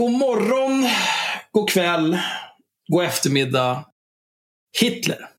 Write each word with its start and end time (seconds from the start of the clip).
God 0.00 0.12
morgon, 0.12 0.88
god 1.52 1.70
kväll, 1.70 2.18
god 2.88 3.04
eftermiddag. 3.04 3.84
Hitler. 4.80 5.30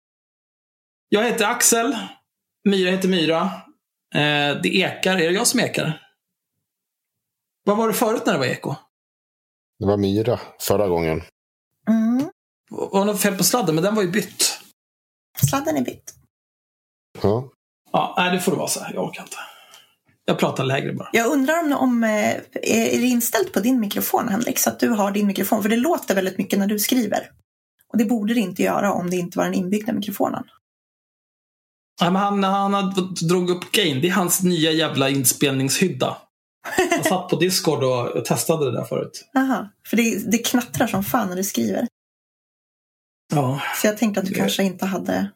Jag 1.09 1.23
heter 1.23 1.45
Axel. 1.45 1.97
Myra 2.69 2.91
heter 2.91 3.09
Myra. 3.09 3.41
Eh, 4.15 4.61
det 4.63 4.75
ekar. 4.75 5.17
Är 5.17 5.29
det 5.29 5.35
jag 5.35 5.47
som 5.47 5.59
ekar? 5.59 6.01
Vad 7.65 7.77
var 7.77 7.87
det 7.87 7.93
förut 7.93 8.23
när 8.25 8.33
det 8.33 8.39
var 8.39 8.45
eko? 8.45 8.75
Det 9.79 9.85
var 9.85 9.97
Myra 9.97 10.39
förra 10.59 10.87
gången. 10.87 11.21
Mm. 11.87 12.29
Var 12.69 12.99
det 12.99 13.11
något 13.11 13.21
fel 13.21 13.37
på 13.37 13.43
sladden? 13.43 13.75
Men 13.75 13.83
den 13.83 13.95
var 13.95 14.03
ju 14.03 14.11
bytt. 14.11 14.59
Sladden 15.49 15.77
är 15.77 15.81
bytt. 15.81 16.13
Ja. 17.21 17.49
Ja, 17.91 18.13
nej, 18.17 18.31
det 18.31 18.39
får 18.39 18.51
det 18.51 18.57
vara 18.57 18.67
så 18.67 18.79
här. 18.79 18.93
Jag 18.93 19.03
orkar 19.03 19.23
inte. 19.23 19.37
Jag 20.31 20.39
pratar 20.39 20.63
lägre 20.63 20.93
bara. 20.93 21.09
Jag 21.13 21.31
undrar 21.31 21.59
om, 21.63 21.73
om 21.73 22.03
eh, 22.03 22.29
är 22.61 22.99
det 23.01 23.07
inställt 23.07 23.53
på 23.53 23.59
din 23.59 23.79
mikrofon 23.79 24.27
Henrik? 24.29 24.59
Så 24.59 24.69
att 24.69 24.79
du 24.79 24.89
har 24.89 25.11
din 25.11 25.27
mikrofon. 25.27 25.61
För 25.61 25.69
det 25.69 25.75
låter 25.77 26.15
väldigt 26.15 26.37
mycket 26.37 26.59
när 26.59 26.67
du 26.67 26.79
skriver. 26.79 27.29
Och 27.91 27.97
det 27.97 28.05
borde 28.05 28.33
det 28.33 28.39
inte 28.39 28.63
göra 28.63 28.93
om 28.93 29.09
det 29.09 29.15
inte 29.17 29.37
var 29.37 29.45
den 29.45 29.53
inbyggda 29.53 29.93
mikrofonen. 29.93 30.43
Nej, 32.01 32.11
men 32.11 32.21
han, 32.21 32.43
han 32.43 32.73
har- 32.73 33.27
drog 33.27 33.49
upp 33.49 33.71
gain. 33.71 34.01
Det 34.01 34.07
är 34.07 34.11
hans 34.11 34.43
nya 34.43 34.71
jävla 34.71 35.09
inspelningshydda. 35.09 36.17
Jag 36.77 37.05
satt 37.05 37.29
på 37.29 37.35
Discord 37.35 37.83
och 37.83 38.25
testade 38.25 38.65
det 38.65 38.77
där 38.77 38.83
förut. 38.85 39.29
Aha, 39.37 39.69
för 39.87 39.97
det, 39.97 40.31
det 40.31 40.37
knattrar 40.37 40.87
som 40.87 41.03
fan 41.03 41.29
när 41.29 41.35
du 41.35 41.43
skriver. 41.43 41.87
Ja, 43.33 43.61
Så 43.81 43.87
jag 43.87 43.97
tänkte 43.97 44.19
att 44.19 44.25
du 44.25 44.33
Det- 44.33 44.39
kanske 44.39 44.63
inte 44.63 44.85
hade... 44.85 45.31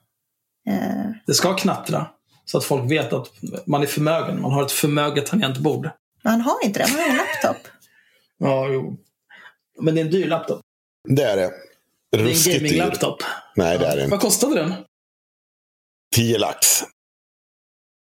Eh, 0.70 1.12
det 1.28 1.34
ska 1.34 1.54
knattra. 1.54 2.08
Så 2.46 2.58
att 2.58 2.64
folk 2.64 2.92
vet 2.92 3.14
att 3.14 3.32
man 3.66 3.82
är 3.82 3.88
förmögen. 3.88 4.42
Man 4.42 4.52
har 4.52 4.66
ett 4.66 4.72
förmöget 4.72 5.26
tangentbord. 5.26 5.90
men 6.24 6.32
han 6.32 6.42
har 6.42 6.66
inte 6.66 6.80
det, 6.80 6.86
han 6.86 7.00
har 7.00 7.10
en 7.10 7.18
laptop. 7.18 7.68
Ja, 8.38 8.68
jo. 8.70 8.98
Men 9.80 9.96
det 9.96 10.02
är 10.02 10.06
en 10.06 10.12
dyr 10.12 10.28
laptop. 10.28 10.62
Det 11.08 11.24
är 11.24 11.36
det. 11.36 11.52
Det 12.12 12.18
är 12.18 12.22
en 12.22 12.28
Ruskigt 12.28 12.56
gaming-laptop. 12.62 13.24
Nej, 13.56 13.78
det 13.78 13.86
är 13.86 13.96
det 13.96 14.02
inte. 14.04 14.12
Vad 14.12 14.20
kostade 14.22 14.56
den? 14.56 14.74
10 16.16 16.38
lax. 16.38 16.84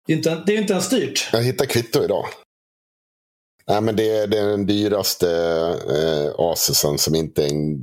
Det 0.07 0.13
är, 0.13 0.17
inte, 0.17 0.43
det 0.45 0.51
är 0.51 0.55
ju 0.55 0.61
inte 0.61 0.73
ens 0.73 0.89
dyrt. 0.89 1.29
Jag 1.33 1.43
hittade 1.43 1.67
kvitto 1.67 2.03
idag. 2.03 2.25
Nej, 3.67 3.81
men 3.81 3.95
det 3.95 4.09
är, 4.17 4.27
det 4.27 4.39
är 4.39 4.45
den 4.45 4.65
dyraste 4.65 5.29
eh, 5.89 6.35
Asusen 6.37 6.97
som 6.97 7.15
inte 7.15 7.43
är 7.43 7.49
en 7.49 7.77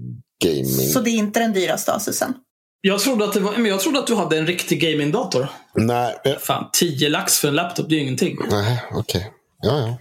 gaming. 0.44 0.88
Så 0.92 1.00
det 1.00 1.10
är 1.10 1.16
inte 1.16 1.40
den 1.40 1.52
dyraste 1.52 1.92
Asusen. 1.92 2.34
Jag 2.80 3.00
trodde 3.00 3.24
att, 3.24 3.32
det 3.32 3.40
var, 3.40 3.52
men 3.52 3.66
jag 3.66 3.80
trodde 3.80 3.98
att 3.98 4.06
du 4.06 4.14
hade 4.14 4.38
en 4.38 4.46
riktig 4.46 4.80
gamingdator. 4.80 5.48
Nej, 5.86 6.16
eh, 6.24 6.36
Fan, 6.38 6.70
10 6.72 7.08
lax 7.08 7.38
för 7.38 7.48
en 7.48 7.54
laptop, 7.54 7.88
det 7.88 7.94
är 7.94 7.96
ju 7.96 8.02
ingenting. 8.02 8.36
nej 8.50 8.84
okej. 8.92 9.32
Ja, 9.62 9.78
ja. 9.80 9.98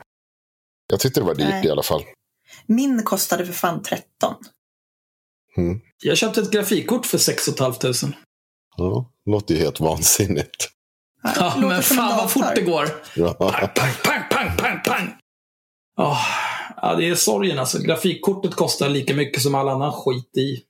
Jag 0.89 1.00
tyckte 1.00 1.19
det 1.19 1.25
var 1.25 1.36
dyrt 1.36 1.47
Nej. 1.50 1.66
i 1.66 1.69
alla 1.69 1.84
fall. 1.84 2.03
Min 2.66 3.03
kostade 3.03 3.45
för 3.45 3.53
fan 3.53 3.84
13. 3.84 4.36
Mm. 5.58 5.80
Jag 6.03 6.17
köpte 6.17 6.42
ett 6.42 6.52
grafikkort 6.52 7.06
för 7.06 7.17
6 7.17 7.45
500. 7.58 8.17
Ja, 8.78 9.11
låter 9.25 9.56
ju 9.56 9.59
helt 9.61 9.80
vansinnigt. 9.80 10.69
Ja, 11.23 11.31
Ja, 11.38 11.67
men 11.67 11.81
fan 11.84 12.17
vad 12.17 12.31
fort 12.31 12.56
det 12.56 12.62
går. 12.62 12.89
Ja. 13.16 13.34
Pang, 13.34 13.69
pang, 13.75 13.94
pang, 14.03 14.23
pang, 14.30 14.58
pang, 14.58 14.81
pang. 14.86 15.14
Åh, 16.00 16.22
ja, 16.81 16.95
det 16.95 17.09
är 17.09 17.16
sorgen 17.16 17.59
alltså. 17.59 17.80
Grafikkortet 17.80 18.56
kostar 18.56 18.89
lika 18.89 19.14
mycket 19.16 19.41
som 19.41 19.56
all 19.56 19.69
annan 19.69 19.91
skit 19.91 20.38
i. 20.38 20.64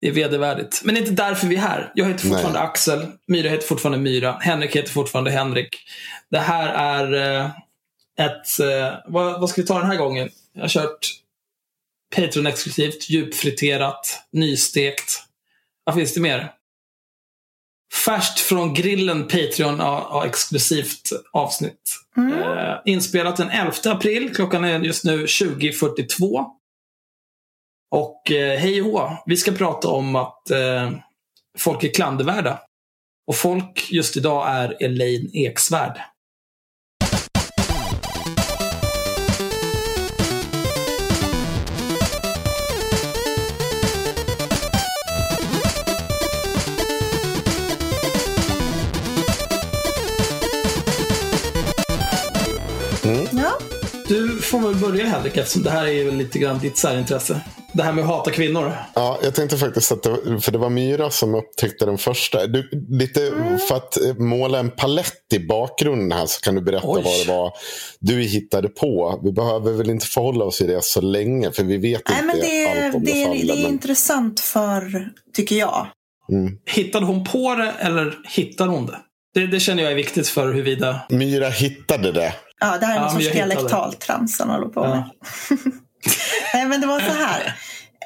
Det 0.00 0.08
är 0.08 0.12
vedervärdigt. 0.12 0.80
Men 0.84 0.94
det 0.94 0.98
är 0.98 1.02
inte 1.08 1.22
därför 1.22 1.46
vi 1.46 1.56
är 1.56 1.60
här. 1.60 1.92
Jag 1.94 2.06
heter 2.06 2.28
fortfarande 2.28 2.58
Nej. 2.58 2.68
Axel. 2.68 3.06
Myra 3.26 3.48
heter 3.48 3.66
fortfarande 3.66 3.98
Myra. 3.98 4.32
Henrik 4.40 4.76
heter 4.76 4.92
fortfarande 4.92 5.30
Henrik. 5.30 5.76
Det 6.30 6.38
här 6.38 6.68
är 6.68 7.38
eh, 7.40 7.50
ett... 8.26 8.60
Eh, 8.60 8.98
vad, 9.06 9.40
vad 9.40 9.50
ska 9.50 9.60
vi 9.60 9.66
ta 9.66 9.78
den 9.78 9.90
här 9.90 9.96
gången? 9.96 10.30
Jag 10.52 10.62
har 10.62 10.68
kört 10.68 11.08
Patreon-exklusivt, 12.16 13.10
djupfriterat, 13.10 14.22
nystekt. 14.32 15.22
Vad 15.84 15.94
finns 15.94 16.14
det 16.14 16.20
mer? 16.20 16.52
Färskt 18.04 18.40
från 18.40 18.74
grillen 18.74 19.22
Patreon 19.22 19.76
ja, 19.78 20.08
ja, 20.10 20.26
exklusivt 20.26 21.10
avsnitt. 21.32 21.96
Mm. 22.16 22.32
Eh, 22.32 22.76
inspelat 22.84 23.36
den 23.36 23.50
11 23.50 23.72
april. 23.84 24.34
Klockan 24.34 24.64
är 24.64 24.80
just 24.80 25.04
nu 25.04 25.26
20.42. 25.26 26.46
Och 27.90 28.30
eh, 28.30 28.58
hej 28.58 28.82
och 28.82 28.88
hå, 28.88 29.10
vi 29.26 29.36
ska 29.36 29.52
prata 29.52 29.88
om 29.88 30.16
att 30.16 30.50
eh, 30.50 30.90
folk 31.58 31.84
är 31.84 31.94
klandervärda. 31.94 32.60
Och 33.26 33.36
folk 33.36 33.88
just 33.90 34.16
idag 34.16 34.48
är 34.48 34.82
Elaine 34.82 35.30
Eksvärd. 35.34 36.00
Får 54.50 54.60
väl 54.60 54.76
börja 54.76 55.06
Henrik, 55.06 55.36
eftersom 55.36 55.62
det 55.62 55.70
här 55.70 55.84
är 55.86 55.92
ju 55.92 56.10
lite 56.10 56.38
grann 56.38 56.58
ditt 56.58 56.76
särintresse. 56.76 57.40
Det 57.72 57.82
här 57.82 57.92
med 57.92 58.04
att 58.04 58.10
hata 58.10 58.30
kvinnor. 58.30 58.72
Ja, 58.94 59.18
jag 59.22 59.34
tänkte 59.34 59.56
faktiskt 59.56 59.92
att 59.92 60.02
det, 60.02 60.10
var- 60.10 60.38
för 60.40 60.52
det 60.52 60.58
var 60.58 60.70
Myra 60.70 61.10
som 61.10 61.34
upptäckte 61.34 61.86
den 61.86 61.98
första. 61.98 62.46
Du, 62.46 62.70
lite 62.88 63.26
Mm. 63.28 63.58
för 63.58 63.76
att 63.76 64.00
eh, 64.04 64.14
måla 64.14 64.58
en 64.58 64.70
palett 64.70 65.32
i 65.32 65.38
bakgrunden 65.38 66.18
här 66.18 66.26
så 66.26 66.40
kan 66.40 66.54
du 66.54 66.60
berätta 66.60 66.86
Oj. 66.88 67.02
vad 67.04 67.26
det 67.26 67.32
var 67.32 67.52
du 68.00 68.22
hittade 68.22 68.68
på. 68.68 69.20
Vi 69.24 69.32
behöver 69.32 69.72
väl 69.72 69.90
inte 69.90 70.06
förhålla 70.06 70.44
oss 70.44 70.58
till 70.58 70.66
det 70.66 70.84
så 70.84 71.00
länge 71.00 71.52
för 71.52 71.62
vi 71.64 71.76
vet 71.76 72.02
Nej, 72.08 72.18
inte 72.18 72.26
men 72.26 72.36
det, 72.40 72.64
är- 72.64 72.86
allt 72.86 72.94
om 72.94 73.04
det, 73.04 73.12
det, 73.12 73.22
är, 73.22 73.26
faller. 73.26 73.44
det 73.46 73.52
är 73.52 73.62
men, 73.62 73.72
intressant 73.72 74.40
för, 74.40 75.08
tycker 75.36 75.56
jag. 75.56 75.86
mm. 76.32 76.52
Hittade 76.66 77.06
hon 77.06 77.24
på 77.24 77.54
det 77.54 77.72
eller 77.78 78.18
hittade 78.28 78.70
hon 78.70 78.86
det? 78.86 78.98
Det, 79.34 79.46
det 79.46 79.60
känner 79.60 79.82
jag 79.82 79.92
är 79.92 79.96
viktigt 79.96 80.28
för 80.28 80.52
huruvida... 80.52 81.00
Myra 81.08 81.48
hittade 81.48 82.12
det. 82.12 82.34
Ja, 82.60 82.78
det 82.78 82.86
här 82.86 82.94
är 82.94 82.98
Ja, 82.98 83.02
någon 83.02 83.22
sorts 83.22 83.32
dialektaltrams 83.32 84.38
han 84.38 84.50
håller 84.50 84.68
på 84.68 84.80
med. 84.80 85.10
Ja. 85.20 85.56
Nej, 86.54 86.66
men 86.66 86.80
det 86.80 86.86
var 86.86 87.00
så 87.00 87.12
här. 87.12 87.56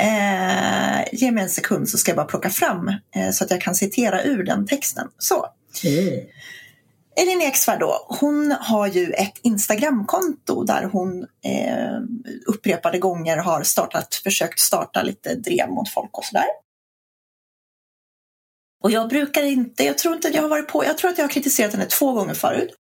Eh, 0.01 1.05
ge 1.12 1.31
mig 1.31 1.43
en 1.43 1.51
sekund 1.51 1.89
så 1.89 1.99
ska 1.99 2.11
jag 2.11 2.17
bara 2.17 2.27
plocka 2.27 2.51
fram 2.51 2.89
eh, 2.89 3.31
så 3.33 3.45
att 3.45 3.51
jag 3.51 3.61
kan 3.61 3.75
citera 3.75 4.23
ur 4.23 4.45
den 4.45 4.67
texten. 4.67 5.09
Så. 5.19 5.47
Elin 7.17 7.43
Eksvärd 7.43 7.81
då, 7.81 8.06
hon 8.21 8.56
har 8.61 8.87
ju 8.87 9.12
ett 9.12 9.39
Instagramkonto 9.43 10.65
där 10.65 10.85
hon 10.85 11.23
eh, 11.23 12.01
upprepade 12.47 12.99
gånger 12.99 13.37
har 13.37 13.62
startat, 13.62 14.15
försökt 14.15 14.61
starta 14.61 15.03
lite 15.03 15.35
drev 15.35 15.69
mot 15.69 15.89
folk 15.89 16.19
och 16.19 16.25
sådär. 16.25 16.47
Och 18.84 18.91
jag 18.91 19.09
brukar 19.09 19.43
inte, 19.43 19.84
jag 19.84 19.99
tror 19.99 20.15
inte 20.15 20.28
att 20.28 20.34
jag 20.34 20.43
har 20.43 20.49
varit 20.49 20.69
på, 20.69 20.84
jag 20.84 20.99
tror 20.99 21.11
att 21.11 21.19
jag 21.19 21.25
har 21.25 21.31
kritiserat 21.31 21.72
henne 21.72 21.87
två 21.87 22.12
gånger 22.12 22.34
förut. 22.34 22.75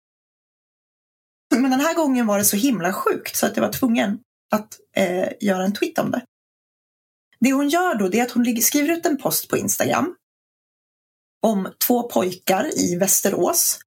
Men 1.55 1.71
den 1.71 1.79
här 1.79 1.93
gången 1.93 2.27
var 2.27 2.37
det 2.37 2.45
så 2.45 2.57
himla 2.57 2.93
sjukt 2.93 3.35
så 3.35 3.45
att 3.45 3.57
jag 3.57 3.63
var 3.63 3.71
tvungen 3.71 4.19
att 4.51 4.79
eh, 4.95 5.29
göra 5.39 5.63
en 5.63 5.73
tweet 5.73 5.99
om 5.99 6.11
det. 6.11 6.25
Det 7.39 7.53
hon 7.53 7.69
gör 7.69 7.95
då 7.95 8.07
det 8.07 8.19
är 8.19 8.23
att 8.23 8.31
hon 8.31 8.61
skriver 8.61 8.93
ut 8.93 9.05
en 9.05 9.17
post 9.17 9.49
på 9.49 9.57
Instagram 9.57 10.15
om 11.41 11.73
två 11.87 12.03
pojkar 12.03 12.79
i 12.79 12.95
Västerås 12.95 13.79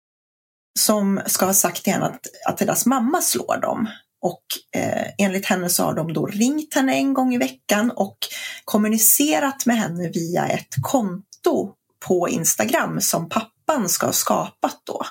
som 0.79 1.21
ska 1.27 1.47
ha 1.47 1.55
sagt 1.55 1.85
till 1.85 1.93
henne 1.93 2.07
att, 2.07 2.27
att 2.47 2.59
deras 2.59 2.87
mamma 2.87 3.23
slår 3.23 3.61
dem. 3.61 3.91
Och 4.23 4.45
eh, 4.77 5.07
enligt 5.19 5.47
henne 5.47 5.69
så 5.69 5.83
har 5.83 5.95
de 5.95 6.13
då 6.13 6.27
ringt 6.27 6.75
henne 6.75 6.95
en 6.95 7.15
gång 7.15 7.35
i 7.35 7.39
veckan 7.39 7.91
och 7.91 8.19
kommunicerat 8.65 9.67
med 9.67 9.77
henne 9.77 10.09
via 10.09 10.47
ett 10.47 10.75
konto 10.83 11.75
på 12.07 12.29
Instagram 12.29 13.01
som 13.01 13.29
pappan 13.29 13.89
ska 13.89 14.07
ha 14.07 14.13
skapat 14.13 14.83
då. 14.85 15.07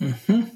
Mhm. 0.00 0.50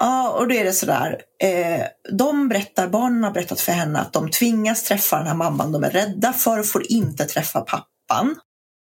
Ja, 0.00 0.30
och 0.30 0.48
då 0.48 0.54
är 0.54 0.64
det 0.64 0.72
sådär. 0.72 1.22
Eh, 1.42 1.86
de 2.12 2.48
berättar, 2.48 2.88
barnen 2.88 3.24
har 3.24 3.30
berättat 3.30 3.60
för 3.60 3.72
henne 3.72 3.98
att 3.98 4.12
de 4.12 4.30
tvingas 4.30 4.82
träffa 4.82 5.18
den 5.18 5.26
här 5.26 5.34
mamman 5.34 5.72
de 5.72 5.84
är 5.84 5.90
rädda 5.90 6.32
för 6.32 6.58
och 6.58 6.66
får 6.66 6.92
inte 6.92 7.24
träffa 7.24 7.60
pappan 7.60 8.36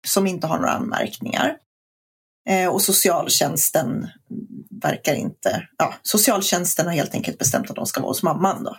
som 0.07 0.27
inte 0.27 0.47
har 0.47 0.57
några 0.57 0.71
anmärkningar. 0.71 1.57
Eh, 2.49 2.69
och 2.69 2.81
socialtjänsten 2.81 4.07
verkar 4.81 5.13
inte, 5.13 5.67
ja, 5.77 5.93
socialtjänsten 6.01 6.85
har 6.85 6.93
helt 6.93 7.13
enkelt 7.13 7.37
bestämt 7.37 7.69
att 7.69 7.75
de 7.75 7.85
ska 7.85 8.01
vara 8.01 8.09
hos 8.09 8.23
mamman 8.23 8.63
då. 8.63 8.77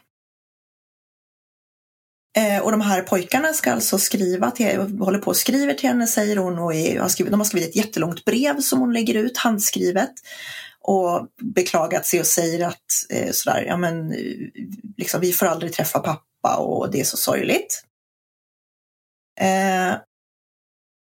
Eh, 2.37 2.63
och 2.63 2.71
de 2.71 2.81
här 2.81 3.03
pojkarna 3.03 3.53
ska 3.53 3.73
alltså 3.73 3.99
skriva 3.99 4.51
till, 4.51 4.79
håller 4.79 5.19
på 5.19 5.27
och 5.27 5.37
skriver 5.37 5.75
till 5.75 5.89
henne 5.89 6.07
säger 6.07 6.37
hon 6.37 6.59
och 6.59 6.75
är, 6.75 7.01
har 7.01 7.09
skrivit, 7.09 7.31
de 7.31 7.41
har 7.41 7.45
skrivit 7.45 7.69
ett 7.69 7.77
jättelångt 7.77 8.25
brev 8.25 8.61
som 8.61 8.81
hon 8.81 8.93
lägger 8.93 9.15
ut 9.15 9.39
handskrivet 9.39 10.13
och 10.81 11.29
beklagat 11.43 12.07
sig 12.07 12.21
och 12.21 12.27
säger 12.27 12.67
att 12.67 12.85
eh, 13.11 13.31
sådär, 13.33 13.65
ja 13.67 13.77
men 13.77 14.13
eh, 14.13 14.19
liksom, 14.97 15.21
vi 15.21 15.33
får 15.33 15.47
aldrig 15.47 15.73
träffa 15.73 15.99
pappa 15.99 16.57
och 16.57 16.91
det 16.91 17.01
är 17.01 17.05
så 17.05 17.17
sorgligt. 17.17 17.85
Eh, 19.41 19.93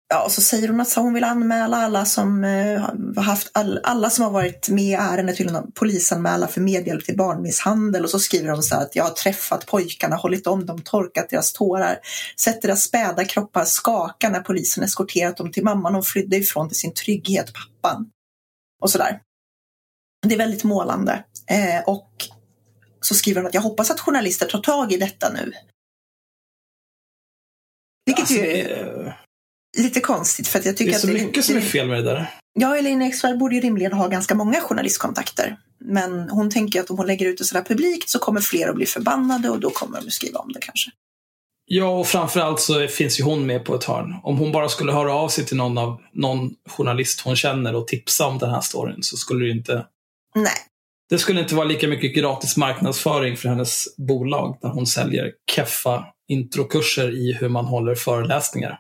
Ja, 0.08 0.24
och 0.24 0.32
så 0.32 0.42
säger 0.42 0.68
hon 0.68 0.82
att 0.82 0.94
hon 0.94 1.14
vill 1.14 1.24
anmäla 1.24 1.78
alla 1.78 2.06
som 2.06 2.44
eh, 2.44 2.90
haft 3.24 3.52
all, 3.54 3.80
alla 3.84 4.10
som 4.10 4.24
har 4.24 4.32
varit 4.32 4.70
med 4.70 4.84
i 4.84 4.94
ärendet 4.94 5.36
till 5.36 5.56
en 5.56 5.72
polisanmäla 5.72 6.48
för 6.48 6.62
medhjälp 6.62 7.06
till 7.06 7.18
barnmisshandel 7.18 8.04
och 8.04 8.10
så 8.10 8.20
skriver 8.20 8.50
hon 8.50 8.64
så 8.64 8.76
här 8.76 8.82
att 8.82 8.96
jag 8.96 9.04
har 9.04 9.12
träffat 9.12 9.66
pojkarna, 9.66 10.16
hållit 10.16 10.48
om 10.48 10.66
dem, 10.66 10.82
torkat 10.82 11.30
deras 11.30 11.54
tårar, 11.54 12.00
sett 12.40 12.62
deras 12.62 12.84
späda 12.84 13.26
kroppar 13.26 13.66
skaka 13.66 14.30
när 14.30 14.40
polisen 14.40 14.84
eskorterat 14.84 15.38
dem 15.38 15.52
till 15.52 15.64
mamman 15.64 15.94
hon 15.94 16.04
flydde 16.04 16.38
ifrån 16.38 16.68
till 16.68 16.78
sin 16.78 16.94
trygghet, 16.94 17.54
pappan. 17.54 18.10
Och 18.82 18.92
sådär. 18.92 19.22
Det 20.28 20.34
är 20.34 20.38
väldigt 20.38 20.64
målande. 20.64 21.24
Eh, 21.50 21.84
och 21.86 22.10
så 23.02 23.16
skriver 23.16 23.42
hon 23.42 23.48
att 23.48 23.54
jag 23.54 23.62
hoppas 23.62 23.92
att 23.92 24.00
journalister 24.00 24.46
tar 24.46 24.60
tag 24.60 24.94
i 24.94 24.98
detta 24.98 25.30
nu. 25.34 25.54
Vilket 28.06 28.22
Alltså, 28.22 28.36
ju 28.36 28.42
det 28.42 29.16
lite 29.78 30.00
konstigt 30.00 30.48
för 30.48 30.60
att 30.60 30.66
jag 30.66 30.78
tycker 30.78 30.92
det 30.92 30.98
är 30.98 31.00
så 31.00 31.08
att 31.08 31.14
mycket 31.14 31.46
som 31.46 31.56
är 31.56 31.62
fel 31.62 31.88
med 31.88 31.98
det 31.98 32.12
där. 32.12 32.30
Ja, 32.54 32.78
Elin 32.78 33.02
Eksvärd 33.02 33.38
borde 33.38 33.56
ju 33.56 33.62
rimligen 33.62 33.94
ha 33.94 34.08
ganska 34.08 34.36
många 34.36 34.62
journalistkontakter. 34.62 35.58
Men 35.80 36.30
hon 36.30 36.50
tänker 36.50 36.80
att 36.80 36.90
om 36.90 36.98
hon 36.98 37.08
lägger 37.08 37.26
ut 37.26 37.38
det 37.38 37.44
sådär 37.44 37.64
publikt 37.64 38.10
så 38.10 38.20
kommer 38.20 38.42
fler 38.42 38.68
att 38.68 38.76
bli 38.76 38.86
förbannade 38.86 39.50
och 39.50 39.60
då 39.60 39.70
kommer 39.70 40.02
de 40.02 40.08
att 40.08 40.14
skriva 40.14 40.40
om 40.40 40.52
det 40.54 40.60
kanske. 40.62 40.92
Ja, 41.68 42.00
och 42.00 42.08
framförallt 42.08 42.60
så 42.60 42.88
finns 42.88 43.20
ju 43.20 43.24
hon 43.24 43.46
med 43.46 43.66
på 43.66 43.76
ett 43.76 43.84
hörn. 43.84 44.16
Om 44.24 44.38
hon 44.38 44.52
bara 44.52 44.70
skulle 44.70 44.92
höra 44.92 45.14
av 45.14 45.30
sig 45.30 45.46
till 45.46 45.58
någon, 45.58 45.78
av, 45.78 46.02
någon 46.14 46.52
journalist 46.70 47.22
hon 47.22 47.36
känner 47.36 47.76
och 47.76 47.88
tipsa 47.88 48.28
om 48.28 48.38
den 48.38 48.50
här 48.50 48.62
storyn 48.62 49.04
så 49.04 49.18
skulle 49.18 49.46
det 49.46 49.52
inte 49.52 49.86
Nej, 50.36 50.54
Det 51.10 51.18
skulle 51.18 51.40
inte 51.40 51.56
vara 51.56 51.68
lika 51.68 51.88
mycket 51.88 52.16
gratis 52.16 52.58
marknadsföring 52.58 53.38
för 53.38 53.50
hennes 53.50 53.98
bolag 53.98 54.58
när 54.62 54.70
hon 54.70 54.88
säljer 54.88 55.32
keffa 55.52 56.06
introkurser 56.28 57.12
i 57.12 57.34
hur 57.34 57.50
man 57.50 57.66
håller 57.66 57.96
föreläsningar. 57.96 58.80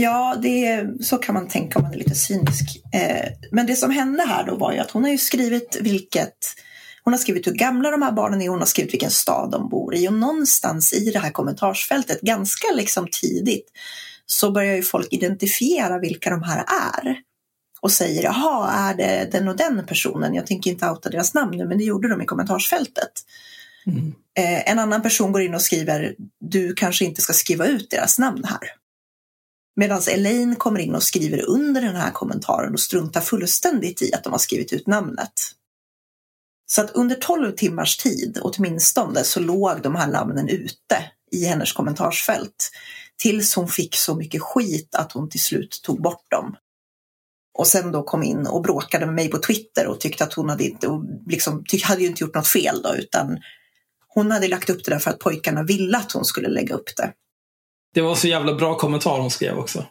Ja, 0.00 0.36
det, 0.42 0.86
så 1.00 1.18
kan 1.18 1.34
man 1.34 1.48
tänka 1.48 1.78
om 1.78 1.82
man 1.82 1.92
är 1.92 1.98
lite 1.98 2.14
cynisk. 2.14 2.82
Eh, 2.92 3.28
men 3.50 3.66
det 3.66 3.76
som 3.76 3.90
hände 3.90 4.22
här 4.22 4.46
då 4.46 4.56
var 4.56 4.72
ju 4.72 4.78
att 4.78 4.90
hon 4.90 5.04
har 5.04 5.10
ju 5.10 5.18
skrivit 5.18 5.78
vilket 5.80 6.54
hon 7.02 7.12
har 7.12 7.18
skrivit 7.18 7.46
hur 7.46 7.52
gamla 7.52 7.90
de 7.90 8.02
här 8.02 8.12
barnen 8.12 8.42
är, 8.42 8.48
hon 8.48 8.58
har 8.58 8.66
skrivit 8.66 8.92
vilken 8.92 9.10
stad 9.10 9.50
de 9.50 9.68
bor 9.68 9.94
i 9.94 10.08
och 10.08 10.12
någonstans 10.12 10.92
i 10.92 11.10
det 11.10 11.18
här 11.18 11.30
kommentarsfältet, 11.30 12.20
ganska 12.20 12.66
liksom 12.74 13.08
tidigt, 13.12 13.66
så 14.26 14.50
börjar 14.50 14.76
ju 14.76 14.82
folk 14.82 15.08
identifiera 15.10 15.98
vilka 15.98 16.30
de 16.30 16.42
här 16.42 16.64
är. 16.98 17.16
Och 17.80 17.92
säger, 17.92 18.22
jaha, 18.22 18.70
är 18.72 18.94
det 18.94 19.28
den 19.32 19.48
och 19.48 19.56
den 19.56 19.86
personen? 19.86 20.34
Jag 20.34 20.46
tänker 20.46 20.70
inte 20.70 20.90
outa 20.90 21.10
deras 21.10 21.34
namn 21.34 21.56
nu, 21.56 21.68
men 21.68 21.78
det 21.78 21.84
gjorde 21.84 22.08
de 22.08 22.22
i 22.22 22.26
kommentarsfältet. 22.26 23.12
Mm. 23.86 24.14
Eh, 24.38 24.70
en 24.70 24.78
annan 24.78 25.02
person 25.02 25.32
går 25.32 25.42
in 25.42 25.54
och 25.54 25.62
skriver, 25.62 26.14
du 26.40 26.74
kanske 26.74 27.04
inte 27.04 27.22
ska 27.22 27.32
skriva 27.32 27.66
ut 27.66 27.90
deras 27.90 28.18
namn 28.18 28.44
här. 28.44 28.70
Medan 29.78 30.02
Elaine 30.08 30.56
kommer 30.56 30.80
in 30.80 30.94
och 30.94 31.02
skriver 31.02 31.48
under 31.48 31.80
den 31.80 31.96
här 31.96 32.10
kommentaren 32.10 32.72
och 32.72 32.80
struntar 32.80 33.20
fullständigt 33.20 34.02
i 34.02 34.14
att 34.14 34.24
de 34.24 34.32
har 34.32 34.38
skrivit 34.38 34.72
ut 34.72 34.86
namnet. 34.86 35.32
Så 36.66 36.80
att 36.80 36.90
under 36.90 37.16
12 37.16 37.52
timmars 37.52 37.96
tid 37.96 38.38
åtminstone 38.42 39.24
så 39.24 39.40
låg 39.40 39.82
de 39.82 39.94
här 39.94 40.06
namnen 40.06 40.48
ute 40.48 41.04
i 41.30 41.44
hennes 41.44 41.72
kommentarsfält. 41.72 42.70
Tills 43.16 43.54
hon 43.54 43.68
fick 43.68 43.96
så 43.96 44.14
mycket 44.14 44.42
skit 44.42 44.94
att 44.94 45.12
hon 45.12 45.30
till 45.30 45.42
slut 45.42 45.80
tog 45.82 46.02
bort 46.02 46.30
dem. 46.30 46.56
Och 47.58 47.66
sen 47.66 47.92
då 47.92 48.02
kom 48.02 48.22
in 48.22 48.46
och 48.46 48.62
bråkade 48.62 49.06
med 49.06 49.14
mig 49.14 49.30
på 49.30 49.38
Twitter 49.38 49.86
och 49.86 50.00
tyckte 50.00 50.24
att 50.24 50.34
hon 50.34 50.48
hade 50.48 50.64
inte, 50.64 50.88
och 50.88 51.04
liksom, 51.26 51.64
hade 51.82 52.00
ju 52.00 52.06
inte 52.06 52.24
gjort 52.24 52.34
något 52.34 52.48
fel 52.48 52.82
då 52.82 52.94
utan 52.94 53.38
hon 54.08 54.30
hade 54.30 54.48
lagt 54.48 54.70
upp 54.70 54.84
det 54.84 54.90
där 54.90 54.98
för 54.98 55.10
att 55.10 55.18
pojkarna 55.18 55.62
ville 55.62 55.98
att 55.98 56.12
hon 56.12 56.24
skulle 56.24 56.48
lägga 56.48 56.74
upp 56.74 56.96
det. 56.96 57.12
Det 57.94 58.00
var 58.00 58.14
så 58.14 58.28
jävla 58.28 58.54
bra 58.54 58.74
kommentar 58.74 59.18
hon 59.18 59.30
skrev 59.30 59.58
också. 59.58 59.84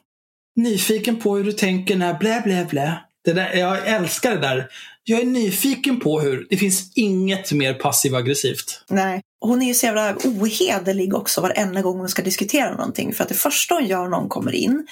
Nyfiken 0.55 1.19
på 1.19 1.37
hur 1.37 1.43
du 1.43 1.51
tänker 1.51 1.95
när 1.95 2.13
blä 2.13 2.41
blä 2.45 2.65
blä. 2.69 2.99
Det 3.25 3.33
där, 3.33 3.53
jag 3.53 3.87
älskar 3.87 4.31
det 4.31 4.41
där. 4.41 4.67
Jag 5.03 5.21
är 5.21 5.25
nyfiken 5.25 5.99
på 5.99 6.19
hur, 6.19 6.47
det 6.49 6.57
finns 6.57 6.91
inget 6.95 7.51
mer 7.51 7.73
passiv 7.73 8.15
aggressivt. 8.15 8.83
Nej. 8.89 9.21
Hon 9.39 9.61
är 9.61 9.67
ju 9.67 9.73
så 9.73 9.85
jävla 9.85 10.15
ohederlig 10.23 11.13
också 11.13 11.41
varenda 11.41 11.81
gång 11.81 11.99
hon 11.99 12.09
ska 12.09 12.21
diskutera 12.21 12.71
någonting. 12.71 13.13
För 13.13 13.23
att 13.23 13.29
det 13.29 13.35
första 13.35 13.75
hon 13.75 13.85
gör 13.85 14.07
när 14.07 14.17
hon 14.17 14.29
kommer 14.29 14.55
in, 14.55 14.87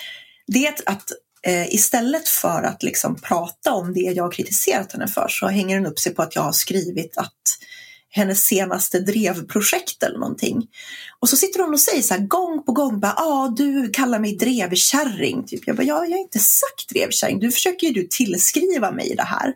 det 0.48 0.68
är 0.68 0.74
att 0.86 1.12
eh, 1.48 1.74
istället 1.74 2.28
för 2.28 2.64
att 2.64 2.84
liksom 2.84 3.16
prata 3.16 3.74
om 3.74 3.94
det 3.94 4.00
jag 4.00 4.24
har 4.24 4.32
kritiserat 4.32 4.92
henne 4.92 5.08
för 5.08 5.28
så 5.30 5.48
hänger 5.48 5.78
hon 5.78 5.86
upp 5.86 6.00
sig 6.00 6.14
på 6.14 6.22
att 6.22 6.36
jag 6.36 6.42
har 6.42 6.52
skrivit 6.52 7.18
att 7.18 7.34
hennes 8.16 8.46
senaste 8.46 9.00
drevprojekt 9.00 10.04
eller 10.04 10.20
någonting. 10.20 10.68
Och 11.20 11.30
så 11.30 11.36
sitter 11.38 11.60
hon 11.60 11.74
och 11.74 11.80
säger 11.80 12.02
så 12.02 12.14
här 12.14 12.22
gång 12.22 12.64
på 12.66 12.72
gång, 12.72 13.00
bara, 13.00 13.14
ah, 13.14 13.48
du 13.48 13.90
kallar 13.90 14.20
mig 14.20 14.38
drevkärring. 14.38 15.44
Typ. 15.48 15.68
Jag 15.68 15.76
bara, 15.76 15.84
ja, 15.84 16.06
jag 16.06 16.12
har 16.12 16.22
inte 16.24 16.40
sagt 16.40 16.90
drevkärring, 16.90 17.40
du 17.40 17.52
försöker 17.52 17.88
ju 17.88 17.94
du 17.94 18.08
tillskriva 18.08 18.92
mig 18.92 19.14
det 19.18 19.24
här. 19.24 19.54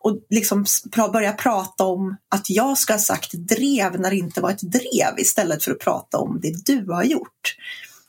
Och 0.00 0.18
liksom 0.30 0.64
pra- 0.64 1.12
börja 1.12 1.32
prata 1.32 1.84
om 1.84 2.16
att 2.30 2.50
jag 2.50 2.78
ska 2.78 2.92
ha 2.92 3.00
sagt 3.00 3.32
drev 3.32 4.00
när 4.00 4.10
det 4.10 4.16
inte 4.16 4.40
var 4.40 4.50
ett 4.50 4.72
drev 4.72 5.18
istället 5.18 5.64
för 5.64 5.72
att 5.72 5.78
prata 5.78 6.18
om 6.18 6.40
det 6.42 6.66
du 6.66 6.92
har 6.92 7.04
gjort. 7.04 7.56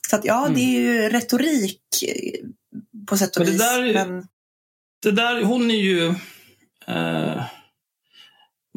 Så 0.09 0.15
att 0.15 0.25
ja, 0.25 0.49
det 0.55 0.61
är 0.61 0.79
ju 0.79 1.09
retorik 1.09 1.81
eh, 2.07 2.45
på 3.09 3.17
sätt 3.17 3.38
och 3.38 3.39
Men 3.39 3.45
det 3.45 3.51
vis. 3.51 3.61
där 3.61 3.94
Men 3.94 4.27
Det 5.03 5.11
där, 5.11 5.44
hon 5.44 5.71
är 5.71 5.75
ju... 5.75 6.07
Eh, 6.88 7.44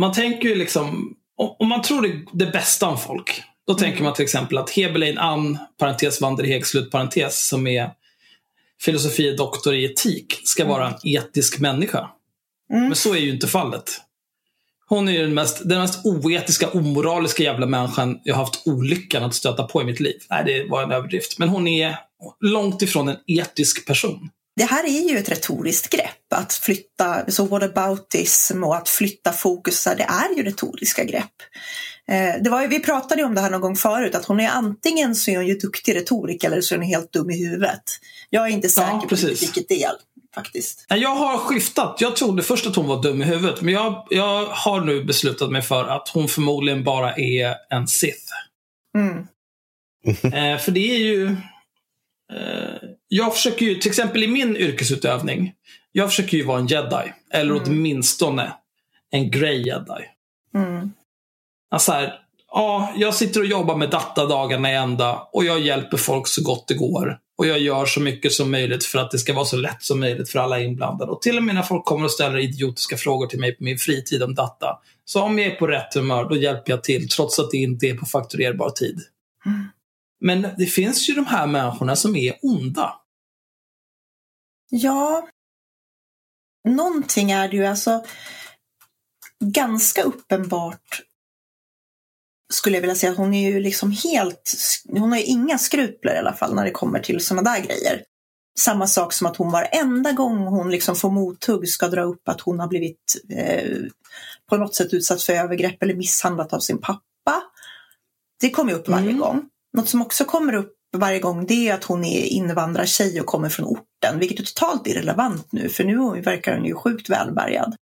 man 0.00 0.12
tänker 0.12 0.49
ju 0.49 0.55
liksom, 0.55 1.17
om, 1.58 1.69
man 1.69 1.82
tror 1.82 2.02
det, 2.02 2.23
det 2.32 2.52
bästa 2.52 2.87
om 2.87 2.99
folk, 2.99 3.43
då 3.67 3.75
tänker 3.75 4.02
man 4.02 4.14
till 4.14 4.25
exempel 4.25 4.58
att 4.58 4.70
Hebelein 4.70 5.19
Ann, 5.19 5.58
parentes 5.79 6.20
Vanderheg, 6.20 6.67
slutparentes, 6.67 7.49
som 7.49 7.67
är 7.67 7.91
filosofie 8.81 9.37
doktor 9.37 9.75
i 9.75 9.85
etik, 9.85 10.41
ska 10.44 10.64
vara 10.64 10.88
en 10.88 10.94
etisk 11.02 11.58
människa. 11.58 12.11
Mm. 12.73 12.85
Men 12.85 12.97
så 12.97 13.14
är 13.14 13.19
ju 13.19 13.31
inte 13.31 13.47
fallet. 13.47 14.00
Hon 14.87 15.08
är 15.08 15.12
ju 15.12 15.23
den 15.23 15.35
mest, 15.35 15.69
den 15.69 15.81
mest 15.81 16.06
oetiska, 16.06 16.70
omoraliska 16.70 17.43
jävla 17.43 17.67
människan 17.67 18.20
jag 18.25 18.35
har 18.35 18.44
haft 18.44 18.67
olyckan 18.67 19.25
att 19.25 19.35
stöta 19.35 19.62
på 19.62 19.82
i 19.82 19.85
mitt 19.85 20.00
liv. 20.00 20.17
Nej, 20.31 20.44
det 20.44 20.64
var 20.70 20.82
en 20.82 20.93
överdrift. 20.93 21.38
Men 21.38 21.49
hon 21.49 21.69
är 21.69 21.96
långt 22.41 22.82
ifrån 22.82 23.08
en 23.08 23.17
etisk 23.26 23.87
person. 23.87 24.31
Det 24.56 24.64
här 24.64 24.85
är 24.85 25.11
ju 25.11 25.19
ett 25.19 25.29
retoriskt 25.29 25.91
grepp, 25.91 26.32
att 26.35 26.52
flytta, 26.52 27.31
så 27.31 27.44
whataboutism 27.44 28.64
och 28.64 28.76
att 28.76 28.88
flytta 28.88 29.32
fokus, 29.32 29.85
det 29.85 30.02
är 30.02 30.37
ju 30.37 30.43
retoriska 30.43 31.05
grepp. 31.05 31.32
Eh, 32.08 32.43
Det 32.43 32.50
var 32.50 32.62
ju, 32.62 32.69
vi 32.69 32.81
pratade 32.81 33.25
om 33.25 33.35
det 33.35 33.41
här 33.41 33.50
någon 33.50 33.61
gång 33.61 33.76
förut, 33.76 34.14
att 34.14 34.25
hon 34.25 34.41
är 34.41 34.49
antingen 34.49 35.14
så 35.14 35.31
är 35.31 35.37
hon 35.37 35.47
ju 35.47 35.55
duktig 35.55 35.97
retoriker 35.97 36.50
eller 36.50 36.61
så 36.61 36.75
är 36.75 36.79
hon 36.79 36.87
helt 36.87 37.12
dum 37.12 37.31
i 37.31 37.38
huvudet. 37.44 37.82
Jag 38.31 38.47
är 38.47 38.50
inte 38.50 38.69
säker 38.69 38.99
på 38.99 39.08
precis. 39.08 39.43
vilket 39.43 39.69
del, 39.69 39.94
faktiskt. 40.35 40.87
Jag 40.88 41.14
har 41.14 41.38
skiftat. 41.38 41.96
Jag 42.00 42.17
trodde 42.17 42.43
först 42.43 42.67
att 42.67 42.76
hon 42.76 42.87
var 42.87 43.03
dum 43.03 43.23
i 43.23 43.25
huvudet. 43.25 43.61
Men 43.61 43.75
jag, 43.75 44.06
jag 44.11 44.46
har 44.46 44.81
nu 44.81 45.05
beslutat 45.05 45.50
mig 45.50 45.62
för 45.62 45.85
att 45.85 46.08
hon 46.08 46.29
förmodligen 46.29 46.85
bara 46.85 47.14
är 47.14 47.55
en 47.70 47.88
Sith. 47.88 48.32
Mm. 48.99 49.26
Eh, 50.23 50.58
för 50.58 50.70
det 50.70 50.91
är 50.94 50.98
ju... 50.98 51.36
Eh, 52.32 52.80
jag 53.12 53.34
försöker 53.34 53.67
ju, 53.67 53.74
till 53.74 53.90
exempel 53.90 54.22
i 54.22 54.29
min 54.29 54.56
yrkesutövning, 54.56 55.52
jag 55.93 56.08
försöker 56.08 56.36
ju 56.36 56.44
vara 56.44 56.58
en 56.58 56.67
jedi. 56.67 57.12
Eller 57.32 57.55
Mm. 57.55 57.62
åtminstone 57.67 58.52
en 59.10 59.31
grey 59.31 59.62
jedi. 59.67 60.05
Mm. 60.55 60.93
Alltså 61.70 61.93
här, 61.93 62.12
ja, 62.52 62.93
jag 62.96 63.14
sitter 63.14 63.40
och 63.40 63.46
jobbar 63.46 63.76
med 63.76 63.90
data 63.90 64.26
dagarna 64.26 64.72
i 64.72 64.74
ända 64.74 65.29
och 65.32 65.44
jag 65.44 65.60
hjälper 65.60 65.96
folk 65.96 66.26
så 66.26 66.43
gott 66.43 66.69
det 66.69 66.74
går. 66.74 67.19
Och 67.38 67.46
jag 67.46 67.58
gör 67.58 67.86
så 67.86 68.00
mycket 68.00 68.32
som 68.32 68.50
möjligt 68.50 68.84
för 68.84 68.98
att 68.98 69.10
det 69.10 69.19
ska 69.19 69.32
vara 69.32 69.44
så 69.44 69.56
lätt 69.56 69.82
som 69.82 70.00
möjligt 70.00 70.31
för 70.31 70.38
alla 70.38 70.60
inblandade. 70.60 71.12
Och 71.12 71.22
till 71.22 71.36
och 71.36 71.43
med 71.43 71.55
när 71.55 71.62
folk 71.62 71.84
kommer 71.84 72.05
och 72.05 72.10
ställer 72.10 72.38
idiotiska 72.38 72.96
frågor 72.96 73.26
till 73.26 73.40
mig 73.40 73.56
på 73.56 73.64
min 73.64 73.79
fritid 73.79 74.22
om 74.22 74.34
data. 74.34 74.79
Så 75.05 75.22
om 75.22 75.38
jag 75.38 75.52
är 75.52 75.56
på 75.56 75.67
rätt 75.67 75.94
humör, 75.94 76.29
då 76.29 76.36
hjälper 76.36 76.72
jag 76.72 76.84
till 76.84 77.08
trots 77.08 77.38
att 77.38 77.50
det 77.50 77.56
inte 77.56 77.86
är 77.86 77.94
på 77.94 78.06
fakturerbar 78.06 78.70
tid. 78.70 79.00
Mm. 79.46 79.64
Men 80.20 80.46
det 80.58 80.67
finns 80.67 81.08
ju 81.08 81.14
de 81.14 81.26
här 81.26 81.46
människorna 81.46 81.96
som 81.96 82.17
är 82.17 82.34
onda. 82.43 83.00
Ja, 84.70 85.29
någonting 86.69 87.31
är 87.31 87.48
det 87.48 87.56
ju 87.56 87.67
alltså 87.67 88.05
ganska 89.44 90.03
uppenbart 90.03 91.03
skulle 92.53 92.77
jag 92.77 92.81
vilja 92.81 92.94
säga. 92.96 93.15
Hon 93.15 93.34
är 93.34 93.50
ju 93.50 93.60
liksom 93.60 93.91
helt, 93.91 94.55
hon 94.89 95.10
har 95.12 95.19
ju 95.19 95.24
inga 95.24 95.58
skrupler 95.58 96.15
i 96.15 96.19
alla 96.19 96.32
fall 96.32 96.55
när 96.55 96.65
det 96.65 96.70
kommer 96.70 97.00
till 97.00 97.20
sådana 97.24 97.53
där 97.53 97.60
grejer. 97.60 98.05
Samma 98.58 98.86
sak 98.86 99.12
som 99.12 99.27
att 99.27 99.36
hon 99.36 99.53
varenda 99.53 100.12
gång 100.12 100.39
hon 100.39 100.70
liksom 100.70 100.96
får 100.96 101.10
mothugg 101.10 101.69
ska 101.69 101.89
dra 101.89 102.03
upp 102.03 102.29
att 102.29 102.41
hon 102.41 102.60
har 102.60 102.67
blivit 102.69 103.22
eh, 103.31 103.79
på 104.48 104.56
något 104.56 104.74
sätt 104.74 104.93
utsatt 104.94 105.22
för 105.22 105.32
övergrepp 105.32 105.82
eller 105.82 105.94
misshandlat 105.94 106.53
av 106.53 106.60
sin 106.60 106.79
pappa. 106.81 107.43
Det 108.41 108.50
kommer 108.50 108.72
upp 108.72 108.89
varje 108.89 109.08
Mm. 109.08 109.19
gång. 109.19 109.48
Något 109.77 109.89
som 109.89 110.03
också 110.03 110.24
kommer 110.24 110.53
upp 110.55 110.74
varje 110.97 111.19
gång 111.19 111.47
det 111.47 111.69
är 111.69 111.75
att 111.75 111.85
hon 111.85 112.05
är 112.05 112.25
invandrartjej 112.25 113.20
och 113.20 113.27
kommer 113.27 113.49
från 113.49 113.67
orten, 113.67 114.19
vilket 114.19 114.41
är 114.41 114.44
totalt 114.44 114.87
irrelevant 114.87 115.53
nu, 115.53 115.69
för 115.69 115.85
nu 115.85 116.20
verkar 116.20 116.56
hon 116.56 116.65
ju 116.65 116.75
sjukt 116.75 117.09
välbärgad. 117.09 117.75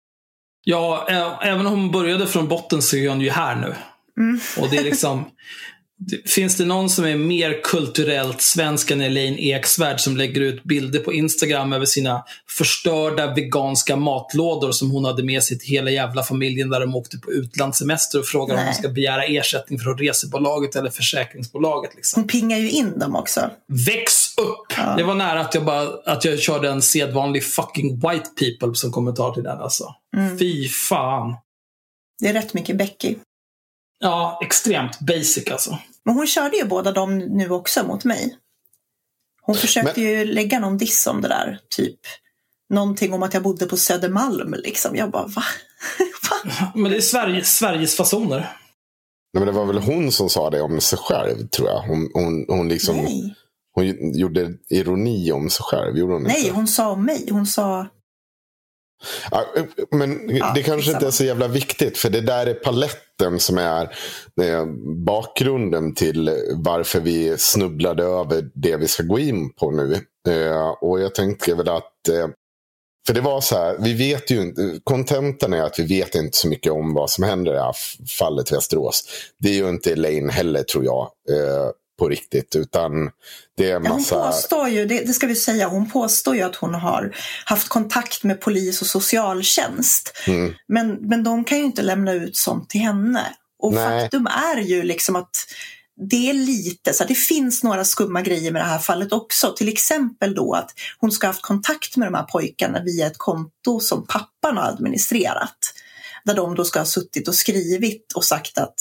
Ja, 0.64 1.06
även 1.42 1.66
om 1.66 1.72
hon 1.72 1.90
började 1.90 2.26
från 2.26 2.48
botten 2.48 2.82
så 2.82 2.96
är 2.96 3.08
hon 3.08 3.20
ju 3.20 3.30
här 3.30 3.56
nu. 3.56 3.74
Mm. 4.22 4.40
Och 4.60 4.68
det 4.70 4.76
är 4.76 4.84
liksom... 4.84 5.24
Finns 6.26 6.56
det 6.56 6.64
någon 6.64 6.90
som 6.90 7.04
är 7.04 7.16
mer 7.16 7.62
kulturellt 7.62 8.40
svensk 8.40 8.90
än 8.90 9.00
Elaine 9.00 9.38
Eksvärd 9.38 10.00
som 10.00 10.16
lägger 10.16 10.40
ut 10.40 10.64
bilder 10.64 10.98
på 10.98 11.12
Instagram 11.12 11.72
över 11.72 11.86
sina 11.86 12.24
förstörda 12.58 13.34
veganska 13.34 13.96
matlådor 13.96 14.72
som 14.72 14.90
hon 14.90 15.04
hade 15.04 15.22
med 15.22 15.42
sig 15.42 15.58
till 15.58 15.68
hela 15.68 15.90
jävla 15.90 16.22
familjen 16.22 16.70
där 16.70 16.80
de 16.80 16.94
åkte 16.94 17.18
på 17.18 17.32
utlandssemester 17.32 18.18
och 18.18 18.26
frågar 18.26 18.54
Nej. 18.54 18.64
om 18.64 18.70
de 18.72 18.78
ska 18.78 18.88
begära 18.88 19.24
ersättning 19.24 19.78
från 19.78 19.98
resebolaget 19.98 20.76
eller 20.76 20.90
försäkringsbolaget. 20.90 21.94
Liksom. 21.94 22.22
Hon 22.22 22.28
pingar 22.28 22.58
ju 22.58 22.70
in 22.70 22.98
dem 22.98 23.16
också. 23.16 23.50
Väx 23.86 24.38
upp! 24.38 24.72
Ja. 24.76 24.94
Det 24.96 25.02
var 25.02 25.14
nära 25.14 25.40
att 25.40 25.54
jag, 25.54 25.64
bara, 25.64 25.88
att 26.04 26.24
jag 26.24 26.40
körde 26.40 26.70
en 26.70 26.82
sedvanlig 26.82 27.44
fucking 27.44 27.94
white 27.94 28.28
people 28.38 28.74
som 28.74 28.92
kommentar 28.92 29.32
till 29.32 29.42
den. 29.42 29.58
Alltså. 29.58 29.94
Mm. 30.16 30.38
Fy 30.38 30.68
fan. 30.68 31.36
Det 32.22 32.28
är 32.28 32.32
rätt 32.32 32.54
mycket 32.54 32.76
Becky. 32.76 33.14
Ja, 33.98 34.40
extremt 34.42 35.00
basic 35.00 35.50
alltså. 35.50 35.78
Men 36.04 36.14
hon 36.14 36.26
körde 36.26 36.56
ju 36.56 36.64
båda 36.64 36.92
dem 36.92 37.18
nu 37.18 37.50
också 37.50 37.86
mot 37.86 38.04
mig. 38.04 38.36
Hon 39.42 39.54
försökte 39.54 40.00
ju 40.00 40.24
lägga 40.24 40.60
någon 40.60 40.78
diss 40.78 41.06
om 41.06 41.20
det 41.20 41.28
där. 41.28 41.58
Typ 41.68 42.00
någonting 42.70 43.12
om 43.12 43.22
att 43.22 43.34
jag 43.34 43.42
bodde 43.42 43.66
på 43.66 43.76
Södermalm. 43.76 44.54
Liksom. 44.58 44.96
Jag 44.96 45.10
bara, 45.10 45.26
va? 45.26 45.42
va? 46.30 46.72
Men 46.74 46.90
det 46.90 46.96
är 46.96 47.00
Sverige, 47.00 47.44
Sveriges 47.44 47.96
fasoner. 47.96 48.38
Nej, 49.32 49.44
men 49.44 49.46
det 49.46 49.52
var 49.52 49.66
väl 49.66 49.78
hon 49.78 50.12
som 50.12 50.28
sa 50.28 50.50
det 50.50 50.60
om 50.60 50.80
sig 50.80 50.98
själv, 50.98 51.48
tror 51.48 51.68
jag. 51.68 51.82
Hon, 51.82 52.10
hon, 52.14 52.44
hon, 52.48 52.68
liksom, 52.68 52.96
Nej. 52.96 53.34
hon 53.72 54.12
gjorde 54.14 54.54
ironi 54.68 55.32
om 55.32 55.50
sig 55.50 55.64
själv, 55.64 55.96
gjorde 55.98 56.12
hon 56.12 56.22
Nej, 56.22 56.40
inte? 56.40 56.54
hon 56.54 56.66
sa 56.68 56.90
om 56.90 57.04
mig. 57.04 57.28
Hon 57.30 57.46
sa, 57.46 57.86
Ja, 59.30 59.46
men 59.90 60.36
Ja, 60.36 60.52
det 60.54 60.62
kanske 60.62 60.92
inte 60.92 61.06
är 61.06 61.10
så 61.10 61.24
jävla 61.24 61.48
viktigt. 61.48 61.98
För 61.98 62.10
det 62.10 62.20
där 62.20 62.46
är 62.46 62.54
paletten 62.54 63.40
som 63.40 63.58
är 63.58 63.82
eh, 64.42 64.64
bakgrunden 65.06 65.94
till 65.94 66.30
varför 66.54 67.00
vi 67.00 67.38
snubblade 67.38 68.04
över 68.04 68.50
det 68.54 68.76
vi 68.76 68.88
ska 68.88 69.02
gå 69.02 69.18
in 69.18 69.52
på 69.52 69.70
nu. 69.70 69.94
Eh, 70.28 70.68
och 70.68 71.00
jag 71.00 71.14
tänker 71.14 71.54
väl 71.54 71.68
att 71.68 72.08
eh, 72.08 72.28
för 73.08 73.14
det 73.14 73.20
var 73.20 73.40
så 73.40 73.56
här, 73.56 73.76
vi 73.80 73.94
vet 73.94 74.30
ju 74.30 74.40
inte, 74.40 74.80
kontentan 74.84 75.52
är 75.52 75.62
att 75.62 75.78
vi 75.78 75.86
vet 75.86 76.14
inte 76.14 76.36
så 76.36 76.48
mycket 76.48 76.72
om 76.72 76.94
vad 76.94 77.10
som 77.10 77.24
händer 77.24 77.52
i 77.52 77.54
det 77.54 77.62
här 77.62 77.76
fallet 78.18 78.52
Västerås. 78.52 79.04
Det 79.38 79.48
är 79.48 79.54
ju 79.54 79.68
inte 79.68 79.92
Elaine 79.92 80.30
heller 80.30 80.62
tror 80.62 80.84
jag, 80.84 81.10
eh, 81.30 81.70
på 81.98 82.08
riktigt. 82.08 82.56
Utan 82.56 83.10
det 83.56 83.70
är 83.70 83.74
hon 83.74 83.88
massa... 83.88 84.26
påstår 84.26 84.68
ju, 84.68 84.86
det, 84.86 85.00
det 85.00 85.12
ska 85.12 85.26
vi 85.26 85.34
säga, 85.34 85.68
hon 85.68 85.90
påstår 85.90 86.36
ju 86.36 86.42
att 86.42 86.56
hon 86.56 86.74
har 86.74 87.16
haft 87.44 87.68
kontakt 87.68 88.24
med 88.24 88.40
polis 88.40 88.80
och 88.80 88.86
socialtjänst. 88.86 90.12
Mm. 90.26 90.54
Men, 90.68 90.92
men 91.00 91.24
de 91.24 91.44
kan 91.44 91.58
ju 91.58 91.64
inte 91.64 91.82
lämna 91.82 92.12
ut 92.12 92.36
sånt 92.36 92.70
till 92.70 92.80
henne. 92.80 93.36
Och 93.58 93.72
Nej. 93.72 94.02
faktum 94.02 94.26
är 94.26 94.60
ju 94.60 94.82
liksom 94.82 95.16
att 95.16 95.36
det 96.10 96.30
är 96.30 96.34
lite 96.34 96.92
så 96.92 97.04
det 97.04 97.14
finns 97.14 97.64
några 97.64 97.84
skumma 97.84 98.22
grejer 98.22 98.52
med 98.52 98.62
det 98.62 98.66
här 98.66 98.78
fallet 98.78 99.12
också. 99.12 99.54
Till 99.56 99.68
exempel 99.68 100.34
då 100.34 100.52
att 100.52 100.70
hon 100.98 101.12
ska 101.12 101.26
ha 101.26 101.32
haft 101.32 101.42
kontakt 101.42 101.96
med 101.96 102.08
de 102.08 102.14
här 102.14 102.22
pojkarna 102.22 102.82
via 102.82 103.06
ett 103.06 103.18
konto 103.18 103.80
som 103.80 104.06
pappan 104.06 104.56
har 104.56 104.64
administrerat. 104.64 105.58
Där 106.24 106.34
de 106.34 106.54
då 106.54 106.64
ska 106.64 106.78
ha 106.78 106.86
suttit 106.86 107.28
och 107.28 107.34
skrivit 107.34 108.12
och 108.14 108.24
sagt 108.24 108.58
att 108.58 108.80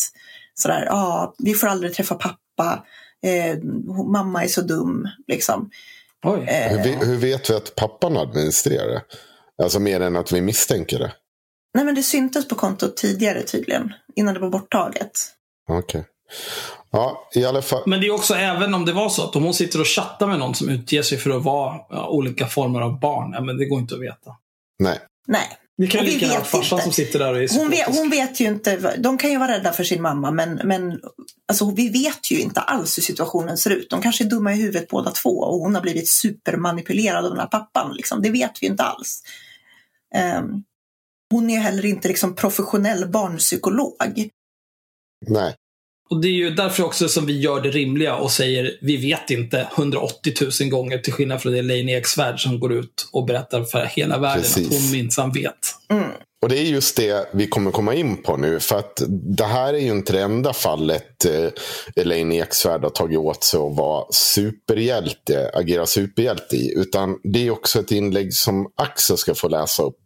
sådär, 0.53 0.85
ja, 0.85 0.93
ah, 0.93 1.35
vi 1.37 1.53
får 1.53 1.67
aldrig 1.67 1.93
träffa 1.93 2.15
pappa, 2.15 2.83
eh, 3.25 3.57
mamma 4.11 4.43
är 4.43 4.47
så 4.47 4.61
dum, 4.61 5.07
liksom. 5.27 5.69
Oj. 6.25 6.39
Eh, 6.47 6.77
Hur, 6.77 7.05
hur 7.05 7.15
vet 7.17 7.49
vi 7.49 7.53
att 7.53 7.75
pappan 7.75 8.17
administrerar 8.17 8.87
det? 8.87 9.01
Alltså 9.63 9.79
mer 9.79 9.99
än 10.01 10.15
att 10.15 10.31
vi 10.31 10.41
misstänker 10.41 10.99
det. 10.99 11.11
nej 11.73 11.85
men 11.85 11.95
det 11.95 12.03
syntes 12.03 12.47
på 12.47 12.55
kontot 12.55 12.97
tidigare 12.97 13.43
tydligen, 13.43 13.93
innan 14.15 14.33
det 14.33 14.39
var 14.39 14.49
borttaget. 14.49 15.11
Okej. 15.69 16.03
Ja, 16.91 17.29
i 17.35 17.45
alla 17.45 17.61
fall. 17.61 17.83
Men 17.85 18.01
det 18.01 18.07
är 18.07 18.11
också, 18.11 18.33
även 18.33 18.73
om 18.73 18.85
det 18.85 18.93
var 18.93 19.09
så 19.09 19.23
att 19.23 19.35
om 19.35 19.43
hon 19.43 19.53
sitter 19.53 19.79
och 19.79 19.87
chattar 19.87 20.27
med 20.27 20.39
någon 20.39 20.55
som 20.55 20.69
utger 20.69 21.01
sig 21.01 21.17
för 21.17 21.29
att 21.29 21.43
vara 21.43 21.75
ja, 21.89 22.07
olika 22.09 22.47
former 22.47 22.81
av 22.81 22.99
barn, 22.99 23.31
ja, 23.33 23.41
men 23.41 23.57
det 23.57 23.65
går 23.65 23.79
inte 23.79 23.95
att 23.95 24.01
veta. 24.01 24.31
Nej. 24.79 24.99
Nej, 25.27 25.47
Det 25.77 25.87
kan 25.87 26.01
ju 26.01 26.07
vi 26.07 26.13
lika 26.13 26.25
gärna 26.25 26.43
farsan 26.43 26.77
inte. 26.77 26.83
som 26.83 26.93
sitter 26.93 27.19
där 27.19 27.33
och 27.33 27.41
är 27.43 27.57
Hon 27.57 27.69
vet, 27.69 27.95
hon 27.95 28.09
vet 28.09 28.39
ju 28.39 28.45
inte, 28.45 28.97
de 28.97 29.17
kan 29.17 29.31
ju 29.31 29.37
vara 29.37 29.51
rädda 29.51 29.73
för 29.73 29.83
sin 29.83 30.01
mamma 30.01 30.31
men, 30.31 30.61
men 30.63 31.01
alltså, 31.47 31.71
vi 31.71 31.89
vet 31.89 32.31
ju 32.31 32.39
inte 32.39 32.59
alls 32.59 32.97
hur 32.97 33.03
situationen 33.03 33.57
ser 33.57 33.69
ut. 33.69 33.89
De 33.89 34.01
kanske 34.01 34.23
är 34.23 34.29
dumma 34.29 34.53
i 34.53 34.55
huvudet 34.55 34.87
båda 34.87 35.11
två 35.11 35.29
och 35.29 35.59
hon 35.59 35.75
har 35.75 35.81
blivit 35.81 36.09
supermanipulerad 36.09 37.25
av 37.25 37.31
den 37.31 37.39
här 37.39 37.47
pappan. 37.47 37.93
Liksom. 37.95 38.21
Det 38.21 38.29
vet 38.29 38.51
vi 38.61 38.65
ju 38.65 38.71
inte 38.71 38.83
alls. 38.83 39.23
Ehm, 40.15 40.63
hon 41.31 41.49
är 41.49 41.59
heller 41.59 41.85
inte 41.85 42.07
liksom, 42.07 42.35
professionell 42.35 43.09
barnpsykolog. 43.09 44.29
Nej. 45.27 45.55
Och 46.09 46.21
det 46.21 46.27
är 46.27 46.31
ju 46.31 46.49
därför 46.49 46.83
också 46.83 47.07
som 47.07 47.25
vi 47.25 47.39
gör 47.39 47.61
det 47.61 47.69
rimliga 47.69 48.15
och 48.15 48.31
säger 48.31 48.77
vi 48.81 48.97
vet 48.97 49.29
inte 49.29 49.67
180 49.77 50.33
000 50.61 50.69
gånger 50.69 50.97
till 50.97 51.13
skillnad 51.13 51.41
från 51.41 51.55
Elaine 51.55 51.89
Eksvärd 51.89 52.39
som 52.39 52.59
går 52.59 52.73
ut 52.73 53.09
och 53.11 53.25
berättar 53.25 53.63
för 53.63 53.85
hela 53.85 54.17
världen 54.17 54.43
Precis. 54.43 54.67
att 54.67 54.73
hon 54.73 54.91
minsann 54.91 55.31
vet. 55.31 55.75
Mm. 55.89 56.11
Och 56.41 56.49
det 56.49 56.57
är 56.57 56.63
just 56.63 56.97
det 56.97 57.29
vi 57.33 57.47
kommer 57.47 57.71
komma 57.71 57.93
in 57.93 58.23
på 58.23 58.37
nu. 58.37 58.59
För 58.59 58.79
att 58.79 59.01
det 59.37 59.45
här 59.45 59.73
är 59.73 59.77
ju 59.77 59.89
inte 59.89 60.13
det 60.13 60.21
enda 60.21 60.53
fallet 60.53 61.25
eh, 61.25 61.49
Elaine 61.95 62.31
Eksvärd 62.31 62.83
har 62.83 62.89
tagit 62.89 63.17
åt 63.17 63.43
sig 63.43 63.59
och 63.59 63.75
vara 63.75 64.05
superhjälte, 64.11 65.51
agera 65.53 65.85
superhjälte 65.85 66.55
i. 66.55 66.73
Utan 66.75 67.19
det 67.23 67.47
är 67.47 67.51
också 67.51 67.79
ett 67.79 67.91
inlägg 67.91 68.33
som 68.33 68.71
Axel 68.75 69.17
ska 69.17 69.35
få 69.35 69.47
läsa 69.47 69.83
upp. 69.83 69.99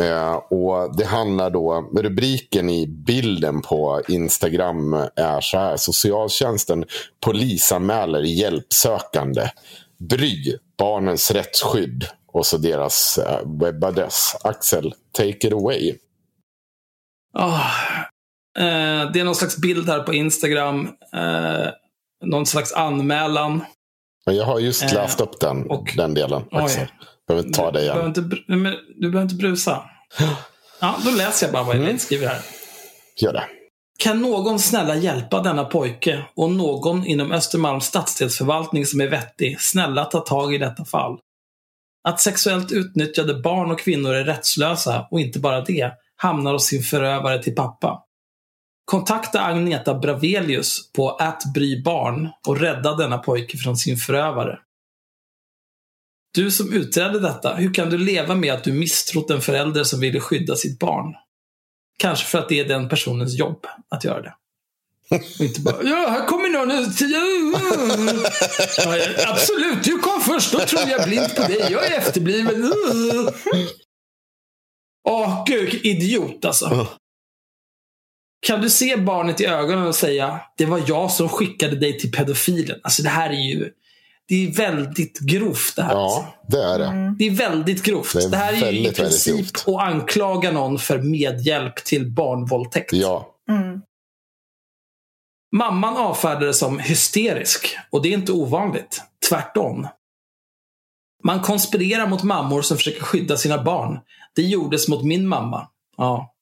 Eh, 0.00 0.34
och 0.34 0.96
det 0.96 1.04
handlar 1.04 1.50
då, 1.50 1.90
rubriken 1.96 2.70
i 2.70 2.86
bilden 2.86 3.62
på 3.62 4.02
Instagram 4.08 4.94
är 5.16 5.40
så 5.40 5.58
här. 5.58 5.76
Socialtjänsten 5.76 6.84
polisanmäler 7.20 8.20
hjälpsökande. 8.22 9.50
Bry, 9.98 10.56
barnens 10.78 11.30
rättsskydd. 11.30 12.04
Och 12.32 12.46
så 12.46 12.56
deras 12.58 13.18
eh, 13.18 13.40
webbadress. 13.60 14.36
Axel, 14.44 14.94
take 15.12 15.46
it 15.46 15.52
away. 15.52 15.94
Ah, 17.34 17.60
eh, 18.58 19.10
det 19.12 19.20
är 19.20 19.24
någon 19.24 19.34
slags 19.34 19.56
bild 19.56 19.88
här 19.88 20.00
på 20.02 20.14
Instagram. 20.14 20.88
Eh, 21.14 21.68
någon 22.24 22.46
slags 22.46 22.72
anmälan. 22.72 23.64
Jag 24.24 24.44
har 24.44 24.58
just 24.60 24.82
Eh, 24.82 24.94
läst 24.94 25.20
upp 25.20 25.40
den, 25.40 25.70
och- 25.70 25.92
den 25.96 26.14
delen. 26.14 26.42
Oj. 26.50 26.88
Axel. 27.28 27.52
Behöver 27.52 27.52
ta 27.52 27.70
det 27.70 27.80
Du 27.80 27.86
behöver 27.86 28.00
igen. 28.00 28.08
inte, 28.08 28.56
men 28.56 28.74
du 28.96 29.10
behöver 29.10 29.22
inte 29.22 29.34
brusa. 29.34 29.82
Ja, 30.80 30.96
då 31.04 31.10
läser 31.10 31.46
jag 31.46 31.52
bara 31.52 31.62
vad 31.62 31.74
Elaine 31.74 31.88
Mm. 31.88 31.98
skriver 31.98 32.26
här. 32.26 32.40
Gör 33.22 33.32
det. 33.32 33.44
Kan 33.98 34.20
någon 34.22 34.58
snälla 34.58 34.94
hjälpa 34.96 35.42
denna 35.42 35.64
pojke 35.64 36.24
och 36.36 36.50
någon 36.50 37.06
inom 37.06 37.32
Östermalms 37.32 37.84
stadsdelsförvaltning 37.84 38.86
som 38.86 39.00
är 39.00 39.08
vettig, 39.08 39.60
snälla 39.60 40.04
ta 40.04 40.20
tag 40.20 40.54
i 40.54 40.58
detta 40.58 40.84
fall. 40.84 41.18
Att 42.08 42.20
sexuellt 42.20 42.72
utnyttjade 42.72 43.34
barn 43.34 43.70
och 43.70 43.80
kvinnor 43.80 44.14
är 44.14 44.24
rättslösa 44.24 45.06
och 45.10 45.20
inte 45.20 45.38
bara 45.38 45.60
det, 45.60 45.90
hamnar 46.16 46.52
hos 46.52 46.66
sin 46.66 46.82
förövare 46.82 47.42
till 47.42 47.54
pappa. 47.54 48.02
Kontakta 48.84 49.40
Agneta 49.40 49.94
Bravelius 49.94 50.92
på 50.92 51.18
@brybarn 51.54 52.28
och 52.48 52.60
rädda 52.60 52.94
denna 52.94 53.18
pojke 53.18 53.58
från 53.58 53.76
sin 53.76 53.96
förövare. 53.96 54.58
Du 56.36 56.50
som 56.50 56.72
utredde 56.72 57.20
detta, 57.20 57.54
hur 57.54 57.74
kan 57.74 57.90
du 57.90 57.98
leva 57.98 58.34
med 58.34 58.54
att 58.54 58.64
du 58.64 58.72
misstrott 58.72 59.30
en 59.30 59.40
förälder 59.40 59.84
som 59.84 60.00
ville 60.00 60.20
skydda 60.20 60.56
sitt 60.56 60.78
barn? 60.78 61.14
Kanske 61.98 62.26
för 62.26 62.38
att 62.38 62.48
det 62.48 62.60
är 62.60 62.64
den 62.64 62.88
personens 62.88 63.38
jobb 63.38 63.66
att 63.88 64.04
göra 64.04 64.22
det. 64.22 64.34
Och 65.10 65.44
inte 65.44 65.60
bara, 65.60 65.82
ja, 65.82 66.08
här 66.10 66.26
kommer 66.26 66.48
någon 66.48 66.70
ja, 68.84 69.32
Absolut, 69.32 69.84
du 69.84 69.98
kom 69.98 70.20
först. 70.20 70.52
Då 70.52 70.58
tror 70.58 70.88
jag 70.88 71.08
blint 71.08 71.36
på 71.36 71.42
dig. 71.42 71.66
Jag 71.70 71.86
är 71.86 71.98
efterbliven. 71.98 72.72
Åh, 75.08 75.44
gud, 75.46 75.70
vilken 75.70 75.90
idiot 75.90 76.44
alltså. 76.44 76.88
Kan 78.46 78.60
du 78.60 78.70
se 78.70 78.96
barnet 78.96 79.40
i 79.40 79.46
ögonen 79.46 79.86
och 79.86 79.94
säga, 79.94 80.40
det 80.56 80.66
var 80.66 80.82
jag 80.86 81.10
som 81.10 81.28
skickade 81.28 81.76
dig 81.76 81.98
till 81.98 82.12
pedofilen. 82.12 82.80
Alltså 82.82 83.02
det 83.02 83.08
här 83.08 83.30
är 83.30 83.48
ju, 83.48 83.70
det 84.28 84.46
är 84.46 84.52
väldigt 84.52 85.18
grovt 85.18 85.76
det 85.76 85.82
här. 85.82 85.92
Ja, 85.92 86.34
det 86.48 86.62
är 86.62 86.78
det. 86.78 86.86
Mm. 86.86 87.16
Det 87.18 87.26
är 87.26 87.30
väldigt 87.30 87.82
grovt. 87.82 88.12
Det 88.12 88.28
Det, 88.28 88.36
är 88.36 88.40
här 88.40 88.52
är 88.52 88.56
ju 88.56 88.58
i 88.58 88.62
väldigt, 88.62 88.98
väldigt 88.98 89.24
princip 89.24 89.68
att 89.68 89.82
anklaga 89.82 90.52
någon 90.52 90.78
för 90.78 90.98
medhjälp 90.98 91.84
till 91.84 92.10
barnvåldtäkt. 92.10 92.92
Ja. 92.92 93.34
Mm. 93.50 93.80
Mamman 95.52 95.96
avfärdade 95.96 96.46
det 96.46 96.54
som 96.54 96.78
hysterisk 96.78 97.76
och 97.90 98.02
det 98.02 98.08
är 98.08 98.12
inte 98.12 98.32
ovanligt. 98.32 99.02
Tvärtom. 99.28 99.88
Man 101.24 101.40
konspirerar 101.40 102.06
mot 102.06 102.22
mammor 102.22 102.62
som 102.62 102.76
försöker 102.76 103.02
skydda 103.02 103.36
sina 103.36 103.62
barn. 103.62 103.98
Det 104.34 104.42
gjordes 104.42 104.88
mot 104.88 105.04
min 105.04 105.26
mamma. 105.26 105.68
Ja, 105.96 106.34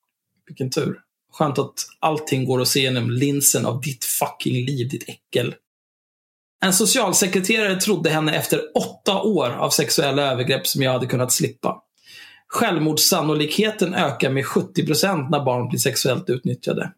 vilken 0.46 0.70
tur. 0.70 1.00
Skönt 1.32 1.58
att 1.58 1.74
allting 1.98 2.44
går 2.44 2.60
att 2.60 2.68
se 2.68 2.80
genom 2.80 3.10
linsen 3.10 3.66
av 3.66 3.80
ditt 3.80 4.04
fucking 4.04 4.66
liv, 4.66 4.88
ditt 4.88 5.08
äckel. 5.08 5.54
En 6.64 6.72
socialsekreterare 6.72 7.80
trodde 7.80 8.10
henne 8.10 8.36
efter 8.36 8.60
åtta 8.74 9.22
år 9.22 9.50
av 9.50 9.70
sexuella 9.70 10.22
övergrepp 10.22 10.66
som 10.66 10.82
jag 10.82 10.92
hade 10.92 11.06
kunnat 11.06 11.32
slippa. 11.32 11.82
Självmordssannolikheten 12.46 13.94
ökar 13.94 14.30
med 14.30 14.44
70% 14.44 15.30
när 15.30 15.44
barn 15.44 15.68
blir 15.68 15.78
sexuellt 15.78 16.30
utnyttjade. 16.30 16.92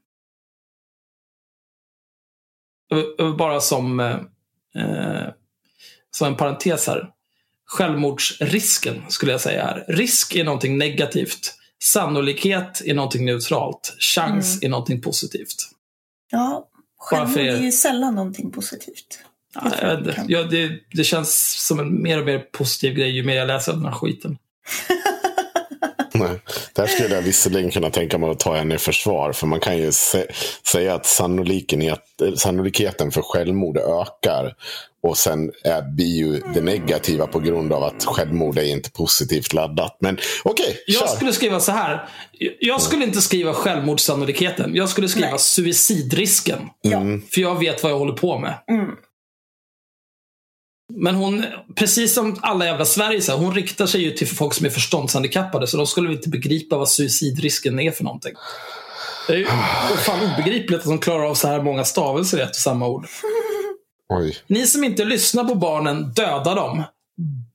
bara 3.39 3.61
som, 3.61 4.01
eh, 4.01 5.27
som 6.11 6.27
en 6.27 6.37
parentes 6.37 6.87
här. 6.87 7.11
Självmordsrisken 7.65 9.03
skulle 9.09 9.33
jag 9.33 9.41
säga 9.41 9.63
är. 9.63 9.85
Risk 9.89 10.35
är 10.35 10.45
någonting 10.45 10.79
negativt. 10.79 11.55
Sannolikhet 11.83 12.83
är 12.85 12.95
någonting 12.95 13.25
neutralt. 13.25 13.97
Chans 13.99 14.63
är 14.63 14.69
någonting 14.69 15.03
positivt. 15.03 15.57
Ja, 16.31 16.69
självmord 16.99 17.39
är 17.39 17.57
ju 17.57 17.73
sällan 17.73 18.15
någonting 18.15 18.51
positivt. 18.51 19.21
Ja, 19.63 19.71
Jag 19.81 19.91
jag 19.91 20.05
det 20.05 20.25
ja, 20.29 20.43
det, 20.43 20.71
det 20.93 21.05
känns 21.05 21.55
som 21.67 21.81
en 21.81 22.03
mer 22.03 22.19
och 22.19 22.27
mer 22.27 22.39
positiv 22.39 22.95
grej 22.95 23.11
ju 23.11 23.25
mer 23.25 23.37
jag 23.37 23.47
läser 23.49 23.73
den 23.73 23.85
här 23.85 23.93
skiten. 23.93 24.39
Nej. 26.19 26.41
Där 26.73 26.87
skulle 26.87 27.15
jag 27.15 27.23
visserligen 27.23 27.71
kunna 27.71 27.91
tänka 27.91 28.19
mig 28.19 28.31
att 28.31 28.39
ta 28.39 28.57
henne 28.57 28.75
i 28.75 28.79
försvar. 28.79 29.33
För 29.33 29.47
man 29.47 29.61
kan 29.61 29.79
ju 29.79 29.93
se, 29.93 30.27
säga 30.73 30.95
att 30.95 31.07
sannolikheten, 31.07 31.97
sannolikheten 32.37 33.11
för 33.11 33.23
självmord 33.23 33.77
ökar. 33.77 34.55
Och 35.03 35.19
sen 35.19 35.51
är, 35.65 35.83
blir 35.83 36.17
ju 36.17 36.41
det 36.55 36.61
negativa 36.61 37.27
på 37.27 37.39
grund 37.41 37.73
av 37.73 37.83
att 37.85 38.05
självmord 38.05 38.59
är 38.59 38.63
inte 38.63 38.91
positivt 38.91 39.53
laddat. 39.53 39.97
Men 40.01 40.19
okej, 40.45 40.77
Jag 40.87 41.09
kör. 41.09 41.17
skulle 41.17 41.33
skriva 41.33 41.61
så 41.61 41.73
här. 41.73 42.09
Jag 42.61 42.83
skulle 42.83 43.05
inte 43.05 43.21
skriva 43.23 43.55
självmordssannolikheten. 43.55 44.75
Jag 44.75 44.89
skulle 44.89 45.09
skriva 45.09 45.31
Nej. 45.31 45.39
suicidrisken. 45.39 46.59
Ja. 46.83 47.01
För 47.31 47.41
jag 47.41 47.59
vet 47.59 47.83
vad 47.83 47.93
jag 47.93 47.99
håller 47.99 48.13
på 48.13 48.39
med. 48.39 48.55
Mm. 48.71 48.87
Men 50.95 51.15
hon, 51.15 51.45
precis 51.75 52.15
som 52.15 52.39
alla 52.41 52.65
jävla 52.65 52.85
Sverige, 52.85 53.21
så 53.21 53.33
här, 53.33 53.39
hon 53.39 53.55
riktar 53.55 53.87
sig 53.87 54.03
ju 54.03 54.11
till 54.11 54.29
folk 54.29 54.55
som 54.55 54.67
är 54.67 54.71
förståndshandikappade. 54.71 55.67
Så 55.67 55.77
de 55.77 55.87
skulle 55.87 56.09
väl 56.09 56.17
inte 56.17 56.29
begripa 56.29 56.77
vad 56.77 56.89
suicidrisken 56.89 57.81
är 57.81 57.91
för 57.91 58.05
någonting. 58.05 58.33
Det 59.27 59.33
är 59.33 59.37
ju 59.37 59.47
fan 59.97 60.33
obegripligt 60.33 60.81
att 60.81 60.87
de 60.87 60.99
klarar 60.99 61.25
av 61.25 61.35
så 61.35 61.49
här 61.49 61.63
många 61.63 61.85
stavelser 61.85 62.39
i 62.39 62.43
ett 62.43 62.51
och 62.51 62.57
samma 62.57 62.89
ord. 62.89 63.07
Oj. 64.09 64.37
Ni 64.47 64.67
som 64.67 64.85
inte 64.85 65.05
lyssnar 65.05 65.45
på 65.45 65.55
barnen, 65.55 66.13
döda 66.13 66.55
dem. 66.55 66.83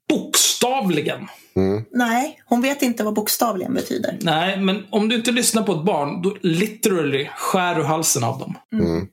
Bokstavligen. 0.09 1.27
Mm. 1.55 1.85
Nej, 1.91 2.41
hon 2.45 2.61
vet 2.61 2.81
inte 2.81 3.03
vad 3.03 3.13
bokstavligen 3.13 3.73
betyder. 3.73 4.17
Nej, 4.21 4.57
men 4.57 4.85
om 4.89 5.09
du 5.09 5.15
inte 5.15 5.31
lyssnar 5.31 5.63
på 5.63 5.73
ett 5.73 5.83
barn, 5.83 6.21
då 6.21 6.37
literally 6.41 7.29
skär 7.35 7.75
du 7.75 7.83
halsen 7.83 8.23
av 8.23 8.39
dem. 8.39 8.57
Mm. 8.73 9.07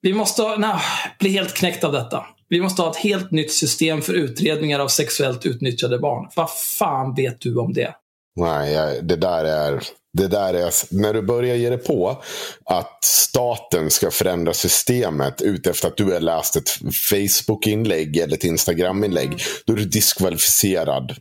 Vi 0.00 0.14
måste 0.14 0.56
nej, 0.56 0.80
bli 1.18 1.30
helt 1.30 1.54
knäckt 1.54 1.84
av 1.84 1.92
detta. 1.92 2.26
Vi 2.48 2.60
måste 2.60 2.82
ha 2.82 2.90
ett 2.90 2.96
helt 2.96 3.30
nytt 3.30 3.52
system 3.52 4.02
för 4.02 4.14
utredningar 4.14 4.80
av 4.80 4.88
sexuellt 4.88 5.46
utnyttjade 5.46 5.98
barn. 5.98 6.28
Vad 6.36 6.50
fan 6.50 7.14
vet 7.14 7.40
du 7.40 7.56
om 7.56 7.72
det? 7.72 7.94
Nej, 8.36 9.00
det 9.02 9.16
där 9.16 9.44
är... 9.44 9.82
Det 10.16 10.26
där 10.28 10.54
är, 10.54 10.72
när 10.90 11.14
du 11.14 11.22
börjar 11.22 11.56
ge 11.56 11.68
dig 11.68 11.78
på 11.78 12.22
att 12.64 13.04
staten 13.04 13.90
ska 13.90 14.10
förändra 14.10 14.52
systemet 14.52 15.42
utefter 15.42 15.88
att 15.88 15.96
du 15.96 16.04
har 16.04 16.20
läst 16.20 16.56
ett 16.56 16.70
Facebook-inlägg 17.10 18.16
eller 18.16 18.34
ett 18.36 18.44
Instagram-inlägg. 18.44 19.42
Då 19.66 19.72
är 19.72 19.76
du 19.76 19.84
diskvalificerad. 19.84 21.16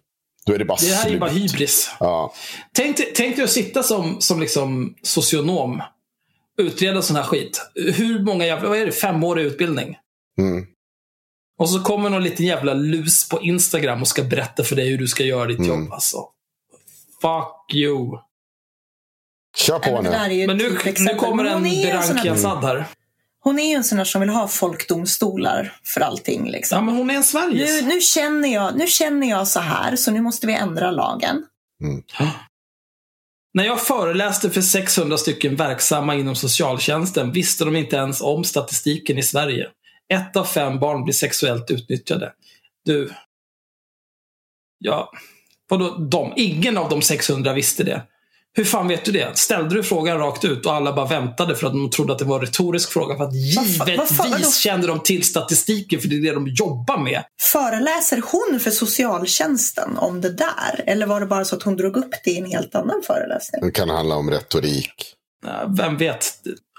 Då 0.45 0.53
är 0.53 0.57
det 0.59 0.65
bara 0.65 0.77
Det 0.81 0.87
här 0.93 1.05
är 1.05 1.09
slut. 1.09 1.19
bara 1.19 1.29
hybris. 1.31 1.89
Ja. 1.99 2.33
Tänk, 2.73 2.97
tänk 3.15 3.35
dig 3.35 3.43
att 3.43 3.51
sitta 3.51 3.83
som, 3.83 4.21
som 4.21 4.39
liksom 4.39 4.95
socionom. 5.03 5.81
Utreda 6.61 7.01
sån 7.01 7.15
här 7.15 7.23
skit. 7.23 7.61
Hur 7.75 8.19
många 8.19 8.45
jävla, 8.45 8.69
vad 8.69 8.77
är 8.77 8.85
det, 8.85 8.91
femårig 8.91 9.45
utbildning? 9.45 9.97
Mm. 10.39 10.65
Och 11.59 11.69
så 11.69 11.79
kommer 11.83 12.09
någon 12.09 12.23
liten 12.23 12.45
jävla 12.45 12.73
lus 12.73 13.29
på 13.29 13.41
Instagram 13.41 14.01
och 14.01 14.07
ska 14.07 14.23
berätta 14.23 14.63
för 14.63 14.75
dig 14.75 14.89
hur 14.89 14.97
du 14.97 15.07
ska 15.07 15.23
göra 15.23 15.45
ditt 15.45 15.59
Mm. 15.59 15.69
jobb. 15.69 15.93
Alltså. 15.93 16.17
Fuck 17.21 17.73
you. 17.75 18.17
Kör 19.57 19.79
på 19.79 20.01
men 20.01 20.03
nu. 20.31 20.47
Men 20.47 20.57
nu, 20.57 20.63
nu 20.69 20.77
typexempel. 20.77 21.15
kommer 21.17 21.45
en 21.45 21.53
hon 21.53 21.65
är 21.65 21.83
ju 21.83 21.89
en 21.89 22.03
sån 22.03 22.09
Beranki 22.15 22.29
här- 22.29 22.35
Assad 22.35 22.63
här. 22.63 22.85
Hon 23.39 23.59
är 23.59 23.69
ju 23.69 23.75
en 23.75 23.83
sån 23.83 23.97
där 23.97 24.05
som 24.05 24.21
vill 24.21 24.29
ha 24.29 24.47
folkdomstolar 24.47 25.75
för 25.83 26.01
allting. 26.01 26.49
Liksom. 26.51 26.75
Ja, 26.75 26.81
men 26.81 26.95
hon 26.95 27.09
är 27.09 27.13
en 27.13 27.23
Sveriges. 27.23 27.81
Nu, 27.81 27.87
nu, 27.87 28.01
känner 28.01 28.53
jag, 28.53 28.77
nu 28.77 28.87
känner 28.87 29.29
jag 29.29 29.47
så 29.47 29.59
här, 29.59 29.95
så 29.95 30.11
nu 30.11 30.21
måste 30.21 30.47
vi 30.47 30.53
ändra 30.53 30.91
lagen. 30.91 31.45
När 33.53 33.63
jag 33.63 33.81
föreläste 33.81 34.49
för 34.49 34.61
600 34.61 35.17
stycken 35.17 35.55
verksamma 35.55 36.15
inom 36.15 36.35
socialtjänsten 36.35 37.31
visste 37.31 37.65
de 37.65 37.75
inte 37.75 37.95
ens 37.95 38.21
om 38.21 38.43
statistiken 38.43 39.17
i 39.17 39.23
Sverige. 39.23 39.67
Ett 40.13 40.35
av 40.35 40.45
fem 40.45 40.79
barn 40.79 41.03
blir 41.03 41.13
sexuellt 41.13 41.71
utnyttjade. 41.71 42.31
Du. 42.85 43.11
Ja, 44.79 45.11
vadå 45.69 45.97
de? 45.97 46.33
Ingen 46.35 46.77
av 46.77 46.89
de 46.89 47.01
600 47.01 47.53
visste 47.53 47.83
det. 47.83 48.01
Hur 48.55 48.65
fan 48.65 48.87
vet 48.87 49.05
du 49.05 49.11
det? 49.11 49.37
Ställde 49.37 49.75
du 49.75 49.83
frågan 49.83 50.17
rakt 50.17 50.45
ut 50.45 50.65
och 50.65 50.73
alla 50.73 50.93
bara 50.93 51.05
väntade 51.05 51.55
för 51.55 51.67
att 51.67 51.73
de 51.73 51.89
trodde 51.89 52.13
att 52.13 52.19
det 52.19 52.25
var 52.25 52.39
en 52.39 52.45
retorisk 52.45 52.91
fråga? 52.91 53.17
För 53.17 53.23
att 53.23 53.35
givetvis 53.35 54.57
kände 54.57 54.87
de 54.87 54.99
till 54.99 55.23
statistiken 55.23 55.99
för 55.99 56.07
det 56.07 56.15
är 56.15 56.21
det 56.21 56.33
de 56.33 56.47
jobbar 56.47 56.97
med. 56.97 57.23
Föreläser 57.41 58.21
hon 58.31 58.59
för 58.59 58.71
socialtjänsten 58.71 59.97
om 59.97 60.21
det 60.21 60.29
där? 60.29 60.83
Eller 60.85 61.05
var 61.05 61.19
det 61.19 61.25
bara 61.25 61.45
så 61.45 61.55
att 61.55 61.63
hon 61.63 61.75
drog 61.75 61.97
upp 61.97 62.13
det 62.23 62.31
i 62.31 62.37
en 62.37 62.45
helt 62.45 62.75
annan 62.75 63.01
föreläsning? 63.07 63.61
Det 63.61 63.71
kan 63.71 63.89
handla 63.89 64.15
om 64.15 64.29
retorik. 64.29 65.15
Ja, 65.45 65.65
Vem 65.77 65.97
vet? 65.97 66.25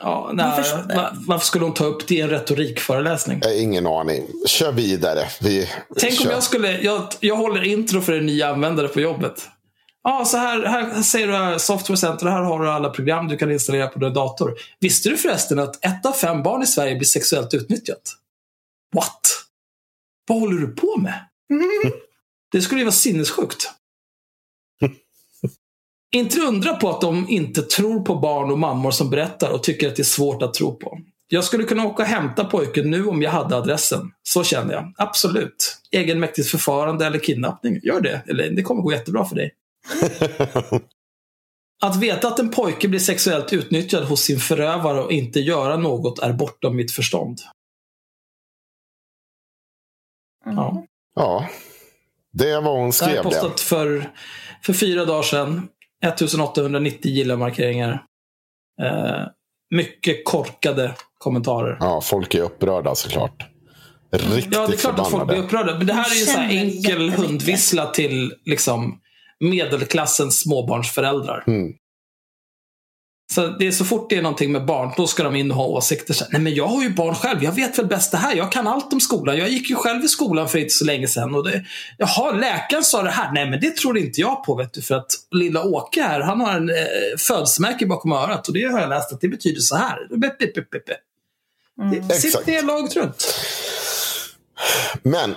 Ja, 0.03 0.31
nej, 0.35 0.47
Varför- 0.57 0.95
va- 0.97 1.13
varför 1.27 1.47
skulle 1.47 1.65
hon 1.65 1.75
ta 1.75 1.85
upp 1.85 2.07
det 2.09 2.15
i 2.15 2.21
en 2.21 2.31
retorikföreläsning? 2.31 3.39
Jag 3.43 3.49
har 3.49 3.61
ingen 3.61 3.87
aning. 3.87 4.27
Kör 4.47 4.73
vidare. 4.73 5.29
Vi 5.41 5.69
Tänk 5.99 6.13
om 6.21 6.25
kör. 6.25 6.31
jag 6.33 6.43
skulle, 6.43 6.81
jag, 6.81 7.09
jag 7.21 7.37
håller 7.37 7.63
intro 7.65 8.01
för 8.01 8.13
en 8.13 8.27
ny 8.27 8.43
användare 8.43 8.89
på 8.89 9.01
jobbet. 9.01 9.49
Ja, 10.03 10.25
så 10.25 10.37
här, 10.37 10.63
här 10.67 11.03
säger 11.03 11.27
du 11.27 11.33
här, 11.37 11.59
Software 11.59 11.97
Center, 11.97 12.27
här 12.27 12.43
har 12.43 12.63
du 12.63 12.71
alla 12.71 12.91
program 12.91 13.29
du 13.29 13.37
kan 13.37 13.51
installera 13.53 13.87
på 13.89 13.99
din 13.99 14.15
dator. 14.15 14.55
Visste 14.81 15.09
du 15.09 15.17
förresten 15.17 15.59
att 15.59 15.85
ett 15.85 16.07
av 16.07 16.13
fem 16.13 16.43
barn 16.43 16.63
i 16.63 16.67
Sverige 16.67 16.95
blir 16.97 17.07
sexuellt 17.07 17.55
utnyttjat? 17.55 18.17
What? 18.95 19.21
Vad 20.29 20.41
håller 20.41 20.61
du 20.61 20.67
på 20.69 20.97
med? 20.97 21.15
Det 22.53 22.61
skulle 22.63 22.81
ju 22.81 22.85
vara 22.85 22.93
sinnessjukt. 22.93 23.71
Inte 26.15 26.41
undra 26.41 26.77
på 26.77 26.91
att 26.91 27.01
de 27.01 27.29
inte 27.29 27.63
tror 27.63 28.05
på 28.05 28.15
barn 28.15 28.51
och 28.51 28.59
mammor 28.59 28.91
som 28.91 29.11
berättar 29.11 29.51
och 29.51 29.63
tycker 29.63 29.89
att 29.89 29.97
det 29.97 30.03
är 30.03 30.05
svårt 30.05 30.43
att 30.43 30.55
tro 30.55 30.77
på. 30.79 30.99
Jag 31.29 31.45
skulle 31.45 31.65
kunna 31.65 31.87
åka 31.87 32.03
och 32.03 32.09
hämta 32.09 32.45
pojken 32.45 32.91
nu 32.91 33.07
om 33.07 33.23
jag 33.23 33.31
hade 33.31 33.57
adressen. 33.57 34.11
Så 34.23 34.45
känner 34.45 34.75
jag. 34.75 34.95
Absolut. 34.97 35.79
Egenmäktigt 35.91 36.49
förfarande 36.49 37.07
eller 37.07 37.19
kidnappning. 37.19 37.81
Gör 37.83 38.01
det. 38.01 38.23
Eller 38.27 38.51
det 38.51 38.63
kommer 38.63 38.83
gå 38.83 38.93
jättebra 38.93 39.25
för 39.25 39.37
dig. 39.37 39.55
Att 41.83 41.97
veta 41.97 42.29
att 42.29 42.39
en 42.39 42.51
pojke 42.51 42.89
blir 42.89 43.01
sexuellt 43.01 43.53
utnyttjad 43.53 44.05
hos 44.05 44.21
sin 44.21 44.39
förövare 44.41 45.01
och 45.03 45.13
inte 45.13 45.41
göra 45.41 45.77
något 45.77 46.19
är 46.19 46.33
bortom 46.33 46.77
mitt 46.77 46.93
förstånd. 46.93 47.41
Ja. 50.45 50.87
Ja, 51.15 51.49
det 52.33 52.61
var 52.61 52.73
hon 52.73 52.81
Det 52.81 52.85
här 52.85 52.91
skrev 52.93 53.11
är 53.11 53.17
det. 53.17 53.23
postat 53.23 53.61
för, 53.61 54.13
för 54.63 54.73
fyra 54.73 55.05
dagar 55.05 55.23
sedan. 55.23 55.69
1890 56.09 57.11
gilla-markeringar. 57.11 58.03
Eh, 58.83 59.27
mycket 59.75 60.25
korkade 60.25 60.95
kommentarer. 61.19 61.77
Ja, 61.81 62.01
folk 62.01 62.35
är 62.35 62.43
upprörda 62.43 62.95
såklart. 62.95 63.51
Riktigt 64.13 64.55
Ja, 64.55 64.67
det 64.67 64.75
är 64.75 64.77
klart 64.77 64.99
att 64.99 65.11
folk 65.11 65.27
blir 65.27 65.39
upprörda. 65.39 65.79
Men 65.79 65.87
det 65.87 65.93
här 65.93 66.11
är 66.11 66.15
ju 66.15 66.21
en 66.21 66.27
sån 66.27 66.41
här 66.41 66.57
enkel 66.57 67.11
hundvissla 67.11 67.87
till 67.87 68.35
liksom, 68.45 69.01
medelklassens 69.41 70.41
småbarnsföräldrar. 70.41 71.45
Mm. 71.47 71.73
Så 73.33 73.47
det 73.47 73.67
är 73.67 73.71
så 73.71 73.85
fort 73.85 74.11
det 74.11 74.17
är 74.17 74.23
någonting 74.23 74.53
med 74.53 74.65
barn, 74.65 74.93
då 74.97 75.07
ska 75.07 75.23
de 75.23 75.37
in 75.37 75.51
och 75.51 75.57
ha 75.57 75.67
åsikter. 75.67 76.15
Så 76.15 76.25
Nej, 76.31 76.41
men 76.41 76.55
jag 76.55 76.67
har 76.67 76.83
ju 76.83 76.91
barn 76.91 77.15
själv. 77.15 77.45
Jag 77.45 77.53
vet 77.53 77.79
väl 77.79 77.87
bäst 77.87 78.11
det 78.11 78.17
här. 78.17 78.37
Jag 78.37 78.53
kan 78.53 78.67
allt 78.67 78.93
om 78.93 79.01
skolan. 79.01 79.39
Jag 79.39 79.49
gick 79.49 79.71
ju 79.71 79.77
själv 79.77 80.05
i 80.05 80.09
skolan 80.09 80.49
för 80.49 80.59
inte 80.59 80.75
så 80.75 80.85
länge 80.85 81.09
sedan. 81.09 81.35
Och 81.35 81.45
det, 81.45 81.65
Jaha, 81.99 82.33
läkaren 82.33 82.85
sa 82.85 83.03
det 83.03 83.11
här. 83.11 83.33
Nej, 83.33 83.51
men 83.51 83.61
det 83.61 83.77
tror 83.77 83.99
inte 83.99 84.21
jag 84.21 84.45
på. 84.45 84.55
Vet 84.55 84.73
du, 84.73 84.83
för 84.83 84.95
att 84.95 85.13
lilla 85.31 85.65
Åke 85.65 86.03
här, 86.03 86.21
han 86.21 86.41
har 86.41 86.57
en 86.57 86.71
eh, 86.71 86.77
födelsemärke 87.19 87.87
bakom 87.87 88.13
örat. 88.13 88.49
Och 88.49 88.55
det 88.55 88.65
har 88.65 88.81
jag 88.81 88.89
läst 88.89 89.13
att 89.13 89.21
det 89.21 89.29
betyder 89.29 89.61
så 89.61 89.77
här. 89.77 90.17
Bip, 90.17 90.39
bip, 90.39 90.55
bip, 90.55 90.71
bip. 90.71 90.83
Mm. 91.81 92.09
Sitt 92.09 92.47
ner 92.47 92.63
laget 92.63 92.97
runt. 92.97 93.35
Men 95.03 95.35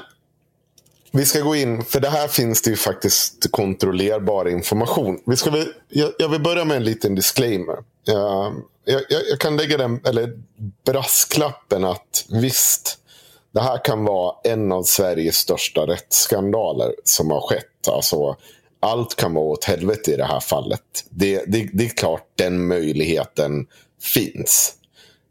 vi 1.17 1.25
ska 1.25 1.41
gå 1.41 1.55
in, 1.55 1.83
för 1.83 1.99
det 1.99 2.09
här 2.09 2.27
finns 2.27 2.61
det 2.61 2.69
ju 2.69 2.75
faktiskt 2.75 3.51
kontrollerbar 3.51 4.49
information. 4.49 5.19
Vi 5.25 5.35
ska 5.35 5.49
väl, 5.51 5.67
jag, 5.89 6.11
jag 6.19 6.29
vill 6.29 6.41
börja 6.41 6.65
med 6.65 6.77
en 6.77 6.83
liten 6.83 7.15
disclaimer. 7.15 7.75
Jag, 8.03 8.53
jag, 8.85 9.01
jag 9.29 9.39
kan 9.39 9.57
lägga 9.57 9.77
den, 9.77 9.99
eller 10.05 10.33
brasklappen 10.85 11.85
att 11.85 12.25
visst, 12.29 12.97
det 13.53 13.61
här 13.61 13.85
kan 13.85 14.05
vara 14.05 14.35
en 14.43 14.71
av 14.71 14.83
Sveriges 14.83 15.35
största 15.35 15.81
rättsskandaler 15.81 16.93
som 17.03 17.31
har 17.31 17.41
skett. 17.41 17.87
Alltså, 17.87 18.35
allt 18.79 19.15
kan 19.15 19.33
vara 19.33 19.45
åt 19.45 19.63
helvete 19.63 20.11
i 20.11 20.15
det 20.15 20.25
här 20.25 20.39
fallet. 20.39 20.81
Det, 21.09 21.43
det, 21.47 21.69
det 21.73 21.85
är 21.85 21.89
klart 21.89 22.27
den 22.35 22.67
möjligheten 22.67 23.67
finns. 24.01 24.73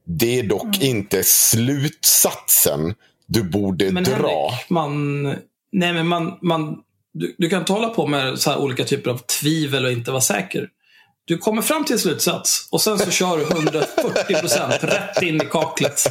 Det 0.04 0.38
är 0.38 0.42
dock 0.42 0.82
inte 0.82 1.22
slutsatsen 1.24 2.94
du 3.26 3.42
borde 3.42 3.92
Men 3.92 4.04
dra. 4.04 4.14
Henrik, 4.14 4.70
man... 4.70 5.36
Nej, 5.72 5.92
men 5.92 6.06
man... 6.06 6.38
man 6.42 6.76
du, 7.18 7.34
du 7.38 7.48
kan 7.48 7.58
inte 7.58 7.72
hålla 7.72 7.88
på 7.88 8.06
med 8.06 8.38
så 8.38 8.50
här 8.50 8.58
olika 8.58 8.84
typer 8.84 9.10
av 9.10 9.18
tvivel 9.18 9.84
och 9.84 9.92
inte 9.92 10.10
vara 10.10 10.20
säker. 10.20 10.68
Du 11.24 11.38
kommer 11.38 11.62
fram 11.62 11.84
till 11.84 11.92
en 11.92 11.98
slutsats 11.98 12.68
och 12.70 12.80
sen 12.80 12.98
så 12.98 13.10
kör 13.10 13.38
du 13.38 13.44
140% 13.44 14.86
rätt 14.86 15.22
in 15.22 15.36
i 15.36 15.44
kaklet. 15.44 16.02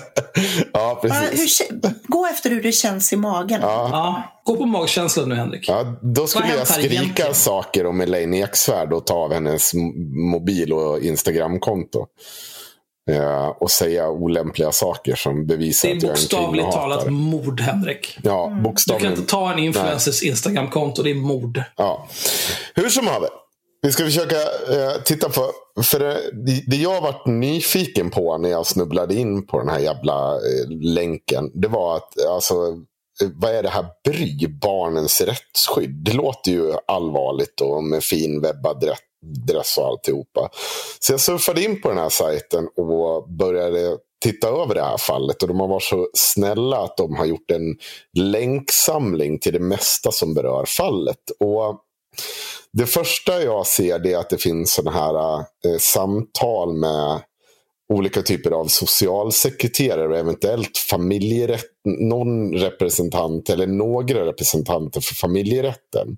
Ja, 0.73 0.99
precis. 1.01 1.61
hur, 1.69 1.91
gå 2.07 2.27
efter 2.27 2.49
hur 2.49 2.63
det 2.63 2.71
känns 2.71 3.13
i 3.13 3.15
magen. 3.15 3.61
Ja. 3.61 3.89
Ja, 3.91 4.41
gå 4.43 4.57
på 4.57 4.65
magkänslan 4.65 5.29
nu 5.29 5.35
Henrik. 5.35 5.69
Ja, 5.69 5.99
då 6.01 6.27
skulle 6.27 6.55
jag 6.55 6.67
skrika 6.67 6.93
egentligen? 6.93 7.33
saker 7.33 7.85
om 7.85 8.01
Elaine 8.01 8.33
Eksvärd 8.33 8.93
och 8.93 9.05
ta 9.05 9.13
av 9.13 9.33
hennes 9.33 9.73
mobil 10.31 10.73
och 10.73 10.99
Instagramkonto. 10.99 12.07
Eh, 13.11 13.47
och 13.47 13.71
säga 13.71 14.09
olämpliga 14.09 14.71
saker 14.71 15.15
som 15.15 15.45
bevisar 15.47 15.89
Det 15.89 15.93
är 15.93 15.95
att 15.95 16.03
jag 16.03 16.09
är 16.09 16.13
en 16.13 16.21
bokstavligt 16.21 16.71
talat 16.71 17.11
mord, 17.11 17.59
Henrik. 17.61 18.17
Ja, 18.23 18.45
Du 18.47 18.53
kan 18.55 18.63
bokstavligen. 18.63 19.13
inte 19.13 19.25
ta 19.31 19.51
en 19.53 19.59
influencers 19.59 20.23
Instagramkonto, 20.23 21.03
det 21.03 21.09
är 21.09 21.15
mord. 21.15 21.63
Ja. 21.77 22.07
Hur 22.75 22.89
som 22.89 23.07
haver. 23.07 23.29
Vi 23.81 23.91
ska 23.91 24.03
försöka 24.03 24.35
eh, 24.35 25.01
titta 25.05 25.29
på, 25.29 25.51
för 25.83 25.99
det, 25.99 26.17
det 26.67 26.75
jag 26.75 27.01
varit 27.01 27.25
nyfiken 27.27 28.09
på 28.09 28.37
när 28.37 28.49
jag 28.49 28.65
snubblade 28.65 29.15
in 29.15 29.47
på 29.47 29.59
den 29.59 29.69
här 29.69 29.79
jävla 29.79 30.33
eh, 30.33 30.69
länken. 30.81 31.51
Det 31.53 31.67
var 31.67 31.95
att, 31.97 32.25
alltså, 32.29 32.53
eh, 32.53 32.75
Eh, 33.21 33.29
vad 33.35 33.51
är 33.51 33.63
det 33.63 33.69
här 33.69 33.85
BRY, 34.03 34.47
barnens 34.47 35.21
rättsskydd? 35.21 36.03
Det 36.05 36.13
låter 36.13 36.51
ju 36.51 36.73
allvarligt 36.87 37.61
och 37.61 37.83
med 37.83 38.03
fin 38.03 38.41
webbadress 38.41 39.77
och 39.77 39.87
alltihopa. 39.87 40.49
Så 40.99 41.13
jag 41.13 41.19
surfade 41.19 41.63
in 41.63 41.81
på 41.81 41.89
den 41.89 41.97
här 41.97 42.09
sajten 42.09 42.67
och 42.77 43.29
började 43.29 43.97
titta 44.23 44.47
över 44.47 44.75
det 44.75 44.83
här 44.83 44.97
fallet. 44.97 45.41
Och 45.41 45.47
de 45.47 45.59
har 45.59 45.67
varit 45.67 45.83
så 45.83 46.09
snälla 46.13 46.77
att 46.77 46.97
de 46.97 47.15
har 47.15 47.25
gjort 47.25 47.51
en 47.51 47.75
länksamling 48.17 49.39
till 49.39 49.53
det 49.53 49.59
mesta 49.59 50.11
som 50.11 50.33
berör 50.33 50.65
fallet. 50.65 51.31
Och 51.39 51.81
det 52.73 52.85
första 52.85 53.43
jag 53.43 53.67
ser 53.67 54.07
är 54.07 54.17
att 54.17 54.29
det 54.29 54.37
finns 54.37 54.73
sådana 54.73 54.97
här 54.97 55.37
eh, 55.37 55.77
samtal 55.79 56.73
med 56.73 57.21
olika 57.93 58.21
typer 58.21 58.51
av 58.51 58.65
socialsekreterare 58.65 60.07
och 60.07 60.17
eventuellt 60.17 60.77
familjerätt, 60.77 61.65
någon 61.99 62.53
representant 62.53 63.49
eller 63.49 63.67
några 63.67 64.25
representanter 64.25 65.01
för 65.01 65.15
familjerätten. 65.15 66.17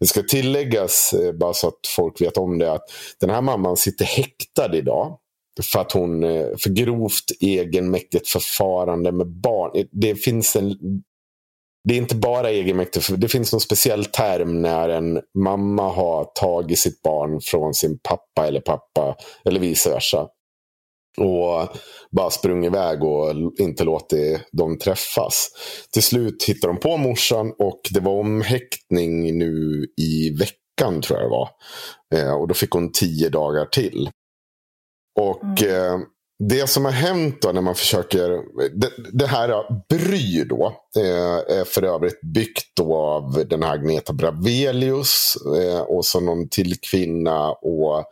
Det 0.00 0.06
ska 0.06 0.22
tilläggas, 0.22 1.12
eh, 1.12 1.32
bara 1.32 1.52
så 1.52 1.68
att 1.68 1.86
folk 1.96 2.20
vet 2.20 2.36
om 2.36 2.58
det, 2.58 2.72
att 2.72 2.84
den 3.20 3.30
här 3.30 3.40
mamman 3.40 3.76
sitter 3.76 4.04
häktad 4.04 4.76
idag. 4.76 5.18
För 5.72 5.80
att 5.80 5.92
hon, 5.92 6.24
eh, 6.24 6.46
för 6.58 6.70
grovt 6.70 7.24
egenmäktigt 7.40 8.28
förfarande 8.28 9.12
med 9.12 9.26
barn. 9.26 9.70
Eh, 9.74 9.84
det 9.90 10.14
finns 10.14 10.56
en 10.56 10.76
det 11.88 11.94
är 11.94 11.98
inte 11.98 12.14
bara 12.14 12.50
egenmäktigt. 12.50 13.04
för 13.04 13.16
Det 13.16 13.28
finns 13.28 13.52
någon 13.52 13.60
speciell 13.60 14.04
term 14.04 14.62
när 14.62 14.88
en 14.88 15.20
mamma 15.38 15.88
har 15.88 16.24
tagit 16.34 16.78
sitt 16.78 17.02
barn 17.02 17.40
från 17.40 17.74
sin 17.74 17.98
pappa 17.98 18.46
eller 18.46 18.60
pappa. 18.60 19.16
Eller 19.44 19.60
vice 19.60 19.90
versa. 19.90 20.28
Och 21.18 21.68
bara 22.10 22.30
sprungit 22.30 22.70
iväg 22.70 23.04
och 23.04 23.34
inte 23.58 23.84
låtit 23.84 24.40
dem 24.52 24.78
träffas. 24.78 25.48
Till 25.92 26.02
slut 26.02 26.44
hittade 26.44 26.72
de 26.72 26.80
på 26.80 26.96
morsan 26.96 27.52
och 27.58 27.80
det 27.90 28.00
var 28.00 28.12
omhäktning 28.12 29.38
nu 29.38 29.86
i 30.00 30.30
veckan 30.30 31.02
tror 31.02 31.20
jag 31.20 31.30
det 31.30 31.30
var. 31.30 31.48
Eh, 32.14 32.32
och 32.32 32.48
då 32.48 32.54
fick 32.54 32.70
hon 32.70 32.92
tio 32.92 33.28
dagar 33.28 33.66
till. 33.66 34.10
Och 35.20 35.62
eh, 35.62 35.98
det 36.48 36.66
som 36.66 36.84
har 36.84 36.92
hänt 36.92 37.42
då 37.42 37.52
när 37.52 37.60
man 37.60 37.74
försöker, 37.74 38.28
det, 38.78 38.90
det 39.12 39.26
här 39.26 39.64
Bry 39.88 40.44
då, 40.44 40.76
eh, 40.96 41.58
är 41.58 41.64
för 41.64 41.82
övrigt 41.82 42.20
byggt 42.20 42.80
av 42.80 43.44
den 43.50 43.62
här 43.62 43.74
Agneta 43.74 44.12
Bravelius 44.12 45.36
och 45.86 46.04
så 46.04 46.20
någon 46.20 46.48
till 46.48 46.74
kvinna 46.80 47.52
och 47.52 48.04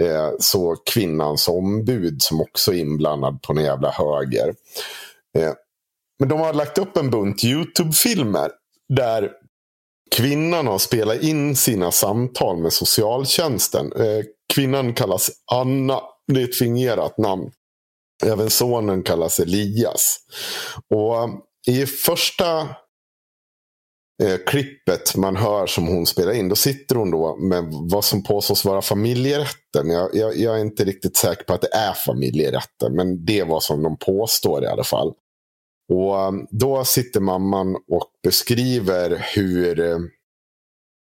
eh, 0.00 0.30
så 0.38 0.76
kvinnans 0.76 1.48
ombud 1.48 2.22
som 2.22 2.40
också 2.40 2.72
är 2.72 2.78
inblandad 2.78 3.42
på 3.42 3.52
en 3.52 3.64
jävla 3.64 3.90
höger. 3.90 4.54
Eh, 5.38 5.52
men 6.18 6.28
de 6.28 6.40
har 6.40 6.52
lagt 6.52 6.78
upp 6.78 6.96
en 6.96 7.10
bunt 7.10 7.44
YouTube-filmer 7.44 8.50
där 8.88 9.30
kvinnan 10.10 10.66
har 10.66 10.78
spelat 10.78 11.22
in 11.22 11.56
sina 11.56 11.90
samtal 11.92 12.56
med 12.56 12.72
socialtjänsten. 12.72 13.92
Eh, 13.92 14.24
kvinnan 14.54 14.94
kallas 14.94 15.30
Anna. 15.52 16.00
Det 16.32 16.40
är 16.40 16.44
ett 16.44 16.58
fingerat 16.58 17.18
namn. 17.18 17.50
Även 18.24 18.50
sonen 18.50 19.02
kallas 19.02 19.40
Elias. 19.40 20.18
Och 20.94 21.22
eh, 21.22 21.28
i 21.66 21.86
första 21.86 22.68
eh, 24.22 24.36
klippet 24.46 25.16
man 25.16 25.36
hör 25.36 25.66
som 25.66 25.86
hon 25.86 26.06
spelar 26.06 26.32
in, 26.32 26.48
då 26.48 26.56
sitter 26.56 26.94
hon 26.94 27.10
då 27.10 27.36
med 27.36 27.64
vad 27.70 28.04
som 28.04 28.22
påstås 28.22 28.64
vara 28.64 28.82
familjerätten. 28.82 29.90
Jag, 29.90 30.10
jag, 30.14 30.36
jag 30.36 30.56
är 30.56 30.60
inte 30.60 30.84
riktigt 30.84 31.16
säker 31.16 31.44
på 31.44 31.52
att 31.52 31.60
det 31.60 31.74
är 31.74 31.92
familjerätten, 31.92 32.94
men 32.96 33.24
det 33.24 33.42
var 33.42 33.60
som 33.60 33.82
de 33.82 33.96
påstår 33.96 34.64
i 34.64 34.66
alla 34.66 34.84
fall. 34.84 35.12
Och 35.92 36.20
eh, 36.20 36.32
då 36.50 36.84
sitter 36.84 37.20
mamman 37.20 37.76
och 37.76 38.10
beskriver 38.22 39.26
hur 39.34 39.80
eh, 39.80 39.98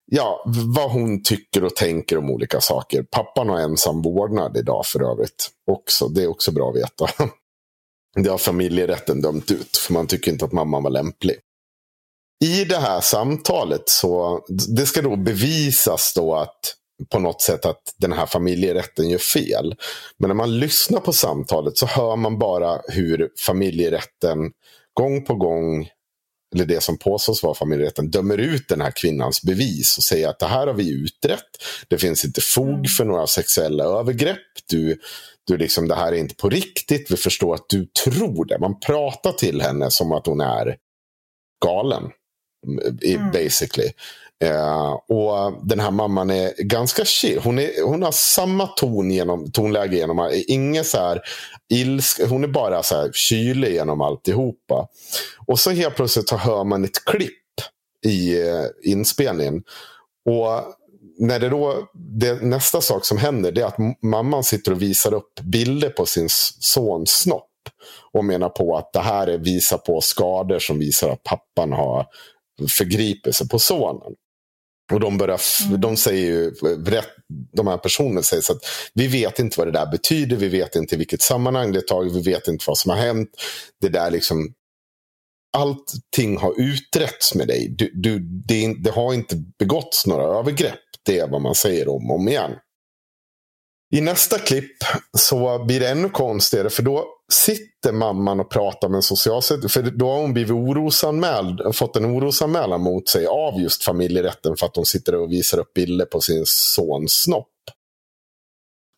Ja, 0.05 0.43
vad 0.75 0.91
hon 0.91 1.23
tycker 1.23 1.63
och 1.63 1.75
tänker 1.75 2.17
om 2.17 2.29
olika 2.29 2.61
saker. 2.61 3.03
Pappan 3.03 3.49
har 3.49 3.59
ensam 3.59 4.01
vårdnad 4.01 4.57
idag 4.57 4.85
för 4.85 5.11
övrigt. 5.11 5.49
Också. 5.71 6.07
Det 6.07 6.23
är 6.23 6.27
också 6.27 6.51
bra 6.51 6.69
att 6.69 6.75
veta. 6.75 7.09
Det 8.15 8.29
har 8.29 8.37
familjerätten 8.37 9.21
dömt 9.21 9.51
ut, 9.51 9.77
för 9.77 9.93
man 9.93 10.07
tycker 10.07 10.31
inte 10.31 10.45
att 10.45 10.51
mamman 10.51 10.83
var 10.83 10.89
lämplig. 10.89 11.35
I 12.43 12.65
det 12.65 12.77
här 12.77 13.01
samtalet 13.01 13.89
så, 13.89 14.41
det 14.75 14.85
ska 14.85 15.01
då 15.01 15.15
bevisas 15.15 16.13
då 16.15 16.35
att 16.35 16.75
på 17.09 17.19
något 17.19 17.41
sätt 17.41 17.65
att 17.65 17.81
den 17.97 18.13
här 18.13 18.25
familjerätten 18.25 19.09
gör 19.09 19.17
fel. 19.17 19.75
Men 20.19 20.27
när 20.27 20.35
man 20.35 20.59
lyssnar 20.59 20.99
på 20.99 21.13
samtalet 21.13 21.77
så 21.77 21.85
hör 21.85 22.15
man 22.15 22.39
bara 22.39 22.81
hur 22.87 23.29
familjerätten 23.45 24.37
gång 24.93 25.25
på 25.25 25.35
gång 25.35 25.89
eller 26.55 26.65
det 26.65 26.83
som 26.83 26.97
påstås 26.97 27.43
vara 27.43 27.53
familjerätten, 27.53 28.11
dömer 28.11 28.37
ut 28.37 28.67
den 28.67 28.81
här 28.81 28.91
kvinnans 28.91 29.41
bevis 29.41 29.97
och 29.97 30.03
säger 30.03 30.27
att 30.27 30.39
det 30.39 30.47
här 30.47 30.67
har 30.67 30.73
vi 30.73 30.89
utrett. 31.03 31.63
Det 31.87 31.97
finns 31.97 32.25
inte 32.25 32.41
fog 32.41 32.89
för 32.89 33.05
några 33.05 33.27
sexuella 33.27 33.83
övergrepp. 33.83 34.39
Du, 34.69 34.99
du 35.47 35.57
liksom, 35.57 35.87
det 35.87 35.95
här 35.95 36.11
är 36.11 36.17
inte 36.17 36.35
på 36.35 36.49
riktigt. 36.49 37.11
Vi 37.11 37.17
förstår 37.17 37.55
att 37.55 37.69
du 37.69 37.85
tror 37.85 38.45
det. 38.45 38.59
Man 38.59 38.79
pratar 38.79 39.31
till 39.31 39.61
henne 39.61 39.91
som 39.91 40.11
att 40.11 40.25
hon 40.25 40.41
är 40.41 40.77
galen. 41.65 42.03
Mm. 43.03 43.31
Basically. 43.31 43.91
Eh, 44.43 44.91
och 44.93 45.53
den 45.67 45.79
här 45.79 45.91
mamman 45.91 46.29
är 46.29 46.63
ganska 46.63 47.05
chill. 47.05 47.39
Hon, 47.43 47.59
är, 47.59 47.83
hon 47.83 48.03
har 48.03 48.11
samma 48.11 48.67
ton 48.67 49.11
genom, 49.11 49.51
tonläge 49.51 49.95
genom 49.95 50.31
Inget 50.47 50.87
så 50.87 50.97
här 50.97 51.21
ilska. 51.69 52.27
Hon 52.27 52.43
är 52.43 52.47
bara 52.47 52.83
så 52.83 52.95
här 52.95 53.11
kylig 53.13 53.73
genom 53.73 54.01
alltihopa. 54.01 54.87
Och 55.45 55.59
så 55.59 55.71
helt 55.71 55.95
plötsligt 55.95 56.29
hör 56.31 56.63
man 56.63 56.83
ett 56.83 57.05
klipp 57.05 57.31
i 58.05 58.41
eh, 58.41 58.65
inspelningen. 58.83 59.63
Och 60.25 60.63
när 61.19 61.39
det 61.39 61.49
då, 61.49 61.87
det, 61.93 62.41
nästa 62.41 62.81
sak 62.81 63.05
som 63.05 63.17
händer 63.17 63.51
det 63.51 63.61
är 63.61 63.65
att 63.65 64.01
mamman 64.01 64.43
sitter 64.43 64.71
och 64.71 64.81
visar 64.81 65.13
upp 65.13 65.39
bilder 65.39 65.89
på 65.89 66.05
sin 66.05 66.27
sons 66.59 67.11
snopp. 67.11 67.49
Och 68.11 68.25
menar 68.25 68.49
på 68.49 68.77
att 68.77 68.93
det 68.93 68.99
här 68.99 69.27
är 69.27 69.37
visar 69.37 69.77
på 69.77 70.01
skador 70.01 70.59
som 70.59 70.79
visar 70.79 71.09
att 71.09 71.23
pappan 71.23 71.71
har 71.71 72.05
förgripit 72.77 73.35
sig 73.35 73.47
på 73.49 73.59
sonen. 73.59 74.15
Och 74.93 74.99
de, 74.99 75.17
börjar, 75.17 75.35
f- 75.35 75.59
de 75.77 75.97
säger 75.97 76.25
ju, 76.25 76.51
de 77.53 77.67
här 77.67 77.77
personerna 77.77 78.23
säger 78.23 78.43
så 78.43 78.53
att 78.53 78.63
vi 78.93 79.07
vet 79.07 79.39
inte 79.39 79.59
vad 79.59 79.67
det 79.67 79.71
där 79.71 79.91
betyder, 79.91 80.35
vi 80.35 80.47
vet 80.47 80.75
inte 80.75 80.95
i 80.95 80.97
vilket 80.97 81.21
sammanhang 81.21 81.71
det 81.71 81.79
är 81.79 81.81
taget, 81.81 82.13
vi 82.13 82.21
vet 82.21 82.47
inte 82.47 82.63
vad 82.67 82.77
som 82.77 82.89
har 82.89 82.97
hänt. 82.97 83.29
Det 83.81 83.89
där 83.89 84.11
liksom, 84.11 84.53
allting 85.57 86.37
har 86.37 86.53
utretts 86.61 87.35
med 87.35 87.47
dig. 87.47 87.75
Du, 87.77 87.91
du, 87.95 88.19
det, 88.19 88.73
det 88.83 88.91
har 88.91 89.13
inte 89.13 89.35
begåtts 89.59 90.07
några 90.07 90.39
övergrepp. 90.39 90.79
Det 91.05 91.19
är 91.19 91.27
vad 91.27 91.41
man 91.41 91.55
säger 91.55 91.87
om 91.87 92.11
och 92.11 92.15
om 92.19 92.27
igen. 92.27 92.51
I 93.93 94.01
nästa 94.01 94.39
klipp 94.39 94.75
så 95.17 95.63
blir 95.65 95.79
det 95.79 95.89
ännu 95.89 96.09
konstigare 96.09 96.69
för 96.69 96.83
då 96.83 97.05
sitter 97.33 97.91
mamman 97.91 98.39
och 98.39 98.49
pratar 98.51 98.89
med 98.89 98.95
en 98.95 99.01
socialsekreterare. 99.01 99.69
För 99.69 99.81
då 99.97 100.09
har 100.09 100.21
hon 100.21 100.33
blivit 100.33 100.51
orosanmäld, 100.51 101.75
fått 101.75 101.95
en 101.95 102.05
orosanmälan 102.05 102.81
mot 102.81 103.09
sig 103.09 103.27
av 103.27 103.61
just 103.61 103.83
familjerätten 103.83 104.57
för 104.57 104.65
att 104.65 104.75
hon 104.75 104.85
sitter 104.85 105.15
och 105.15 105.31
visar 105.31 105.57
upp 105.59 105.73
bilder 105.73 106.05
på 106.05 106.21
sin 106.21 106.43
sons 106.45 107.13
snopp. 107.13 107.47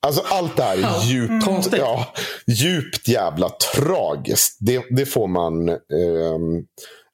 Alltså 0.08 0.24
allt 0.26 0.58
det 0.58 0.64
här 0.64 0.78
Ja, 0.78 1.02
är 1.02 1.06
djupt, 1.06 1.46
konstigt. 1.46 1.80
ja, 1.80 2.14
djupt 2.48 3.08
jävla 3.08 3.50
tragiskt. 3.50 4.58
Det, 4.60 4.84
det 4.90 5.06
får 5.06 5.28
man... 5.28 5.70
ehm, 5.70 6.66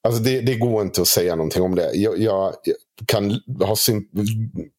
alltså 0.07 0.23
det, 0.23 0.41
det 0.41 0.55
går 0.55 0.81
inte 0.81 1.01
att 1.01 1.07
säga 1.07 1.35
någonting 1.35 1.63
om 1.63 1.75
det. 1.75 1.91
Jag, 1.93 2.19
jag 2.19 2.53
kan 3.05 3.41
ha 3.59 3.75
sym 3.75 4.03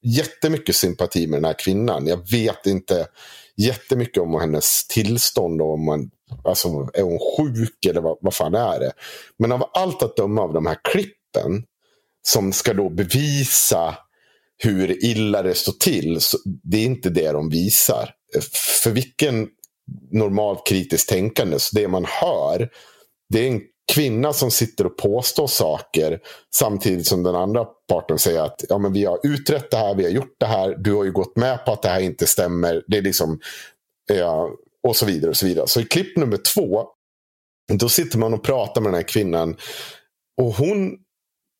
jättemycket 0.02 0.76
sympati 0.76 1.26
med 1.26 1.36
den 1.36 1.44
här 1.44 1.58
kvinnan. 1.58 2.06
Jag 2.06 2.30
vet 2.30 2.66
inte 2.66 3.06
jättemycket 3.56 4.22
om 4.22 4.34
hennes 4.40 4.86
tillstånd. 4.86 5.62
Och 5.62 5.72
om 5.72 5.84
man, 5.84 6.10
alltså, 6.44 6.68
är 6.94 7.02
hon 7.02 7.18
sjuk 7.36 7.86
eller 7.86 8.00
vad, 8.00 8.18
vad 8.20 8.34
fan 8.34 8.54
är 8.54 8.80
det? 8.80 8.92
Men 9.38 9.52
av 9.52 9.70
allt 9.74 10.02
att 10.02 10.16
döma 10.16 10.42
av 10.42 10.52
de 10.52 10.66
här 10.66 10.78
klippen 10.84 11.64
som 12.26 12.52
ska 12.52 12.74
då 12.74 12.88
bevisa 12.88 13.96
hur 14.58 15.04
illa 15.04 15.42
det 15.42 15.54
står 15.54 15.72
till. 15.72 16.20
Så 16.20 16.38
det 16.44 16.76
är 16.76 16.84
inte 16.84 17.10
det 17.10 17.32
de 17.32 17.50
visar. 17.50 18.10
För 18.82 18.90
vilken 18.90 19.48
normalt 20.10 20.66
kritiskt 20.66 21.08
tänkande, 21.08 21.58
så 21.58 21.76
det 21.76 21.88
man 21.88 22.04
hör, 22.04 22.68
det 23.28 23.38
är 23.38 23.50
en 23.50 23.60
kvinna 23.92 24.32
som 24.32 24.50
sitter 24.50 24.86
och 24.86 24.96
påstår 24.96 25.46
saker 25.46 26.20
samtidigt 26.54 27.06
som 27.06 27.22
den 27.22 27.34
andra 27.34 27.64
parten 27.64 28.18
säger 28.18 28.42
att 28.42 28.64
ja, 28.68 28.78
men 28.78 28.92
vi 28.92 29.04
har 29.04 29.18
utrett 29.22 29.70
det 29.70 29.76
här, 29.76 29.94
vi 29.94 30.02
har 30.02 30.10
gjort 30.10 30.36
det 30.38 30.46
här, 30.46 30.76
du 30.78 30.94
har 30.94 31.04
ju 31.04 31.12
gått 31.12 31.36
med 31.36 31.64
på 31.64 31.72
att 31.72 31.82
det 31.82 31.88
här 31.88 32.00
inte 32.00 32.26
stämmer. 32.26 32.82
Det 32.86 32.98
är 32.98 33.02
liksom, 33.02 33.40
ja, 34.12 34.50
och 34.88 34.96
så 34.96 35.06
vidare. 35.06 35.30
och 35.30 35.36
Så 35.36 35.46
vidare. 35.46 35.68
Så 35.68 35.80
i 35.80 35.84
klipp 35.84 36.16
nummer 36.16 36.36
två, 36.36 36.86
då 37.72 37.88
sitter 37.88 38.18
man 38.18 38.34
och 38.34 38.42
pratar 38.42 38.80
med 38.80 38.92
den 38.92 38.96
här 38.96 39.08
kvinnan. 39.08 39.56
Och 40.42 40.52
hon, 40.54 40.96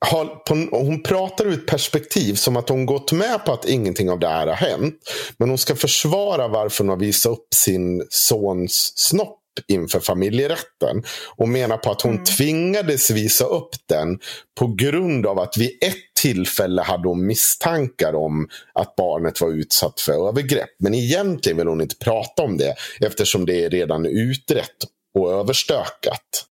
har, 0.07 0.25
på, 0.25 0.77
hon 0.77 1.03
pratar 1.03 1.47
ur 1.47 1.53
ett 1.53 1.67
perspektiv 1.67 2.35
som 2.35 2.57
att 2.57 2.69
hon 2.69 2.87
gått 2.87 3.13
med 3.13 3.45
på 3.45 3.53
att 3.53 3.69
ingenting 3.69 4.11
av 4.11 4.19
det 4.19 4.29
här 4.29 4.47
har 4.47 4.55
hänt. 4.55 4.95
Men 5.37 5.49
hon 5.49 5.59
ska 5.59 5.77
försvara 5.77 6.49
varför 6.49 6.85
hon 6.85 6.89
har 6.89 6.97
visat 6.97 7.33
upp 7.33 7.55
sin 7.55 8.07
sons 8.11 8.93
snopp 8.97 9.42
inför 9.69 10.01
familjerätten. 10.01 11.03
Och 11.37 11.49
menar 11.49 11.77
på 11.77 11.91
att 11.91 12.03
hon 12.03 12.13
mm. 12.13 12.25
tvingades 12.25 13.11
visa 13.11 13.45
upp 13.45 13.71
den 13.89 14.19
på 14.61 14.67
grund 14.67 15.27
av 15.27 15.39
att 15.39 15.57
vid 15.57 15.71
ett 15.83 16.15
tillfälle 16.23 16.83
hade 16.83 17.09
hon 17.09 17.27
misstankar 17.27 18.15
om 18.15 18.49
att 18.75 18.97
barnet 18.97 19.41
var 19.41 19.49
utsatt 19.49 20.01
för 20.01 20.29
övergrepp. 20.29 20.71
Men 20.79 20.95
egentligen 20.95 21.59
vill 21.59 21.69
hon 21.69 21.81
inte 21.81 21.97
prata 21.97 22.43
om 22.43 22.59
det 22.59 22.75
eftersom 23.01 23.47
det 23.47 23.65
är 23.65 23.71
redan 23.71 24.07
utrett 24.07 24.77
och 25.19 25.33
överstökat. 25.33 26.47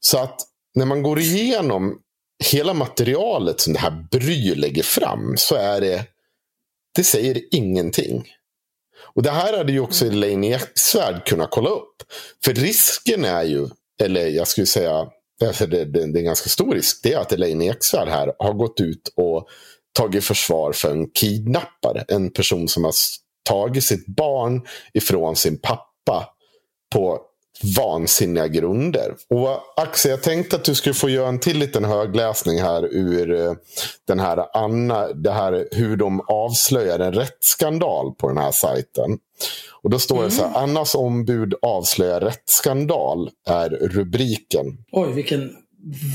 Så 0.00 0.18
att 0.18 0.40
när 0.74 0.86
man 0.86 1.02
går 1.02 1.18
igenom 1.18 1.98
hela 2.44 2.74
materialet 2.74 3.60
som 3.60 3.72
det 3.72 3.78
här 3.78 4.06
Bry 4.10 4.54
lägger 4.54 4.82
fram 4.82 5.34
så 5.36 5.54
är 5.54 5.80
det, 5.80 6.06
det 6.94 7.04
säger 7.04 7.40
ingenting. 7.50 8.28
Och 9.14 9.22
det 9.22 9.30
här 9.30 9.56
hade 9.58 9.72
ju 9.72 9.80
också 9.80 10.04
mm. 10.04 10.16
Elaine 10.16 10.44
Eksvärd 10.44 11.26
kunnat 11.26 11.50
kolla 11.50 11.70
upp. 11.70 12.02
För 12.44 12.54
risken 12.54 13.24
är 13.24 13.42
ju, 13.42 13.68
eller 14.02 14.26
jag 14.26 14.48
skulle 14.48 14.66
säga, 14.66 15.06
det, 15.40 15.66
det, 15.66 15.84
det 15.84 16.00
är 16.00 16.16
en 16.16 16.24
ganska 16.24 16.48
stor 16.48 16.74
risk, 16.74 17.00
det 17.02 17.12
är 17.12 17.18
att 17.18 17.32
Elaine 17.32 17.62
Eksvärd 17.62 18.08
här 18.08 18.32
har 18.38 18.52
gått 18.52 18.80
ut 18.80 19.12
och 19.16 19.48
tagit 19.92 20.24
försvar 20.24 20.72
för 20.72 20.90
en 20.90 21.10
kidnappare. 21.10 22.04
En 22.08 22.30
person 22.30 22.68
som 22.68 22.84
har 22.84 22.92
tagit 23.48 23.84
sitt 23.84 24.06
barn 24.06 24.62
ifrån 24.94 25.36
sin 25.36 25.58
pappa 25.58 26.28
på 26.94 27.20
vansinniga 27.76 28.48
grunder. 28.48 29.14
Och 29.30 29.82
Axel, 29.82 30.10
jag 30.10 30.22
tänkte 30.22 30.56
att 30.56 30.64
du 30.64 30.74
skulle 30.74 30.94
få 30.94 31.08
göra 31.08 31.28
en 31.28 31.38
till 31.38 31.58
liten 31.58 31.84
högläsning 31.84 32.60
här 32.60 32.84
ur 32.84 33.46
eh, 33.46 33.52
den 34.08 34.20
här 34.20 34.56
Anna, 34.56 35.12
det 35.12 35.32
här 35.32 35.68
hur 35.72 35.96
de 35.96 36.20
avslöjar 36.20 36.98
en 36.98 37.12
rättsskandal 37.12 38.14
på 38.14 38.28
den 38.28 38.38
här 38.38 38.52
sajten. 38.52 39.18
Och 39.82 39.90
då 39.90 39.98
står 39.98 40.16
mm. 40.16 40.28
det 40.28 40.34
så 40.34 40.42
här, 40.42 40.48
mm. 40.48 40.62
Annas 40.62 40.94
ombud 40.94 41.54
avslöjar 41.62 42.20
rättsskandal 42.20 43.30
är 43.48 43.68
rubriken. 43.68 44.66
Oj, 44.92 45.12
vilken 45.12 45.50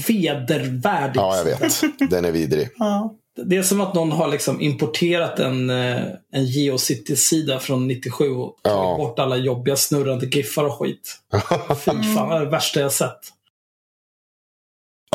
vedervärdig. 0.08 1.20
Ja, 1.20 1.38
jag 1.38 1.46
vet. 1.46 1.82
Den 2.10 2.26
är 2.26 2.32
vidrig. 2.32 2.70
ja. 2.78 3.16
Det 3.46 3.58
är 3.58 3.64
som 3.64 3.82
att 3.82 3.94
någon 3.94 4.12
har 4.12 4.28
liksom 4.28 4.62
importerat 4.62 5.40
en, 5.40 5.70
eh, 5.70 6.04
en 6.32 6.46
Geocities-sida 6.46 7.60
från 7.60 7.88
97 7.88 8.30
och 8.30 8.60
tagit 8.62 8.78
ja. 8.78 8.98
bort 8.98 9.20
alla 9.20 9.38
jobbiga 9.38 9.76
snurrande 9.76 10.26
giffar 10.26 10.64
och 10.64 10.80
skit. 10.80 11.20
Fy 11.86 11.92
fan, 12.16 12.30
det 12.30 12.36
är 12.36 12.40
det 12.40 12.50
värsta 12.50 12.80
jag 12.80 12.92
sett. 12.92 13.20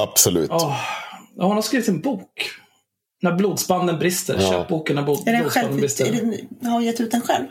Absolut. 0.01 0.51
Oh. 0.51 0.77
Ja, 1.37 1.45
hon 1.45 1.55
har 1.55 1.63
skrivit 1.63 1.89
en 1.89 2.01
bok. 2.01 2.51
När 3.23 3.33
blodsbanden 3.33 3.99
brister. 3.99 4.39
Ja. 4.41 4.51
Köp 4.51 4.69
boken 4.69 4.97
när 4.97 5.03
blodsbanden 5.03 5.77
brister. 5.77 6.07
Är 6.07 6.13
den, 6.13 6.49
har 6.63 6.73
hon 6.73 6.85
gett 6.85 7.01
ut 7.01 7.11
den 7.11 7.21
själv? 7.21 7.47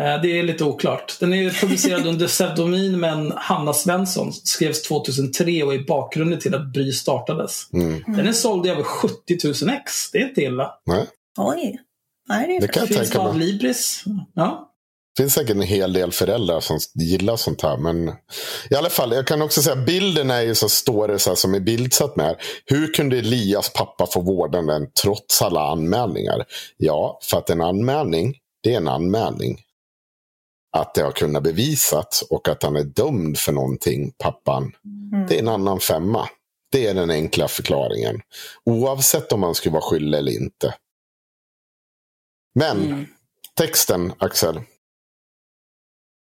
Eh, 0.00 0.22
det 0.22 0.38
är 0.38 0.42
lite 0.42 0.64
oklart. 0.64 1.16
Den 1.20 1.32
är 1.32 1.50
publicerad 1.50 2.06
under 2.06 2.26
pseudonym 2.26 3.00
men 3.00 3.32
Hanna 3.36 3.72
Svensson. 3.72 4.32
Skrevs 4.32 4.82
2003 4.82 5.62
och 5.62 5.74
är 5.74 5.86
bakgrunden 5.86 6.40
till 6.40 6.54
att 6.54 6.72
Bry 6.72 6.92
startades. 6.92 7.72
Mm. 7.72 8.02
Den 8.06 8.26
är 8.26 8.32
såld 8.32 8.66
i 8.66 8.68
över 8.68 8.82
70 8.82 9.64
000 9.64 9.74
ex. 9.74 10.10
Det 10.10 10.18
är 10.18 10.28
inte 10.28 10.40
illa. 10.40 10.70
Nej. 10.86 11.06
Oj. 11.38 11.78
Nej, 12.28 12.46
det, 12.46 12.56
är 12.56 12.60
det 12.60 12.68
kan 12.68 12.80
jag 12.80 12.88
Finns 12.88 13.10
tänka 13.10 13.32
mig. 13.32 13.38
Libris. 13.38 14.04
Ja. 14.34 14.72
Det 15.16 15.22
finns 15.22 15.34
säkert 15.34 15.56
en 15.56 15.62
hel 15.62 15.92
del 15.92 16.12
föräldrar 16.12 16.60
som 16.60 16.78
gillar 16.94 17.36
sånt 17.36 17.62
här. 17.62 17.76
Men 17.76 18.08
i 18.70 18.74
alla 18.74 18.90
fall, 18.90 19.12
jag 19.12 19.26
kan 19.26 19.42
också 19.42 19.62
säga 19.62 19.76
bilden 19.76 20.30
är 20.30 20.40
ju 20.40 20.54
så 20.54 20.68
står 20.68 21.08
det 21.08 21.18
så 21.18 21.30
här 21.30 21.34
som 21.34 21.54
är 21.54 21.60
bildsatt 21.60 22.16
med. 22.16 22.36
Hur 22.64 22.94
kunde 22.94 23.18
Elias 23.18 23.72
pappa 23.72 24.06
få 24.06 24.20
vårdnaden 24.20 24.86
trots 25.02 25.42
alla 25.42 25.60
anmälningar? 25.60 26.44
Ja, 26.76 27.18
för 27.22 27.38
att 27.38 27.50
en 27.50 27.60
anmälning, 27.60 28.34
det 28.62 28.72
är 28.72 28.76
en 28.76 28.88
anmälning 28.88 29.60
att 30.76 30.94
det 30.94 31.02
har 31.02 31.12
kunnat 31.12 31.42
bevisats 31.42 32.22
och 32.22 32.48
att 32.48 32.62
han 32.62 32.76
är 32.76 32.84
dömd 32.84 33.38
för 33.38 33.52
någonting, 33.52 34.12
pappan. 34.18 34.72
Mm. 35.12 35.26
Det 35.26 35.34
är 35.34 35.38
en 35.38 35.48
annan 35.48 35.80
femma. 35.80 36.28
Det 36.72 36.86
är 36.86 36.94
den 36.94 37.10
enkla 37.10 37.48
förklaringen. 37.48 38.20
Oavsett 38.64 39.32
om 39.32 39.40
man 39.40 39.54
skulle 39.54 39.72
vara 39.72 39.82
skyldig 39.82 40.18
eller 40.18 40.32
inte. 40.32 40.74
Men 42.54 42.82
mm. 42.82 43.06
texten, 43.54 44.12
Axel. 44.18 44.60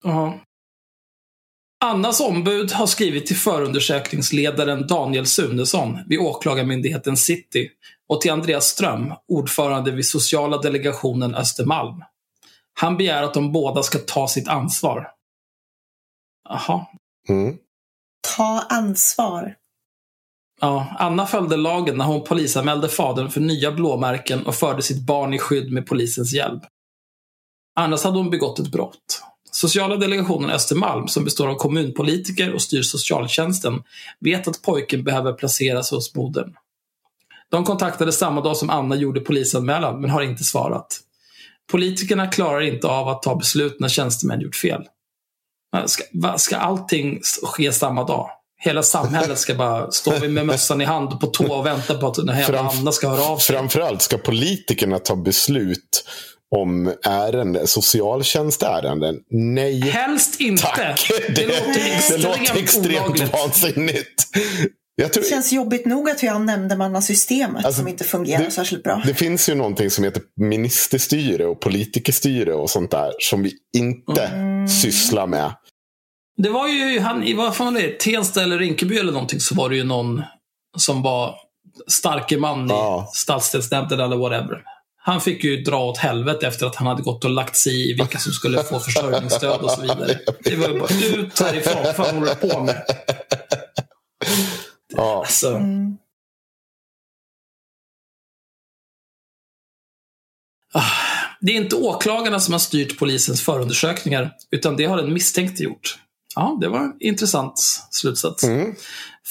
Ja. 0.04 0.40
Annas 1.84 2.20
ombud 2.20 2.72
har 2.72 2.86
skrivit 2.86 3.26
till 3.26 3.36
förundersökningsledaren 3.36 4.86
Daniel 4.86 5.26
Sunesson 5.26 5.98
vid 6.06 6.18
Åklagarmyndigheten 6.18 7.16
City 7.16 7.70
och 8.08 8.20
till 8.20 8.32
Andreas 8.32 8.64
Ström, 8.64 9.12
ordförande 9.28 9.90
vid 9.90 10.06
sociala 10.06 10.58
delegationen 10.58 11.34
Östermalm. 11.34 12.02
Han 12.74 12.96
begär 12.96 13.22
att 13.22 13.34
de 13.34 13.52
båda 13.52 13.82
ska 13.82 13.98
ta 13.98 14.28
sitt 14.28 14.48
ansvar. 14.48 15.10
Jaha. 16.48 16.86
Mm. 17.28 17.56
Ta 18.36 18.64
ansvar. 18.68 19.56
Ja, 20.60 20.96
Anna 20.98 21.26
följde 21.26 21.56
lagen 21.56 21.96
när 21.96 22.04
hon 22.04 22.24
polisanmälde 22.24 22.88
fadern 22.88 23.30
för 23.30 23.40
nya 23.40 23.72
blåmärken 23.72 24.46
och 24.46 24.54
förde 24.54 24.82
sitt 24.82 25.06
barn 25.06 25.34
i 25.34 25.38
skydd 25.38 25.72
med 25.72 25.86
polisens 25.86 26.32
hjälp. 26.32 26.62
Annars 27.76 28.04
hade 28.04 28.18
hon 28.18 28.30
begått 28.30 28.58
ett 28.58 28.72
brott. 28.72 29.22
Sociala 29.50 29.96
delegationen 29.96 30.50
Östermalm, 30.50 31.08
som 31.08 31.24
består 31.24 31.48
av 31.48 31.54
kommunpolitiker 31.54 32.52
och 32.52 32.62
styr 32.62 32.82
socialtjänsten, 32.82 33.82
vet 34.20 34.48
att 34.48 34.62
pojken 34.62 35.04
behöver 35.04 35.32
placeras 35.32 35.90
hos 35.90 36.14
modern. 36.14 36.54
De 37.50 37.64
kontaktade 37.64 38.12
samma 38.12 38.40
dag 38.40 38.56
som 38.56 38.70
Anna 38.70 38.96
gjorde 38.96 39.20
polisanmälan, 39.20 40.00
men 40.00 40.10
har 40.10 40.22
inte 40.22 40.44
svarat. 40.44 41.00
Politikerna 41.72 42.26
klarar 42.26 42.60
inte 42.60 42.86
av 42.86 43.08
att 43.08 43.22
ta 43.22 43.36
beslut 43.36 43.80
när 43.80 43.88
tjänstemän 43.88 44.40
gjort 44.40 44.56
fel. 44.56 44.82
Ska, 45.86 46.04
ska 46.38 46.56
allting 46.56 47.20
ske 47.42 47.72
samma 47.72 48.04
dag? 48.04 48.30
Hela 48.60 48.82
samhället 48.82 49.38
ska 49.38 49.54
bara 49.54 49.90
stå 49.90 50.28
med 50.28 50.46
mössan 50.46 50.80
i 50.80 50.84
hand 50.84 51.20
på 51.20 51.26
tå 51.26 51.54
och 51.54 51.66
vänta 51.66 51.94
på 51.94 52.06
att 52.06 52.14
den 52.14 52.28
här 52.28 52.44
Fram, 52.44 52.66
Anna 52.66 52.92
ska 52.92 53.08
höra 53.08 53.24
av 53.24 53.38
sig. 53.38 53.56
Framförallt 53.56 54.02
ska 54.02 54.18
politikerna 54.18 54.98
ta 54.98 55.16
beslut 55.16 56.04
om 56.56 56.94
ärenden, 57.04 57.66
socialtjänstärenden. 57.66 59.16
Nej, 59.30 59.80
Helst 59.80 60.40
inte. 60.40 60.62
Tack. 60.62 61.10
Det, 61.28 61.34
det 61.34 61.46
låter 61.46 61.94
extremt, 61.94 62.22
det 62.22 62.28
låter 62.28 62.62
extremt 62.62 63.32
vansinnigt. 63.32 64.28
Tror... 64.98 65.08
Det 65.08 65.28
känns 65.28 65.52
jobbigt 65.52 65.86
nog 65.86 66.10
att 66.10 66.22
vi 66.22 66.26
har 66.26 66.38
nämndemannasystemet 66.38 67.64
alltså, 67.64 67.80
som 67.80 67.88
inte 67.88 68.04
fungerar 68.04 68.44
det, 68.44 68.50
särskilt 68.50 68.82
bra. 68.82 69.02
Det 69.06 69.14
finns 69.14 69.48
ju 69.48 69.54
någonting 69.54 69.90
som 69.90 70.04
heter 70.04 70.22
ministerstyre 70.40 71.46
och 71.46 71.60
politikerstyre 71.60 72.54
och 72.54 72.70
sånt 72.70 72.90
där 72.90 73.12
som 73.18 73.42
vi 73.42 73.52
inte 73.76 74.22
mm. 74.22 74.68
sysslar 74.68 75.26
med. 75.26 75.54
Det 76.36 76.48
var 76.48 76.68
ju, 76.68 77.00
han, 77.00 77.22
i 77.22 77.34
vad 77.34 77.56
fan 77.56 77.74
var 77.74 77.80
det, 77.80 77.98
Tensta 77.98 78.42
eller 78.42 78.58
Rinkeby 78.58 78.98
eller 78.98 79.12
någonting 79.12 79.40
så 79.40 79.54
var 79.54 79.70
det 79.70 79.76
ju 79.76 79.84
någon 79.84 80.22
som 80.76 81.02
var 81.02 81.34
starke 81.86 82.38
man 82.38 82.68
ja. 82.68 83.10
i 83.14 83.16
stadsdelsnämnden 83.16 84.00
eller 84.00 84.16
whatever. 84.16 84.62
Han 84.96 85.20
fick 85.20 85.44
ju 85.44 85.56
dra 85.56 85.84
åt 85.84 85.98
helvete 85.98 86.46
efter 86.46 86.66
att 86.66 86.76
han 86.76 86.86
hade 86.86 87.02
gått 87.02 87.24
och 87.24 87.30
lagt 87.30 87.56
sig 87.56 87.90
i 87.90 87.94
vilka 87.94 88.18
som 88.18 88.32
skulle 88.32 88.62
få 88.62 88.80
försörjningsstöd 88.80 89.60
och 89.60 89.70
så 89.70 89.80
vidare. 89.80 90.18
Det 90.44 90.56
var 90.56 90.68
ju 90.68 90.80
bara 90.80 91.22
ut 91.22 91.40
härifrån, 91.40 91.82
vad 91.84 91.96
fan 91.96 92.14
håller 92.14 92.34
du 92.40 92.48
på 92.48 92.60
med? 92.60 92.82
Ja. 94.96 95.18
Alltså. 95.18 95.48
Mm. 95.48 95.96
Ah, 100.72 100.82
det 101.40 101.52
är 101.52 101.56
inte 101.56 101.76
åklagarna 101.76 102.40
som 102.40 102.52
har 102.52 102.58
styrt 102.58 102.98
polisens 102.98 103.42
förundersökningar, 103.42 104.32
utan 104.50 104.76
det 104.76 104.84
har 104.84 104.96
den 104.96 105.12
misstänkte 105.12 105.62
gjort. 105.62 105.98
Ja, 106.36 106.58
det 106.60 106.68
var 106.68 106.78
en 106.78 106.96
intressant 107.00 107.58
slutsats. 107.90 108.44
Mm. 108.44 108.74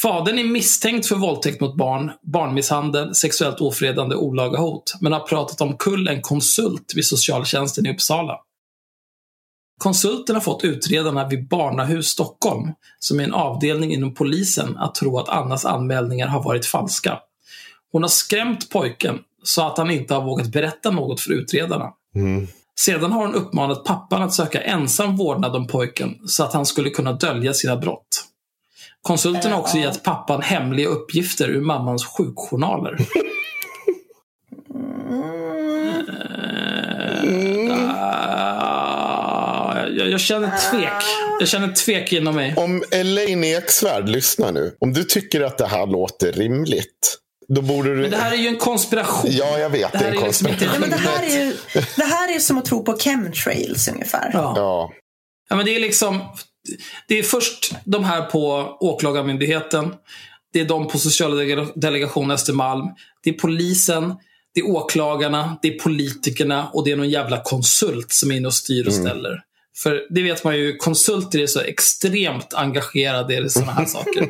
Fadern 0.01 0.39
är 0.39 0.43
misstänkt 0.43 1.07
för 1.07 1.15
våldtäkt 1.15 1.61
mot 1.61 1.77
barn, 1.77 2.11
barnmisshandel, 2.21 3.15
sexuellt 3.15 3.61
ofredande 3.61 4.15
och 4.15 4.23
olaga 4.23 4.57
hot, 4.57 4.93
men 5.01 5.11
har 5.11 5.19
pratat 5.19 5.61
om 5.61 5.77
kull 5.77 6.07
en 6.07 6.21
konsult 6.21 6.93
vid 6.95 7.05
socialtjänsten 7.05 7.85
i 7.85 7.93
Uppsala. 7.93 8.37
Konsulten 9.83 10.35
har 10.35 10.41
fått 10.41 10.63
utredarna 10.63 11.27
vid 11.27 11.47
Barnahus 11.47 12.07
Stockholm, 12.07 12.71
som 12.99 13.19
är 13.19 13.23
en 13.23 13.33
avdelning 13.33 13.93
inom 13.93 14.13
polisen, 14.13 14.77
att 14.77 14.95
tro 14.95 15.19
att 15.19 15.29
Annas 15.29 15.65
anmälningar 15.65 16.27
har 16.27 16.43
varit 16.43 16.65
falska. 16.65 17.19
Hon 17.91 18.01
har 18.01 18.09
skrämt 18.09 18.69
pojken 18.69 19.19
så 19.43 19.67
att 19.67 19.77
han 19.77 19.91
inte 19.91 20.13
har 20.13 20.21
vågat 20.21 20.47
berätta 20.47 20.91
något 20.91 21.21
för 21.21 21.31
utredarna. 21.31 21.89
Mm. 22.15 22.47
Sedan 22.79 23.11
har 23.11 23.25
hon 23.25 23.35
uppmanat 23.35 23.83
pappan 23.83 24.21
att 24.21 24.33
söka 24.33 24.61
ensam 24.61 25.15
vårdnad 25.17 25.55
om 25.55 25.67
pojken 25.67 26.19
så 26.27 26.43
att 26.43 26.53
han 26.53 26.65
skulle 26.65 26.89
kunna 26.89 27.13
dölja 27.13 27.53
sina 27.53 27.75
brott. 27.75 28.23
Konsulten 29.01 29.51
har 29.51 29.59
också 29.59 29.77
gett 29.77 30.03
pappan 30.03 30.41
hemliga 30.41 30.87
uppgifter 30.87 31.49
ur 31.49 31.61
mammans 31.61 32.05
sjukjournaler. 32.05 32.97
Mm. 37.23 37.62
Ah, 39.93 39.99
jag, 39.99 40.09
jag 40.11 40.19
känner 40.19 40.71
tvek. 40.71 41.03
Jag 41.39 41.47
känner 41.47 41.73
tvek 41.73 42.13
inom 42.13 42.35
mig. 42.35 42.53
Om 42.57 42.83
Elaine 42.91 43.43
Eksvärd 43.43 44.09
lyssnar 44.09 44.51
nu. 44.51 44.75
Om 44.79 44.93
du 44.93 45.03
tycker 45.03 45.41
att 45.41 45.57
det 45.57 45.67
här 45.67 45.87
låter 45.87 46.31
rimligt. 46.31 47.17
Då 47.47 47.61
borde 47.61 47.95
du... 47.95 48.01
Men 48.01 48.11
det 48.11 48.17
här 48.17 48.31
är 48.31 48.35
ju 48.35 48.47
en 48.47 48.57
konspiration. 48.57 49.31
Ja, 49.33 49.59
jag 49.59 49.69
vet. 49.69 49.91
Det 49.91 49.97
Det 49.97 50.05
här 50.05 50.11
är 50.11 50.17
en 50.17 50.23
är 50.23 50.27
liksom 50.27 50.47
inte- 50.47 50.65
Ja, 50.65 50.71
men 50.79 50.89
konspiration. 50.89 51.21
det, 51.21 51.27
här 51.31 51.39
är 51.41 51.45
ju, 51.45 51.55
det 51.95 52.03
här 52.03 52.35
är 52.35 52.39
som 52.39 52.57
att 52.57 52.65
tro 52.65 52.83
på 52.83 52.97
chemtrails 52.97 53.87
ungefär. 53.87 54.29
Ja. 54.33 54.53
Ja. 54.55 54.91
Ja, 55.49 55.55
men 55.55 55.65
det 55.65 55.75
är 55.75 55.79
liksom... 55.79 56.21
Det 57.07 57.19
är 57.19 57.23
först 57.23 57.75
de 57.85 58.03
här 58.03 58.21
på 58.21 58.77
Åklagarmyndigheten. 58.79 59.93
Det 60.53 60.59
är 60.59 60.65
de 60.65 60.87
på 60.87 60.99
sociala 60.99 61.35
dele- 61.35 61.67
delegationen 61.75 62.31
Östermalm. 62.31 62.85
Det 63.23 63.29
är 63.29 63.33
polisen. 63.33 64.15
Det 64.53 64.59
är 64.59 64.69
åklagarna. 64.69 65.57
Det 65.61 65.67
är 65.67 65.79
politikerna. 65.79 66.69
Och 66.73 66.85
det 66.85 66.91
är 66.91 66.95
någon 66.95 67.09
jävla 67.09 67.41
konsult 67.43 68.11
som 68.11 68.31
är 68.31 68.35
inne 68.35 68.47
och 68.47 68.53
styr 68.53 68.87
och 68.87 68.93
ställer. 68.93 69.39
För 69.75 70.07
det 70.09 70.23
vet 70.23 70.43
man 70.43 70.57
ju, 70.57 70.75
konsulter 70.75 71.39
är 71.39 71.47
så 71.47 71.59
extremt 71.59 72.53
engagerade 72.53 73.37
i 73.37 73.49
sådana 73.49 73.71
här 73.71 73.85
saker. 73.85 74.29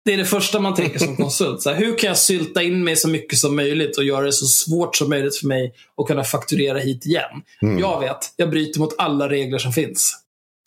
Det 0.04 0.12
är 0.12 0.16
det 0.16 0.24
första 0.24 0.60
man 0.60 0.74
tänker 0.74 0.98
som 0.98 1.16
konsult. 1.16 1.62
Så 1.62 1.70
här, 1.70 1.76
hur 1.76 1.98
kan 1.98 2.08
jag 2.08 2.18
sylta 2.18 2.62
in 2.62 2.84
mig 2.84 2.96
så 2.96 3.08
mycket 3.08 3.38
som 3.38 3.56
möjligt 3.56 3.98
och 3.98 4.04
göra 4.04 4.26
det 4.26 4.32
så 4.32 4.46
svårt 4.46 4.96
som 4.96 5.08
möjligt 5.08 5.36
för 5.36 5.46
mig 5.46 5.74
att 5.96 6.06
kunna 6.06 6.24
fakturera 6.24 6.78
hit 6.78 7.06
igen? 7.06 7.42
Jag 7.80 8.00
vet, 8.00 8.32
jag 8.36 8.50
bryter 8.50 8.80
mot 8.80 8.94
alla 8.98 9.28
regler 9.28 9.58
som 9.58 9.72
finns. 9.72 10.16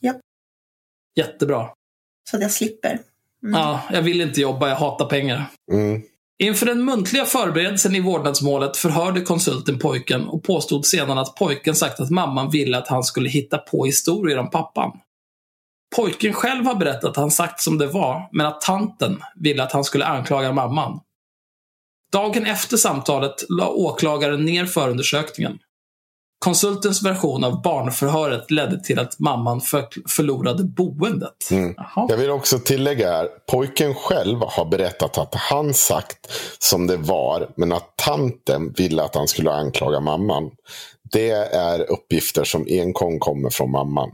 Japp. 0.02 0.20
Jättebra. 1.16 1.70
Så 2.30 2.36
att 2.36 2.42
jag 2.42 2.52
slipper. 2.52 3.00
Ja, 3.42 3.82
jag 3.92 4.02
vill 4.02 4.22
inte 4.22 4.42
jobba, 4.42 4.70
jag 4.70 4.76
hatar 4.76 5.06
pengar. 5.06 5.46
Mm. 5.72 6.02
Inför 6.40 6.66
den 6.66 6.86
muntliga 6.86 7.26
förberedelsen 7.26 7.96
i 7.96 8.00
vårdnadsmålet 8.00 8.78
förhörde 8.78 9.22
konsulten 9.22 9.80
pojken 9.80 10.28
och 10.28 10.44
påstod 10.44 10.86
sedan 10.86 11.18
att 11.18 11.36
pojken 11.36 11.76
sagt 11.76 12.00
att 12.00 12.10
mamman 12.10 12.50
ville 12.50 12.78
att 12.78 12.88
han 12.88 13.04
skulle 13.04 13.30
hitta 13.30 13.58
på 13.58 13.86
historier 13.86 14.38
om 14.38 14.50
pappan. 14.50 14.92
Pojken 15.96 16.34
själv 16.34 16.66
har 16.66 16.76
berättat 16.76 17.10
att 17.10 17.16
han 17.16 17.32
sagt 17.32 17.62
som 17.62 17.78
det 17.78 17.88
var, 17.88 18.30
men 18.32 18.46
att 18.46 18.62
tanten 18.62 19.22
ville 19.36 19.64
att 19.64 19.72
han 19.72 19.84
skulle 19.84 20.06
anklaga 20.06 20.52
mamman. 20.52 21.00
Dagen 22.12 22.46
efter 22.46 22.78
samtalet 22.78 23.46
la 23.50 23.70
åklagaren 23.70 24.46
ner 24.46 24.66
förundersökningen. 24.66 25.60
Konsultens 26.44 27.04
version 27.04 27.44
av 27.44 27.62
barnförhöret 27.62 28.52
ledde 28.52 28.84
till 28.84 29.00
att 29.00 29.20
mamman 29.20 29.62
för 29.62 29.88
förlorade 30.10 30.64
boendet. 30.64 31.52
Mm. 31.52 31.74
Jaha. 31.78 32.06
Jag 32.10 32.18
vill 32.18 32.30
också 32.30 32.60
tillägga 32.60 33.12
här. 33.12 33.28
Pojken 33.52 33.94
själv 33.96 34.40
har 34.42 34.66
berättat 34.66 35.18
att 35.18 35.36
han 35.36 35.74
sagt 35.74 36.32
som 36.60 36.88
det 36.88 36.98
var. 36.98 37.50
Men 37.56 37.72
att 37.72 37.94
tanten 37.98 38.72
ville 38.78 39.04
att 39.04 39.16
han 39.16 39.28
skulle 39.28 39.52
anklaga 39.52 40.00
mamman. 40.00 40.52
Det 41.12 41.30
är 41.30 41.92
uppgifter 41.92 42.44
som 42.44 42.66
enkom 42.70 43.20
kommer 43.20 43.50
från 43.50 43.72
mamman. 43.72 44.10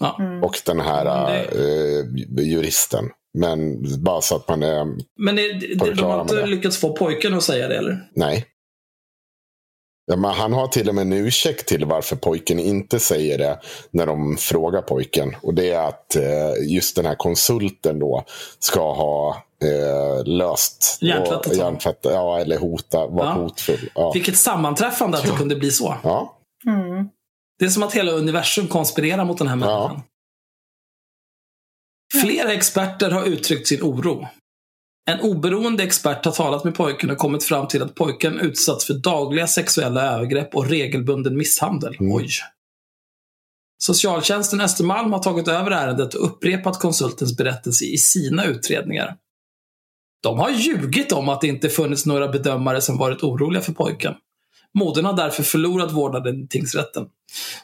Ja. 0.00 0.16
Och 0.42 0.60
den 0.66 0.80
här 0.80 1.06
Mm, 1.06 1.46
det- 2.28 2.42
eh, 2.42 2.48
juristen. 2.48 3.10
Men 3.38 3.84
bara 4.04 4.20
så 4.20 4.36
att 4.36 4.48
man 4.48 4.62
är... 4.62 4.84
Men 5.18 5.36
det, 5.36 5.74
de 5.94 6.02
har 6.02 6.20
inte 6.20 6.46
lyckats 6.46 6.78
få 6.78 6.96
pojken 6.96 7.34
att 7.34 7.42
säga 7.42 7.68
det, 7.68 7.76
eller? 7.76 8.08
Nej. 8.14 8.46
Ja, 10.06 10.16
men 10.16 10.30
han 10.30 10.52
har 10.52 10.66
till 10.68 10.88
och 10.88 10.94
med 10.94 11.02
en 11.02 11.12
ursäkt 11.12 11.68
till 11.68 11.84
varför 11.84 12.16
pojken 12.16 12.58
inte 12.58 13.00
säger 13.00 13.38
det 13.38 13.60
när 13.90 14.06
de 14.06 14.36
frågar 14.36 14.82
pojken. 14.82 15.36
Och 15.42 15.54
det 15.54 15.70
är 15.70 15.88
att 15.88 16.16
eh, 16.16 16.52
just 16.68 16.96
den 16.96 17.06
här 17.06 17.14
konsulten 17.14 17.98
då 17.98 18.24
ska 18.58 18.92
ha 18.94 19.42
eh, 19.64 20.24
löst. 20.26 20.98
Hjärntvättat 21.00 21.96
Ja, 22.12 22.38
eller 22.40 22.58
hota, 22.58 23.06
vara 23.06 23.26
Ja. 23.26 23.32
hotfull. 23.32 23.90
Ja. 23.94 24.12
Vilket 24.12 24.36
sammanträffande 24.36 25.18
att 25.18 25.24
det 25.24 25.30
kunde 25.38 25.56
bli 25.56 25.70
så. 25.70 25.96
ja. 26.02 26.38
Mm. 26.66 27.08
Det 27.58 27.64
är 27.64 27.68
som 27.68 27.82
att 27.82 27.94
hela 27.94 28.12
universum 28.12 28.68
konspirerar 28.68 29.24
mot 29.24 29.38
den 29.38 29.48
här 29.48 29.56
människan. 29.56 30.02
Flera 32.22 32.52
experter 32.52 33.10
har 33.10 33.24
uttryckt 33.24 33.68
sin 33.68 33.82
oro. 33.82 34.28
En 35.06 35.20
oberoende 35.20 35.82
expert 35.82 36.24
har 36.24 36.32
talat 36.32 36.64
med 36.64 36.74
pojken 36.74 37.10
och 37.10 37.18
kommit 37.18 37.44
fram 37.44 37.68
till 37.68 37.82
att 37.82 37.94
pojken 37.94 38.40
utsatts 38.40 38.84
för 38.86 38.94
dagliga 38.94 39.46
sexuella 39.46 40.02
övergrepp 40.02 40.54
och 40.54 40.68
regelbunden 40.68 41.36
misshandel. 41.36 41.96
Mm. 42.00 42.12
Oj. 42.12 42.28
Socialtjänsten 43.78 44.60
Östermalm 44.60 45.12
har 45.12 45.22
tagit 45.22 45.48
över 45.48 45.70
ärendet 45.70 46.14
och 46.14 46.26
upprepat 46.26 46.78
konsultens 46.78 47.36
berättelse 47.36 47.84
i 47.84 47.98
sina 47.98 48.44
utredningar. 48.44 49.16
De 50.22 50.38
har 50.38 50.50
ljugit 50.50 51.12
om 51.12 51.28
att 51.28 51.40
det 51.40 51.46
inte 51.46 51.68
funnits 51.68 52.06
några 52.06 52.28
bedömare 52.28 52.80
som 52.80 52.98
varit 52.98 53.22
oroliga 53.22 53.62
för 53.62 53.72
pojken. 53.72 54.14
Modern 54.74 55.04
har 55.04 55.12
därför 55.12 55.42
förlorat 55.42 55.92
vårdnaden 55.92 56.44
i 56.44 56.46
tingsrätten. 56.48 57.06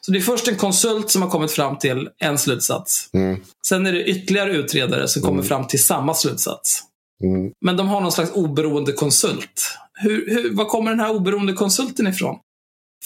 Så 0.01 0.13
det 0.13 0.19
är 0.19 0.23
först 0.23 0.49
en 0.49 0.57
konsult 0.57 1.11
som 1.11 1.23
har 1.23 1.31
kommit 1.31 1.53
fram 1.53 1.79
till 1.79 2.09
en 2.19 2.39
slutsats. 2.39 3.11
Mm. 3.13 3.41
Sen 3.67 3.87
är 3.87 3.93
det 3.93 4.05
ytterligare 4.05 4.53
utredare 4.53 5.09
som 5.09 5.23
kommer 5.23 5.43
fram 5.43 5.67
till 5.67 5.85
samma 5.85 6.15
slutsats. 6.15 6.90
Mm. 7.25 7.53
Men 7.61 7.77
de 7.77 7.89
har 7.89 8.01
någon 8.01 8.13
slags 8.13 8.33
oberoende 8.33 8.93
konsult. 8.93 9.79
Hur, 10.03 10.31
hur, 10.31 10.57
var 10.57 10.65
kommer 10.65 10.91
den 10.91 11.01
här 11.01 11.11
oberoende 11.17 11.53
konsulten 11.53 12.07
ifrån? 12.07 12.37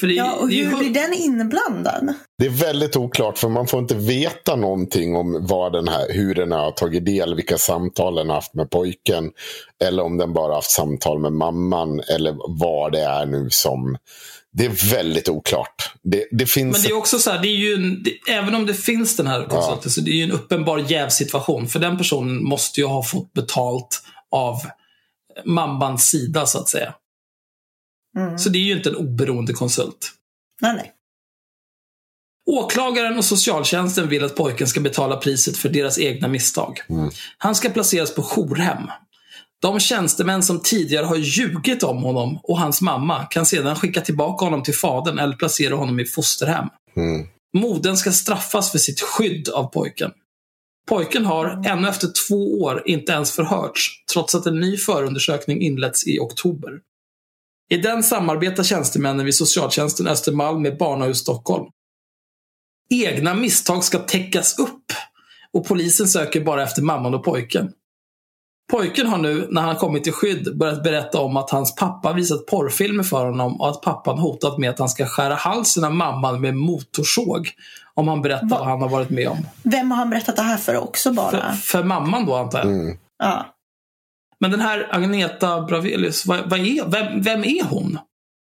För 0.00 0.06
det, 0.06 0.12
Ja, 0.12 0.36
och 0.40 0.48
det 0.48 0.54
hur 0.54 0.64
hund- 0.64 0.78
blir 0.78 0.90
den 0.94 1.12
inblandad? 1.14 2.14
Det 2.38 2.46
är 2.46 2.50
väldigt 2.50 2.96
oklart 2.96 3.38
för 3.38 3.48
man 3.48 3.66
får 3.66 3.80
inte 3.80 3.94
veta 3.94 4.56
någonting 4.56 5.16
om 5.16 5.46
vad 5.46 5.72
den 5.72 5.88
här, 5.88 6.12
hur 6.12 6.34
den 6.34 6.52
har 6.52 6.70
tagit 6.70 7.04
del, 7.06 7.34
vilka 7.34 7.58
samtal 7.58 8.14
den 8.14 8.28
har 8.28 8.34
haft 8.34 8.54
med 8.54 8.70
pojken. 8.70 9.30
Eller 9.84 10.02
om 10.02 10.16
den 10.16 10.32
bara 10.32 10.54
haft 10.54 10.70
samtal 10.70 11.18
med 11.20 11.32
mamman 11.32 12.00
eller 12.00 12.36
vad 12.60 12.92
det 12.92 13.00
är 13.00 13.26
nu 13.26 13.50
som... 13.50 13.96
Det 14.56 14.64
är 14.64 14.90
väldigt 14.90 15.28
oklart. 15.28 15.92
Det, 16.02 16.28
det 16.30 16.46
finns... 16.46 16.76
Men 16.76 16.82
det 16.82 16.88
är 16.88 16.96
också 16.96 17.18
så 17.18 17.30
här, 17.30 17.42
det 17.42 17.48
är 17.48 17.56
ju 17.56 17.74
en, 17.74 18.02
det, 18.02 18.32
även 18.32 18.54
om 18.54 18.66
det 18.66 18.74
finns 18.74 19.16
den 19.16 19.26
här 19.26 19.44
konsulten, 19.44 19.90
så 19.90 20.00
det 20.00 20.10
är 20.10 20.14
ju 20.14 20.22
en 20.22 20.32
uppenbar 20.32 20.78
jävsituation. 20.78 21.68
För 21.68 21.78
den 21.78 21.98
personen 21.98 22.44
måste 22.44 22.80
ju 22.80 22.86
ha 22.86 23.02
fått 23.02 23.32
betalt 23.32 24.02
av 24.30 24.60
mammans 25.44 26.08
sida, 26.10 26.46
så 26.46 26.58
att 26.58 26.68
säga. 26.68 26.94
Mm. 28.18 28.38
Så 28.38 28.48
det 28.48 28.58
är 28.58 28.62
ju 28.62 28.76
inte 28.76 28.88
en 28.88 28.96
oberoende 28.96 29.52
konsult. 29.52 30.12
Nej, 30.60 30.74
nej. 30.76 30.92
Åklagaren 32.46 33.18
och 33.18 33.24
socialtjänsten 33.24 34.08
vill 34.08 34.24
att 34.24 34.36
pojken 34.36 34.66
ska 34.66 34.80
betala 34.80 35.16
priset 35.16 35.56
för 35.56 35.68
deras 35.68 35.98
egna 35.98 36.28
misstag. 36.28 36.80
Han 37.38 37.54
ska 37.54 37.70
placeras 37.70 38.14
på 38.14 38.22
jourhem. 38.22 38.90
De 39.64 39.80
tjänstemän 39.80 40.42
som 40.42 40.60
tidigare 40.60 41.06
har 41.06 41.16
ljugit 41.16 41.82
om 41.82 42.02
honom 42.02 42.40
och 42.42 42.58
hans 42.58 42.80
mamma 42.80 43.24
kan 43.24 43.46
sedan 43.46 43.76
skicka 43.76 44.00
tillbaka 44.00 44.44
honom 44.44 44.62
till 44.62 44.74
fadern 44.74 45.18
eller 45.18 45.36
placera 45.36 45.74
honom 45.74 46.00
i 46.00 46.04
fosterhem. 46.04 46.68
Mm. 46.96 47.26
Modern 47.54 47.96
ska 47.96 48.12
straffas 48.12 48.72
för 48.72 48.78
sitt 48.78 49.00
skydd 49.00 49.48
av 49.48 49.64
pojken. 49.64 50.10
Pojken 50.88 51.24
har 51.24 51.62
ännu 51.66 51.88
efter 51.88 52.08
två 52.28 52.62
år 52.62 52.82
inte 52.86 53.12
ens 53.12 53.32
förhörts, 53.32 54.04
trots 54.12 54.34
att 54.34 54.46
en 54.46 54.60
ny 54.60 54.76
förundersökning 54.76 55.62
inletts 55.62 56.06
i 56.06 56.18
oktober. 56.18 56.70
I 57.70 57.76
den 57.76 58.02
samarbetar 58.02 58.62
tjänstemännen 58.62 59.24
vid 59.24 59.34
socialtjänsten 59.34 60.06
Östermalm 60.06 60.62
med 60.62 60.78
Barnahus 60.78 61.18
Stockholm. 61.18 61.66
Egna 62.90 63.34
misstag 63.34 63.84
ska 63.84 63.98
täckas 63.98 64.58
upp 64.58 64.92
och 65.52 65.66
polisen 65.66 66.08
söker 66.08 66.40
bara 66.40 66.62
efter 66.62 66.82
mamman 66.82 67.14
och 67.14 67.24
pojken. 67.24 67.72
Pojken 68.70 69.06
har 69.06 69.18
nu, 69.18 69.46
när 69.50 69.62
han 69.62 69.76
kommit 69.76 70.04
till 70.04 70.12
skydd, 70.12 70.56
börjat 70.56 70.82
berätta 70.82 71.20
om 71.20 71.36
att 71.36 71.50
hans 71.50 71.74
pappa 71.74 72.12
visat 72.12 72.46
porrfilmer 72.46 73.02
för 73.02 73.24
honom 73.26 73.60
och 73.60 73.68
att 73.68 73.82
pappan 73.82 74.18
hotat 74.18 74.58
med 74.58 74.70
att 74.70 74.78
han 74.78 74.88
ska 74.88 75.06
skära 75.06 75.34
halsen 75.34 75.84
av 75.84 75.94
mamman 75.94 76.40
med 76.40 76.54
motorsåg 76.54 77.50
om 77.94 78.08
han 78.08 78.22
berättar 78.22 78.46
Va? 78.46 78.56
vad 78.58 78.68
han 78.68 78.82
har 78.82 78.88
varit 78.88 79.10
med 79.10 79.28
om. 79.28 79.46
Vem 79.62 79.90
har 79.90 79.98
han 79.98 80.10
berättat 80.10 80.36
det 80.36 80.42
här 80.42 80.56
för 80.56 80.76
också 80.76 81.08
För, 81.08 81.16
bara? 81.16 81.52
för 81.52 81.82
mamman 81.84 82.26
då, 82.26 82.34
antar 82.34 82.58
jag. 82.58 82.68
Mm. 82.68 82.98
Ja. 83.18 83.46
Men 84.40 84.50
den 84.50 84.60
här 84.60 84.88
Agneta 84.90 85.60
Bravelius, 85.60 86.26
vad, 86.26 86.50
vad 86.50 86.58
är, 86.60 86.90
vem, 86.90 87.22
vem 87.22 87.44
är 87.44 87.64
hon? 87.64 87.98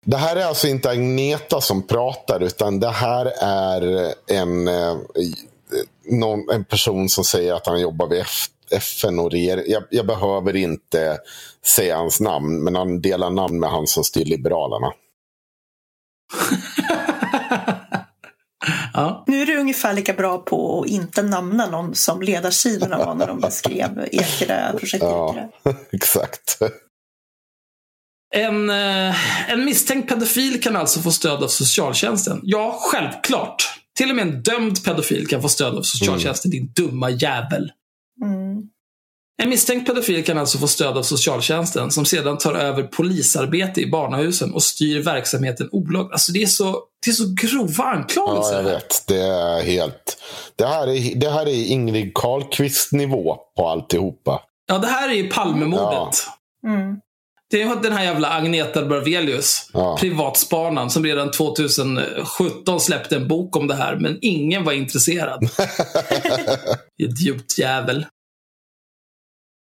Det 0.05 0.17
här 0.17 0.35
är 0.35 0.45
alltså 0.45 0.67
inte 0.67 0.89
Agneta 0.89 1.61
som 1.61 1.87
pratar 1.87 2.43
utan 2.43 2.79
det 2.79 2.89
här 2.89 3.25
är 3.41 4.13
en, 4.31 4.67
eh, 4.67 4.95
någon, 6.09 6.39
en 6.53 6.65
person 6.65 7.09
som 7.09 7.23
säger 7.23 7.53
att 7.53 7.67
han 7.67 7.81
jobbar 7.81 8.07
vid 8.07 8.19
FN 8.71 9.19
och 9.19 9.31
regeringen. 9.31 9.71
Jag, 9.71 9.83
jag 9.89 10.07
behöver 10.07 10.55
inte 10.55 11.17
säga 11.65 11.97
hans 11.97 12.19
namn 12.19 12.63
men 12.63 12.75
han 12.75 13.01
delar 13.01 13.29
namn 13.29 13.59
med 13.59 13.69
han 13.69 13.87
som 13.87 14.03
styr 14.03 14.25
Liberalerna. 14.25 14.91
ja. 18.93 19.23
Nu 19.27 19.41
är 19.41 19.45
du 19.45 19.57
ungefär 19.57 19.93
lika 19.93 20.13
bra 20.13 20.37
på 20.37 20.81
att 20.81 20.89
inte 20.89 21.21
namna 21.21 21.65
någon 21.65 21.95
som 21.95 22.21
ledarsidorna 22.21 22.97
var 22.97 23.15
när 23.15 23.27
de 23.27 23.39
beskrev 23.39 24.07
Ekerö, 24.11 24.77
projekt 24.79 25.03
Ja. 25.03 25.49
Exakt. 25.91 26.59
En, 28.35 28.69
eh, 28.69 29.51
en 29.51 29.65
misstänkt 29.65 30.09
pedofil 30.09 30.61
kan 30.61 30.75
alltså 30.75 30.99
få 30.99 31.11
stöd 31.11 31.43
av 31.43 31.47
socialtjänsten. 31.47 32.39
Ja, 32.43 32.79
självklart. 32.81 33.81
Till 33.97 34.09
och 34.09 34.15
med 34.15 34.27
en 34.27 34.41
dömd 34.41 34.83
pedofil 34.83 35.27
kan 35.27 35.41
få 35.41 35.49
stöd 35.49 35.75
av 35.75 35.81
socialtjänsten, 35.81 36.51
din 36.51 36.71
dumma 36.75 37.09
jävel. 37.09 37.71
En 39.43 39.49
misstänkt 39.49 39.87
pedofil 39.87 40.25
kan 40.25 40.37
alltså 40.37 40.57
få 40.57 40.67
stöd 40.67 40.97
av 40.97 41.03
socialtjänsten 41.03 41.91
som 41.91 42.05
sedan 42.05 42.37
tar 42.37 42.53
över 42.53 42.83
polisarbete 42.83 43.81
i 43.81 43.89
barnahusen 43.89 44.53
och 44.53 44.63
styr 44.63 44.99
verksamheten 45.03 45.69
olagligt. 45.71 46.11
Alltså 46.11 46.31
det 46.31 46.41
är 46.41 46.47
så, 46.47 46.79
det 47.05 47.11
är 47.11 47.13
så 47.13 47.23
grova 47.41 47.73
Ja, 47.77 47.91
anklagelser. 47.91 48.55
jag 48.55 48.63
vet. 48.63 49.03
Det 49.07 49.21
är 49.21 49.61
helt... 49.63 50.17
Det 50.55 50.65
här 50.65 50.87
är, 50.87 51.15
det 51.15 51.29
här 51.29 51.45
är 51.45 51.65
Ingrid 51.71 52.11
Carlqvist-nivå 52.15 53.37
på 53.57 53.67
alltihopa. 53.67 54.41
Ja, 54.67 54.77
det 54.77 54.87
här 54.87 55.09
är 55.09 55.13
ju 55.13 55.29
Palmemordet. 55.29 56.23
Mm. 56.67 56.99
Det 57.51 57.61
är 57.61 57.75
den 57.83 57.93
här 57.93 58.03
jävla 58.03 58.29
Agneta 58.29 58.85
Bravelius, 58.85 59.69
Ja. 59.73 59.97
privatspanaren, 59.99 60.89
som 60.89 61.03
redan 61.05 61.31
2017 61.31 62.79
släppte 62.79 63.15
en 63.15 63.27
bok 63.27 63.55
om 63.55 63.67
det 63.67 63.75
här, 63.75 63.95
men 63.95 64.17
ingen 64.21 64.63
var 64.63 64.73
intresserad. 64.73 65.39
Idiotjävel. 66.97 68.05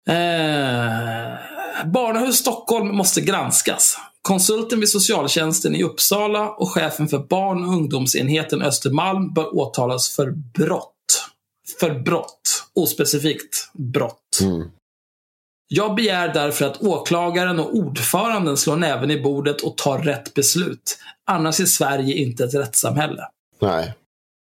Eh, 0.09 1.85
Barnahus 1.87 2.37
Stockholm 2.37 2.97
måste 2.97 3.21
granskas. 3.21 3.99
Konsulten 4.23 4.81
vid 4.81 4.89
socialtjänsten 4.89 5.77
i 5.77 5.83
Uppsala 5.83 6.51
och 6.51 6.71
chefen 6.71 7.09
för 7.09 7.19
barn 7.19 7.65
och 7.65 7.73
ungdomsenheten 7.73 8.63
Östermalm 8.63 9.35
bör 9.35 9.57
åtalas 9.57 10.17
för 10.17 10.31
brott. 10.31 10.89
För 11.81 12.01
brott. 12.01 12.65
Ospecifikt 12.75 13.71
brott. 13.73 14.41
Mm. 14.43 14.71
Jag 15.69 15.95
begär 15.95 16.35
därför 16.35 16.65
att 16.65 16.83
åklagaren 16.83 17.61
och 17.61 17.75
ordföranden 17.75 18.57
slår 18.57 18.77
näven 18.77 19.11
i 19.11 19.23
bordet 19.23 19.61
och 19.61 19.77
tar 19.77 19.99
rätt 19.99 20.35
beslut. 20.35 20.99
Annars 21.27 21.61
är 21.61 21.65
Sverige 21.65 22.15
inte 22.15 22.45
ett 22.45 22.55
rättssamhälle. 22.55 23.23
Nej. 23.61 23.95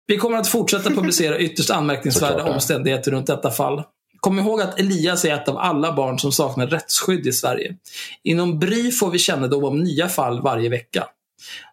Vi 0.07 0.17
kommer 0.17 0.37
att 0.37 0.49
fortsätta 0.49 0.91
publicera 0.91 1.39
ytterst 1.39 1.71
anmärkningsvärda 1.71 2.55
omständigheter 2.55 3.11
runt 3.11 3.27
detta 3.27 3.51
fall. 3.51 3.83
Kom 4.21 4.39
ihåg 4.39 4.61
att 4.61 4.79
Elias 4.79 5.25
är 5.25 5.35
ett 5.35 5.49
av 5.49 5.59
alla 5.59 5.93
barn 5.93 6.19
som 6.19 6.33
saknar 6.33 6.67
rättsskydd 6.67 7.27
i 7.27 7.33
Sverige. 7.33 7.75
Inom 8.23 8.59
BRY 8.59 8.91
får 8.91 9.11
vi 9.11 9.19
kännedom 9.19 9.65
om 9.65 9.83
nya 9.83 10.09
fall 10.09 10.43
varje 10.43 10.69
vecka. 10.69 11.07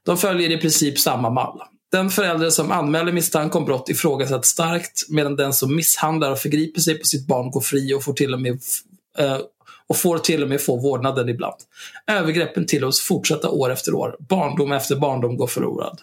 De 0.05 0.17
följer 0.17 0.51
i 0.51 0.57
princip 0.57 0.99
samma 0.99 1.29
mall. 1.29 1.61
Den 1.91 2.09
förälder 2.09 2.49
som 2.49 2.71
anmäler 2.71 3.11
misstanke 3.11 3.57
om 3.57 3.65
brott 3.65 3.89
ifrågasätts 3.89 4.49
starkt 4.49 5.05
medan 5.09 5.35
den 5.35 5.53
som 5.53 5.75
misshandlar 5.75 6.31
och 6.31 6.39
förgriper 6.39 6.81
sig 6.81 6.99
på 6.99 7.05
sitt 7.05 7.27
barn 7.27 7.51
går 7.51 7.61
fri 7.61 7.93
och 7.93 8.03
får 8.03 8.13
till 8.13 8.33
och 8.33 8.41
med 8.41 8.59
eh, 9.17 9.37
och 9.87 9.97
får 9.97 10.17
till 10.17 10.43
och 10.43 10.49
med 10.49 10.61
få 10.61 10.75
vårdnaden 10.77 11.29
ibland. 11.29 11.55
Övergreppen 12.07 12.65
tillåts 12.65 13.01
fortsätta 13.01 13.49
år 13.49 13.71
efter 13.71 13.93
år. 13.93 14.15
Barndom 14.19 14.71
efter 14.71 14.95
barndom 14.95 15.37
går 15.37 15.47
förlorad. 15.47 15.99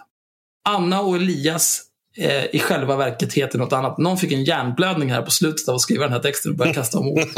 Anna 0.69 1.01
och 1.01 1.17
Elias 1.17 1.83
eh, 2.17 2.45
i 2.45 2.59
själva 2.59 2.97
verket 2.97 3.33
heter 3.33 3.59
något 3.59 3.73
annat. 3.73 3.99
Någon 3.99 4.19
fick 4.19 4.33
en 4.33 4.45
hjärnblödning 4.45 5.13
här 5.13 5.23
på 5.23 5.31
slutet 5.31 5.69
av 5.69 5.75
att 5.75 5.81
skriva 5.81 6.05
den 6.05 6.13
här 6.13 6.21
texten 6.21 6.53
och 6.53 6.59
började 6.59 6.75
kasta 6.75 6.99
om 6.99 7.09
ord. 7.09 7.21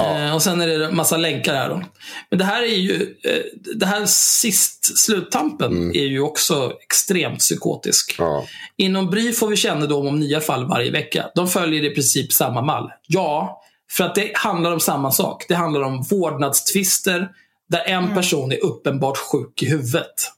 Eh, 0.00 0.34
och 0.34 0.42
sen 0.42 0.60
är 0.60 0.66
det 0.66 0.84
en 0.84 0.96
massa 0.96 1.16
länkar 1.16 1.54
här 1.54 1.68
då. 1.68 1.82
Men 2.30 2.38
det 2.38 2.44
här 2.44 2.62
är 2.62 2.76
ju, 2.76 3.16
eh, 3.24 3.42
det 3.74 3.86
här 3.86 4.06
sist, 4.06 4.98
sluttampen 4.98 5.96
är 5.96 6.04
ju 6.04 6.20
också 6.20 6.72
extremt 6.82 7.38
psykotisk. 7.38 8.14
Ja. 8.18 8.46
Inom 8.76 9.10
BRY 9.10 9.32
får 9.32 9.48
vi 9.48 9.56
kännedom 9.56 10.06
om 10.06 10.20
nya 10.20 10.40
fall 10.40 10.68
varje 10.68 10.90
vecka. 10.90 11.30
De 11.34 11.48
följer 11.48 11.84
i 11.84 11.94
princip 11.94 12.32
samma 12.32 12.62
mall. 12.62 12.90
Ja, 13.06 13.62
för 13.90 14.04
att 14.04 14.14
det 14.14 14.32
handlar 14.34 14.72
om 14.72 14.80
samma 14.80 15.12
sak. 15.12 15.44
Det 15.48 15.54
handlar 15.54 15.80
om 15.82 16.02
vårdnadstvister 16.02 17.28
där 17.68 17.84
en 17.86 18.14
person 18.14 18.52
är 18.52 18.64
uppenbart 18.64 19.16
sjuk 19.16 19.62
i 19.62 19.66
huvudet. 19.66 20.32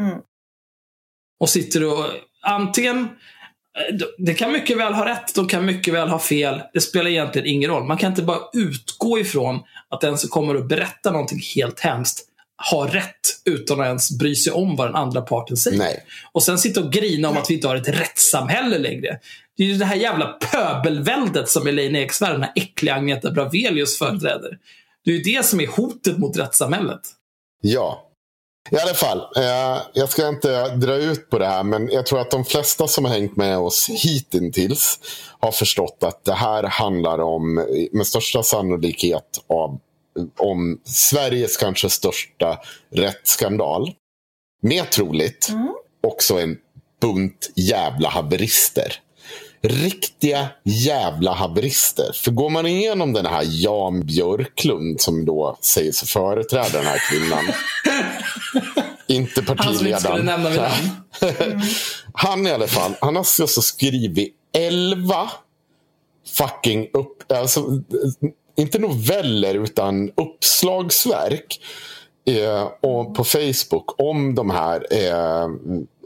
Mm. 0.00 0.18
Och 1.40 1.48
sitter 1.48 1.84
och 1.84 2.04
antingen 2.42 2.98
eh, 2.98 3.96
det 4.18 4.34
kan 4.34 4.52
mycket 4.52 4.78
väl 4.78 4.92
ha 4.92 5.08
rätt, 5.08 5.34
de 5.34 5.48
kan 5.48 5.64
mycket 5.64 5.94
väl 5.94 6.08
ha 6.08 6.18
fel. 6.18 6.62
Det 6.72 6.80
spelar 6.80 7.10
egentligen 7.10 7.48
ingen 7.48 7.70
roll. 7.70 7.84
Man 7.84 7.96
kan 7.96 8.12
inte 8.12 8.22
bara 8.22 8.40
utgå 8.52 9.18
ifrån 9.18 9.60
att 9.88 10.00
den 10.00 10.18
som 10.18 10.30
kommer 10.30 10.54
att 10.54 10.68
berätta 10.68 11.10
någonting 11.10 11.40
helt 11.54 11.80
hemskt 11.80 12.26
har 12.56 12.88
rätt 12.88 13.20
utan 13.44 13.80
att 13.80 13.86
ens 13.86 14.18
bry 14.18 14.34
sig 14.34 14.52
om 14.52 14.76
vad 14.76 14.88
den 14.88 14.96
andra 14.96 15.20
parten 15.20 15.56
säger. 15.56 15.78
Nej. 15.78 16.04
Och 16.32 16.42
sen 16.42 16.58
sitta 16.58 16.80
och 16.80 16.92
grina 16.92 17.28
om 17.28 17.36
att 17.36 17.50
vi 17.50 17.54
inte 17.54 17.68
har 17.68 17.76
ett 17.76 17.88
rättssamhälle 17.88 18.78
längre. 18.78 19.18
Det 19.56 19.62
är 19.62 19.66
ju 19.66 19.74
det 19.74 19.84
här 19.84 19.96
jävla 19.96 20.26
pöbelväldet 20.26 21.48
som 21.48 21.66
Elaine 21.66 21.96
Eksvärd, 21.96 22.32
den 22.32 22.42
här 22.42 22.52
äckliga 22.56 22.94
Agneta 22.94 23.30
Bravelius 23.30 23.98
företräder. 23.98 24.58
Det 25.04 25.10
är 25.10 25.14
ju 25.14 25.22
det 25.22 25.46
som 25.46 25.60
är 25.60 25.66
hotet 25.66 26.18
mot 26.18 26.36
rättssamhället. 26.36 27.00
Ja. 27.60 28.09
I 28.70 28.76
alla 28.76 28.94
fall, 28.94 29.18
eh, 29.36 29.82
jag 29.92 30.08
ska 30.08 30.28
inte 30.28 30.68
dra 30.68 30.94
ut 30.94 31.30
på 31.30 31.38
det 31.38 31.46
här, 31.46 31.62
men 31.62 31.88
jag 31.92 32.06
tror 32.06 32.20
att 32.20 32.30
de 32.30 32.44
flesta 32.44 32.88
som 32.88 33.04
har 33.04 33.12
hängt 33.12 33.36
med 33.36 33.58
oss 33.58 33.88
hittills 33.88 34.98
har 35.40 35.52
förstått 35.52 35.98
att 36.00 36.24
det 36.24 36.34
här 36.34 36.62
handlar 36.62 37.18
om, 37.18 37.54
med 37.92 38.06
största 38.06 38.42
sannolikhet, 38.42 39.44
av, 39.46 39.78
om 40.38 40.80
Sveriges 40.84 41.56
kanske 41.56 41.90
största 41.90 42.58
rättsskandal. 42.90 43.94
Mer 44.62 44.84
troligt, 44.84 45.48
också 46.02 46.40
en 46.40 46.56
bunt 47.00 47.50
jävla 47.56 48.08
haverister. 48.08 49.00
Riktiga 49.62 50.48
jävla 50.64 51.32
haverister. 51.32 52.12
För 52.14 52.30
går 52.30 52.50
man 52.50 52.66
igenom 52.66 53.12
den 53.12 53.26
här 53.26 53.42
Jan 53.46 54.06
Björklund 54.06 55.00
som 55.00 55.24
då 55.24 55.58
säger 55.60 55.92
sig 55.92 56.08
företräda 56.08 56.68
den 56.72 56.86
här 56.86 57.02
kvinnan. 57.10 57.44
inte 59.10 59.42
Han 59.46 59.56
som 59.56 59.66
inte 59.66 59.74
skulle 59.74 59.92
partiledaren. 59.92 60.26
nämna 60.26 60.50
vid 60.50 60.60
namn. 60.60 61.60
Han 62.12 62.46
i 62.46 62.50
alla 62.50 62.66
fall, 62.66 62.92
han 63.00 63.16
har 63.16 63.24
alltså 63.40 63.62
skrivit 63.62 64.34
11 64.52 65.30
fucking 66.36 66.88
upp, 66.92 67.32
alltså, 67.32 67.64
inte 68.56 68.78
noveller 68.78 69.54
utan 69.54 70.10
uppslagsverk 70.16 71.60
eh, 72.26 72.68
och 72.80 73.14
på 73.14 73.24
Facebook 73.24 74.00
om 74.00 74.34
de 74.34 74.50
här 74.50 74.86
eh, 74.90 75.48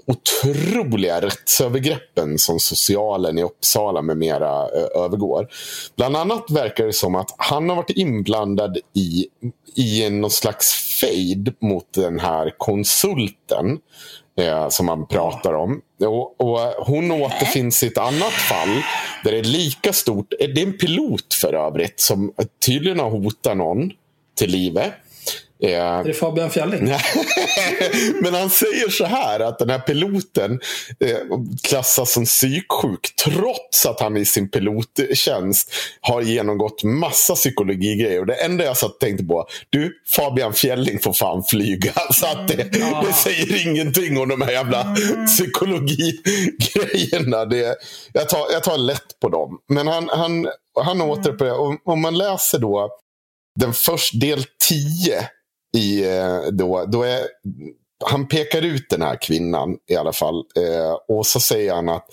otroliga 0.07 1.21
rättsövergreppen 1.21 2.39
som 2.39 2.61
socialen 2.61 3.39
i 3.39 3.43
Uppsala 3.43 4.03
med 4.03 4.17
mera 4.17 4.63
eh, 4.63 5.03
övergår. 5.05 5.49
Bland 5.97 6.17
annat 6.17 6.51
verkar 6.51 6.87
det 6.87 6.93
som 6.93 7.15
att 7.15 7.35
han 7.37 7.69
har 7.69 7.77
varit 7.77 7.91
inblandad 7.91 8.79
i, 8.95 9.27
i 9.77 10.11
någon 10.11 10.31
slags 10.31 10.73
fade 11.01 11.53
mot 11.61 11.93
den 11.95 12.21
här 12.21 12.55
konsulten 12.59 13.79
eh, 14.39 14.69
som 14.69 14.87
man 14.87 15.07
pratar 15.07 15.53
om. 15.53 15.81
Och, 16.01 16.41
och 16.41 16.59
Hon 16.87 17.11
återfinns 17.11 17.83
i 17.83 17.87
ett 17.87 17.99
annat 17.99 18.33
fall 18.33 18.83
där 19.25 19.33
det 19.33 19.39
är 19.39 19.45
lika 19.45 19.93
stort. 19.93 20.33
Det 20.39 20.45
är 20.45 20.67
en 20.67 20.79
pilot 20.79 21.35
för 21.41 21.53
övrigt 21.53 22.01
som 22.01 22.33
tydligen 22.67 22.99
har 22.99 23.11
hotat 23.11 23.57
någon 23.57 23.91
till 24.37 24.51
livet. 24.51 24.93
Eh, 25.65 25.81
Är 25.81 26.05
det 26.05 26.13
Fabian 26.13 26.51
Fjelling? 26.51 26.85
men 28.23 28.35
han 28.35 28.51
säger 28.51 28.89
så 28.89 29.05
här 29.05 29.41
att 29.41 29.59
den 29.59 29.71
här 29.71 29.79
piloten 29.79 30.61
eh, 31.01 31.19
klassas 31.63 32.13
som 32.13 32.25
psyksjuk 32.25 33.17
trots 33.25 33.87
att 33.87 34.01
han 34.01 34.17
i 34.17 34.25
sin 34.25 34.51
pilottjänst 34.51 35.73
har 36.01 36.23
genomgått 36.23 36.85
massa 36.85 37.35
psykologigrejer. 37.35 38.21
Och 38.21 38.27
det 38.27 38.35
enda 38.35 38.65
jag 38.65 38.77
satt 38.77 38.91
och 38.91 39.01
tänkte 39.01 39.25
på, 39.25 39.47
du 39.71 39.93
Fabian 40.17 40.53
Fjelling 40.53 40.99
får 40.99 41.13
fan 41.13 41.45
flyga. 41.45 41.93
Så 42.13 42.27
att 42.27 42.49
det, 42.49 42.57
det 43.07 43.13
säger 43.13 43.67
ingenting 43.67 44.19
om 44.19 44.29
de 44.29 44.43
här 44.43 44.53
jävla 44.53 44.97
psykologigrejerna. 45.27 47.45
Det, 47.45 47.77
jag, 48.13 48.29
tar, 48.29 48.53
jag 48.53 48.63
tar 48.63 48.79
lätt 48.79 49.21
på 49.21 49.29
dem. 49.29 49.59
Men 49.69 49.87
han, 49.87 50.09
han, 50.09 50.47
han 50.85 51.01
återupprepar, 51.01 51.59
om, 51.59 51.79
om 51.85 52.01
man 52.01 52.19
läser 52.19 52.59
då 52.59 52.91
den 53.61 53.73
första 53.73 54.19
del 54.19 54.45
10 54.69 55.29
i, 55.75 56.05
eh, 56.17 56.41
då, 56.53 56.85
då 56.89 57.03
är, 57.03 57.21
han 58.05 58.29
pekar 58.29 58.63
ut 58.63 58.91
den 58.91 59.03
här 59.03 59.23
kvinnan 59.23 59.77
i 59.91 59.97
alla 59.97 60.13
fall. 60.13 60.37
Eh, 60.57 61.17
och 61.17 61.27
så 61.27 61.41
säger 61.41 61.75
han 61.75 61.89
att 61.89 62.07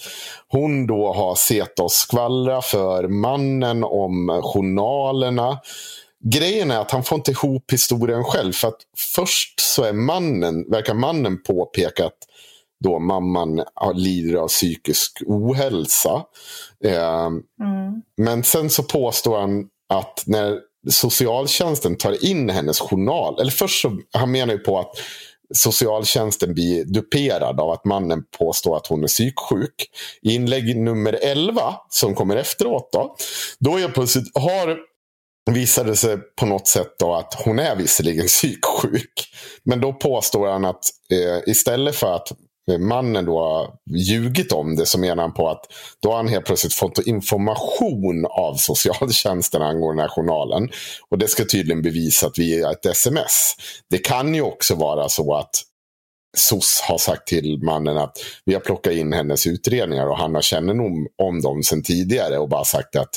hon 0.47 0.87
då 0.87 1.13
har 1.13 1.35
sett 1.35 1.79
oss 1.79 1.93
skvallra 1.93 2.61
för 2.61 3.07
mannen 3.07 3.83
om 3.83 4.41
journalerna. 4.43 5.59
Grejen 6.23 6.71
är 6.71 6.79
att 6.79 6.91
han 6.91 7.03
får 7.03 7.15
inte 7.15 7.31
ihop 7.31 7.71
historien 7.71 8.23
själv. 8.23 8.53
För 8.53 8.67
att 8.67 8.81
först 9.15 9.59
så 9.59 9.83
är 9.83 9.93
mannen, 9.93 10.71
verkar 10.71 10.93
mannen 10.93 11.43
påpeka 11.43 12.05
att 12.05 12.17
då 12.83 12.99
mamman 12.99 13.63
lider 13.93 14.35
av 14.35 14.47
psykisk 14.47 15.21
ohälsa. 15.27 16.23
Eh, 16.85 17.25
Mm. 17.61 18.01
men 18.17 18.43
sen 18.43 18.69
så 18.69 18.83
påstår 18.83 19.39
han 19.39 19.67
att 19.89 20.23
när 20.25 20.59
socialtjänsten 20.89 21.97
tar 21.97 22.25
in 22.25 22.49
hennes 22.49 22.79
journal. 22.79 23.39
Eller 23.41 23.51
först 23.51 23.81
så, 23.81 23.97
han 24.13 24.31
menar 24.31 24.53
ju 24.53 24.59
på 24.59 24.79
att 24.79 24.91
socialtjänsten 25.53 26.53
blir 26.53 26.85
duperad 26.85 27.59
av 27.59 27.69
att 27.69 27.85
mannen 27.85 28.23
påstår 28.37 28.77
att 28.77 28.87
hon 28.87 29.03
är 29.03 29.07
psyksjuk. 29.07 29.89
I 30.21 30.35
inlägg 30.35 30.77
nummer 30.77 31.19
11 31.21 31.75
som 31.89 32.15
kommer 32.15 32.35
efteråt 32.35 32.89
då. 32.91 33.15
Då 33.59 33.79
är 33.79 33.87
plötsligt, 33.87 34.37
har 34.37 34.77
visade 35.51 35.89
det 35.89 35.95
sig 35.95 36.17
på 36.17 36.45
något 36.45 36.67
sätt 36.67 36.95
då 36.99 37.13
att 37.13 37.33
hon 37.45 37.59
är 37.59 37.75
visserligen 37.75 38.25
psyksjuk. 38.27 39.33
Men 39.63 39.81
då 39.81 39.93
påstår 39.93 40.47
han 40.47 40.65
att 40.65 40.83
eh, 41.11 41.51
istället 41.51 41.95
för 41.95 42.15
att 42.15 42.31
mannen 42.77 43.25
då 43.25 43.39
har 43.39 43.73
ljugit 43.95 44.51
om 44.51 44.75
det 44.75 44.85
så 44.85 44.99
menar 44.99 45.23
han 45.23 45.33
på 45.33 45.49
att 45.49 45.65
då 45.99 46.09
har 46.09 46.17
han 46.17 46.27
helt 46.27 46.45
plötsligt 46.45 46.73
fått 46.73 47.07
information 47.07 48.25
av 48.29 48.55
socialtjänsten 48.55 49.61
angående 49.61 50.01
den 50.01 50.09
här 50.09 50.15
journalen. 50.15 50.69
Och 51.09 51.17
det 51.17 51.27
ska 51.27 51.45
tydligen 51.45 51.81
bevisat 51.81 52.39
via 52.39 52.71
ett 52.71 52.85
sms. 52.85 53.55
Det 53.89 53.97
kan 53.97 54.35
ju 54.35 54.41
också 54.41 54.75
vara 54.75 55.09
så 55.09 55.35
att 55.35 55.51
SOS 56.37 56.81
har 56.87 56.97
sagt 56.97 57.27
till 57.27 57.59
mannen 57.63 57.97
att 57.97 58.17
vi 58.45 58.53
har 58.53 58.61
plockat 58.61 58.93
in 58.93 59.13
hennes 59.13 59.47
utredningar 59.47 60.07
och 60.07 60.17
han 60.17 60.35
har 60.35 60.41
kännedom 60.41 61.07
om 61.17 61.41
dem 61.41 61.63
sedan 61.63 61.83
tidigare 61.83 62.37
och 62.37 62.49
bara 62.49 62.65
sagt 62.65 62.95
att 62.95 63.15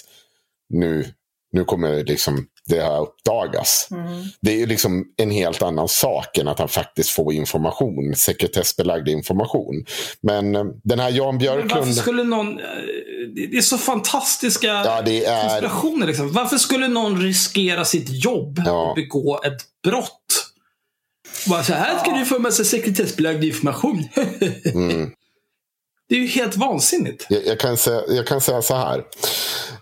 nu, 0.68 1.04
nu 1.52 1.64
kommer 1.64 2.04
liksom 2.04 2.46
det 2.68 2.80
här 2.80 3.02
uppdagas. 3.02 3.88
Mm. 3.90 4.22
Det 4.40 4.52
är 4.52 4.56
ju 4.56 4.66
liksom 4.66 5.04
en 5.16 5.30
helt 5.30 5.62
annan 5.62 5.88
sak 5.88 6.38
än 6.38 6.48
att 6.48 6.58
han 6.58 6.68
faktiskt 6.68 7.10
får 7.10 7.32
information, 7.32 8.14
sekretessbelagd 8.16 9.08
information. 9.08 9.84
Men 10.20 10.56
eh, 10.56 10.64
den 10.84 10.98
här 10.98 11.10
Jan 11.10 11.38
Björklund... 11.38 11.70
Men 11.70 11.78
varför 11.78 11.92
skulle 11.92 12.24
någon... 12.24 12.58
Eh, 12.58 12.64
det 13.50 13.56
är 13.56 13.60
så 13.60 13.78
fantastiska 13.78 14.66
ja, 14.66 15.02
det 15.02 15.24
är... 15.24 15.42
konspirationer. 15.42 16.06
Liksom. 16.06 16.32
Varför 16.32 16.58
skulle 16.58 16.88
någon 16.88 17.22
riskera 17.22 17.84
sitt 17.84 18.24
jobb 18.24 18.62
ja. 18.66 18.88
och 18.88 18.94
begå 18.94 19.40
ett 19.44 19.62
brott? 19.84 20.50
Bara 21.46 21.62
så 21.62 21.72
här 21.72 21.98
ska 21.98 22.10
ja. 22.10 22.18
du 22.18 22.24
få 22.24 22.36
en 22.36 22.42
massa 22.42 22.64
sekretessbelagd 22.64 23.44
information. 23.44 24.08
mm. 24.74 25.10
Det 26.08 26.14
är 26.14 26.18
ju 26.18 26.26
helt 26.26 26.56
vansinnigt. 26.56 27.26
Jag, 27.28 27.46
jag, 27.46 27.60
kan, 27.60 27.76
säga, 27.76 28.02
jag 28.08 28.26
kan 28.26 28.40
säga 28.40 28.62
så 28.62 28.74
här. 28.74 29.04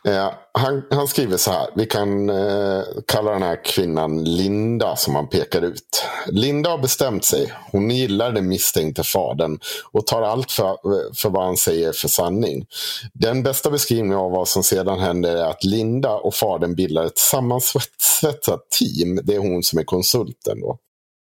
Eh, 0.08 0.30
han, 0.52 0.82
han 0.90 1.08
skriver 1.08 1.36
så 1.36 1.50
här. 1.50 1.68
Vi 1.76 1.86
kan 1.86 2.30
eh, 2.30 2.82
kalla 3.06 3.30
den 3.30 3.42
här 3.42 3.64
kvinnan 3.64 4.24
Linda 4.24 4.96
som 4.96 5.14
han 5.14 5.28
pekar 5.28 5.62
ut. 5.62 6.04
Linda 6.26 6.70
har 6.70 6.78
bestämt 6.78 7.24
sig. 7.24 7.52
Hon 7.72 7.90
gillar 7.90 8.32
den 8.32 8.48
misstänkte 8.48 9.02
fadern 9.02 9.58
och 9.92 10.06
tar 10.06 10.22
allt 10.22 10.52
för, 10.52 10.76
för 11.14 11.30
vad 11.30 11.44
han 11.44 11.56
säger 11.56 11.92
för 11.92 12.08
sanning. 12.08 12.66
Den 13.14 13.42
bästa 13.42 13.70
beskrivningen 13.70 14.18
av 14.18 14.30
vad 14.30 14.48
som 14.48 14.62
sedan 14.62 14.98
händer 14.98 15.36
är 15.36 15.44
att 15.44 15.64
Linda 15.64 16.14
och 16.14 16.34
fadern 16.34 16.74
bildar 16.74 17.04
ett 17.04 17.18
sammansvetsat 17.18 18.70
team. 18.78 19.20
Det 19.24 19.34
är 19.34 19.38
hon 19.38 19.62
som 19.62 19.78
är 19.78 19.84
konsulten. 19.84 20.60
Då. 20.60 20.78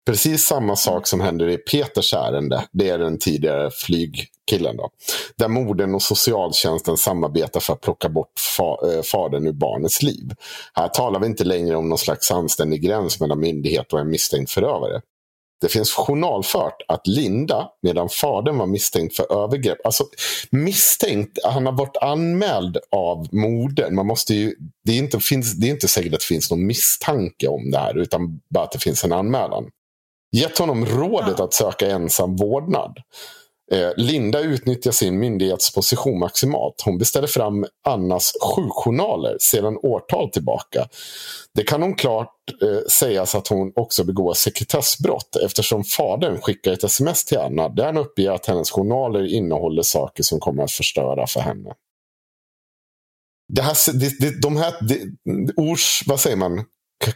Precis 0.09 0.45
samma 0.45 0.77
sak 0.77 1.07
som 1.07 1.21
händer 1.21 1.49
i 1.49 1.57
Peters 1.57 2.15
ärende. 2.15 2.65
Det 2.73 2.89
är 2.89 2.99
den 2.99 3.19
tidigare 3.19 3.71
flygkillen. 3.71 4.77
Då, 4.77 4.91
där 5.37 5.49
morden 5.49 5.95
och 5.95 6.03
socialtjänsten 6.03 6.97
samarbetar 6.97 7.61
för 7.61 7.73
att 7.73 7.81
plocka 7.81 8.09
bort 8.09 8.33
fa 8.57 8.79
äh, 8.95 9.03
fadern 9.03 9.47
ur 9.47 9.53
barnets 9.53 10.03
liv. 10.03 10.33
Här 10.75 10.89
talar 10.89 11.21
vi 11.21 11.27
inte 11.27 11.45
längre 11.45 11.77
om 11.77 11.89
någon 11.89 11.99
slags 11.99 12.31
anständig 12.31 12.83
gräns 12.83 13.21
mellan 13.21 13.41
myndighet 13.41 13.93
och 13.93 14.01
en 14.01 14.11
misstänkt 14.11 14.51
förövare. 14.51 15.01
Det 15.61 15.69
finns 15.69 15.93
journalfört 15.93 16.83
att 16.89 17.07
Linda, 17.07 17.69
medan 17.83 18.09
fadern 18.09 18.59
var 18.59 18.67
misstänkt 18.67 19.17
för 19.17 19.45
övergrepp. 19.45 19.79
Alltså 19.85 20.05
misstänkt, 20.51 21.39
han 21.45 21.67
har 21.67 21.73
varit 21.73 21.97
anmäld 21.97 22.79
av 22.93 23.27
modern. 23.35 23.95
Man 23.95 24.07
måste 24.07 24.35
ju, 24.35 24.55
det, 24.85 24.93
är 24.93 24.97
inte, 24.97 25.21
finns, 25.21 25.55
det 25.55 25.67
är 25.67 25.71
inte 25.71 25.89
säkert 25.89 26.15
att 26.15 26.21
det 26.21 26.27
finns 26.27 26.51
någon 26.51 26.67
misstanke 26.67 27.49
om 27.49 27.71
det 27.71 27.79
här, 27.79 27.99
utan 27.99 28.41
bara 28.55 28.65
att 28.65 28.73
det 28.73 28.83
finns 28.83 29.05
en 29.05 29.13
anmälan 29.13 29.71
gett 30.37 30.59
honom 30.59 30.87
rådet 30.87 31.35
ja. 31.39 31.45
att 31.45 31.55
söka 31.55 31.91
ensam 31.91 32.37
vårdnad. 32.37 32.99
Eh, 33.73 33.91
Linda 33.97 34.41
utnyttjar 34.41 34.91
sin 34.91 35.19
myndighetsposition 35.19 36.19
maximalt. 36.19 36.83
Hon 36.85 36.99
beställer 36.99 37.27
fram 37.27 37.67
Annas 37.87 38.33
sjukjournaler 38.43 39.37
sedan 39.41 39.79
årtal 39.83 40.31
tillbaka. 40.31 40.89
Det 41.55 41.63
kan 41.63 41.83
hon 41.83 41.95
klart 41.95 42.35
eh, 42.63 42.89
sägas 42.91 43.35
att 43.35 43.49
hon 43.49 43.73
också 43.77 44.05
begår 44.05 44.35
sekretessbrott 44.35 45.37
eftersom 45.45 45.85
fadern 45.85 46.41
skickar 46.41 46.73
ett 46.73 46.85
sms 46.85 47.25
till 47.25 47.39
Anna 47.39 47.69
där 47.69 47.85
han 47.85 47.97
uppger 47.97 48.31
att 48.31 48.47
hennes 48.47 48.71
journaler 48.71 49.35
innehåller 49.35 49.83
saker 49.83 50.23
som 50.23 50.41
kommer 50.41 50.63
att 50.63 50.73
förstöra 50.73 51.27
för 51.27 51.41
henne. 51.41 51.75
Det 53.53 53.63
här, 53.63 53.93
det, 53.93 54.21
det, 54.21 54.41
de 54.43 54.57
här, 54.57 54.75
det, 54.81 54.99
ors, 55.57 56.03
vad 56.07 56.21
säger 56.21 56.37
man, 56.37 56.65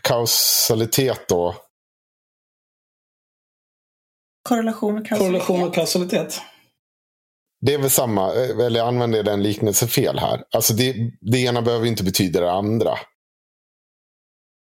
kausalitet 0.03 1.29
då, 1.29 1.55
Korrelation 4.43 4.99
och 4.99 5.07
kausalitet. 5.07 5.47
Korrelation 5.47 5.69
och 5.69 5.75
kausalitet. 5.75 6.41
Det 7.61 7.75
är 7.75 7.79
väl 7.79 7.91
samma, 7.91 8.35
eh, 8.35 8.67
eller 8.67 8.83
använder 8.83 9.19
jag 9.19 9.25
den 9.25 9.43
liknelsen 9.43 9.89
fel 9.89 10.19
här? 10.19 10.45
Alltså 10.55 10.75
det, 10.75 10.95
det 11.21 11.39
ena 11.39 11.63
behöver 11.63 11.87
inte 11.87 12.05
betyda 12.05 12.41
det 12.41 12.53
andra. 12.53 12.95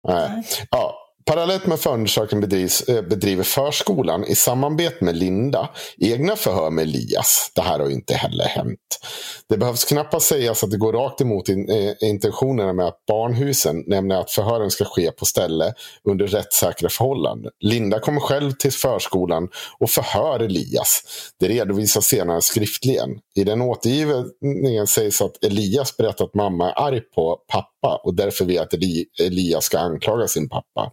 Nej. 0.08 0.42
Ja, 0.70 1.05
Parallellt 1.30 1.66
med 1.66 1.80
förundersökningen 1.80 2.48
bedrivs, 2.48 2.80
eh, 2.80 3.02
bedriver 3.02 3.44
förskolan 3.44 4.24
i 4.24 4.34
samarbete 4.34 5.04
med 5.04 5.16
Linda 5.16 5.68
egna 5.98 6.36
förhör 6.36 6.70
med 6.70 6.82
Elias. 6.82 7.52
Det 7.54 7.60
här 7.60 7.78
har 7.78 7.90
inte 7.90 8.14
heller 8.14 8.44
hänt. 8.44 8.78
Det 9.48 9.56
behövs 9.56 9.84
knappast 9.84 10.26
sägas 10.26 10.64
att 10.64 10.70
det 10.70 10.76
går 10.76 10.92
rakt 10.92 11.20
emot 11.20 11.48
in, 11.48 11.70
eh, 11.70 11.92
intentionerna 12.00 12.72
med 12.72 12.86
att 12.86 13.06
barnhusen, 13.06 13.84
nämligen 13.86 14.20
att 14.20 14.30
förhören 14.30 14.70
ska 14.70 14.84
ske 14.84 15.12
på 15.12 15.24
ställe 15.24 15.74
under 16.08 16.26
rättssäkra 16.26 16.88
förhållanden. 16.88 17.52
Linda 17.60 18.00
kommer 18.00 18.20
själv 18.20 18.52
till 18.52 18.72
förskolan 18.72 19.48
och 19.78 19.90
förhör 19.90 20.40
Elias. 20.40 21.02
Det 21.40 21.48
redovisas 21.48 22.04
senare 22.04 22.42
skriftligen. 22.42 23.10
I 23.34 23.44
den 23.44 23.62
återgivningen 23.62 24.86
sägs 24.86 25.22
att 25.22 25.44
Elias 25.44 25.96
berättar 25.96 26.24
att 26.24 26.34
mamma 26.34 26.70
är 26.70 26.82
arg 26.82 27.00
på 27.00 27.38
pappa 27.52 28.00
och 28.04 28.14
därför 28.14 28.44
vill 28.44 28.58
att 28.58 28.74
Elias 29.20 29.64
ska 29.64 29.78
anklaga 29.78 30.28
sin 30.28 30.48
pappa. 30.48 30.92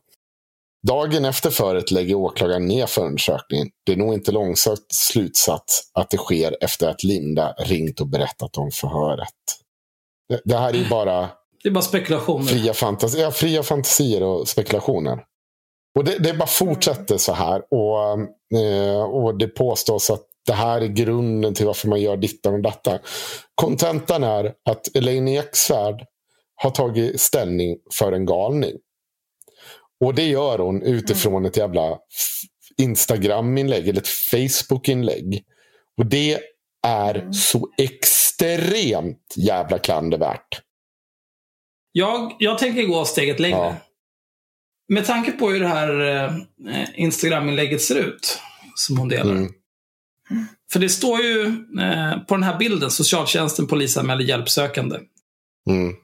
Dagen 0.87 1.25
efter 1.25 1.49
förret 1.49 1.91
lägger 1.91 2.15
åklagaren 2.15 2.65
ner 2.65 2.85
förundersökningen. 2.85 3.67
Det 3.85 3.91
är 3.91 3.97
nog 3.97 4.13
inte 4.13 4.31
långsökt 4.31 4.93
slutsats 4.93 5.91
att 5.93 6.09
det 6.09 6.17
sker 6.17 6.57
efter 6.61 6.89
att 6.89 7.03
Linda 7.03 7.53
ringt 7.57 8.01
och 8.01 8.07
berättat 8.07 8.57
om 8.57 8.71
förhöret. 8.71 9.33
Det, 10.29 10.41
det 10.45 10.57
här 10.57 10.75
är 10.75 10.89
bara... 10.89 11.29
Det 11.63 11.69
är 11.69 11.73
bara 11.73 11.81
spekulationer. 11.81 12.45
Fria, 12.45 12.73
fantasi 12.73 13.21
ja, 13.21 13.31
fria 13.31 13.63
fantasier 13.63 14.23
och 14.23 14.47
spekulationer. 14.47 15.19
Och 15.97 16.03
det, 16.03 16.17
det 16.17 16.33
bara 16.33 16.47
fortsätter 16.47 17.17
så 17.17 17.33
här. 17.33 17.61
Och, 17.71 18.19
eh, 18.59 19.03
och 19.03 19.37
det 19.37 19.47
påstås 19.47 20.09
att 20.09 20.23
det 20.45 20.53
här 20.53 20.81
är 20.81 20.87
grunden 20.87 21.53
till 21.53 21.65
varför 21.65 21.87
man 21.87 22.01
gör 22.01 22.17
dittan 22.17 22.53
och 22.53 22.61
dattan. 22.61 22.99
Kontentan 23.55 24.23
är 24.23 24.53
att 24.69 24.95
Elaine 24.95 25.27
Eksvärd 25.27 26.05
har 26.55 26.69
tagit 26.69 27.21
ställning 27.21 27.77
för 27.93 28.11
en 28.11 28.25
galning. 28.25 28.73
Och 30.03 30.15
det 30.15 30.23
gör 30.23 30.59
hon 30.59 30.81
utifrån 30.81 31.33
mm. 31.33 31.45
ett 31.45 31.57
jävla 31.57 31.97
Instagram-inlägg 32.77 33.87
eller 33.87 34.01
ett 34.01 34.07
Facebook-inlägg. 34.07 35.43
Och 35.97 36.05
det 36.05 36.39
är 36.87 37.15
mm. 37.15 37.33
så 37.33 37.69
extremt 37.77 39.33
jävla 39.35 39.79
klandervärt. 39.79 40.61
Jag, 41.91 42.35
jag 42.39 42.57
tänker 42.57 42.83
gå 42.83 43.05
steget 43.05 43.39
längre. 43.39 43.57
Ja. 43.57 43.75
Med 44.87 45.05
tanke 45.05 45.31
på 45.31 45.49
hur 45.49 45.59
det 45.59 45.67
här 45.67 45.99
eh, 46.01 46.33
Instagram-inlägget 46.95 47.81
ser 47.81 47.95
ut, 47.95 48.39
som 48.75 48.97
hon 48.97 49.09
delar. 49.09 49.31
Mm. 49.31 49.53
För 50.71 50.79
det 50.79 50.89
står 50.89 51.21
ju 51.21 51.45
eh, 51.79 52.19
på 52.27 52.35
den 52.35 52.43
här 52.43 52.57
bilden, 52.57 52.91
socialtjänsten 52.91 53.67
polisanmäler 53.67 54.23
hjälpsökande. 54.23 54.99
Mm. 55.69 55.95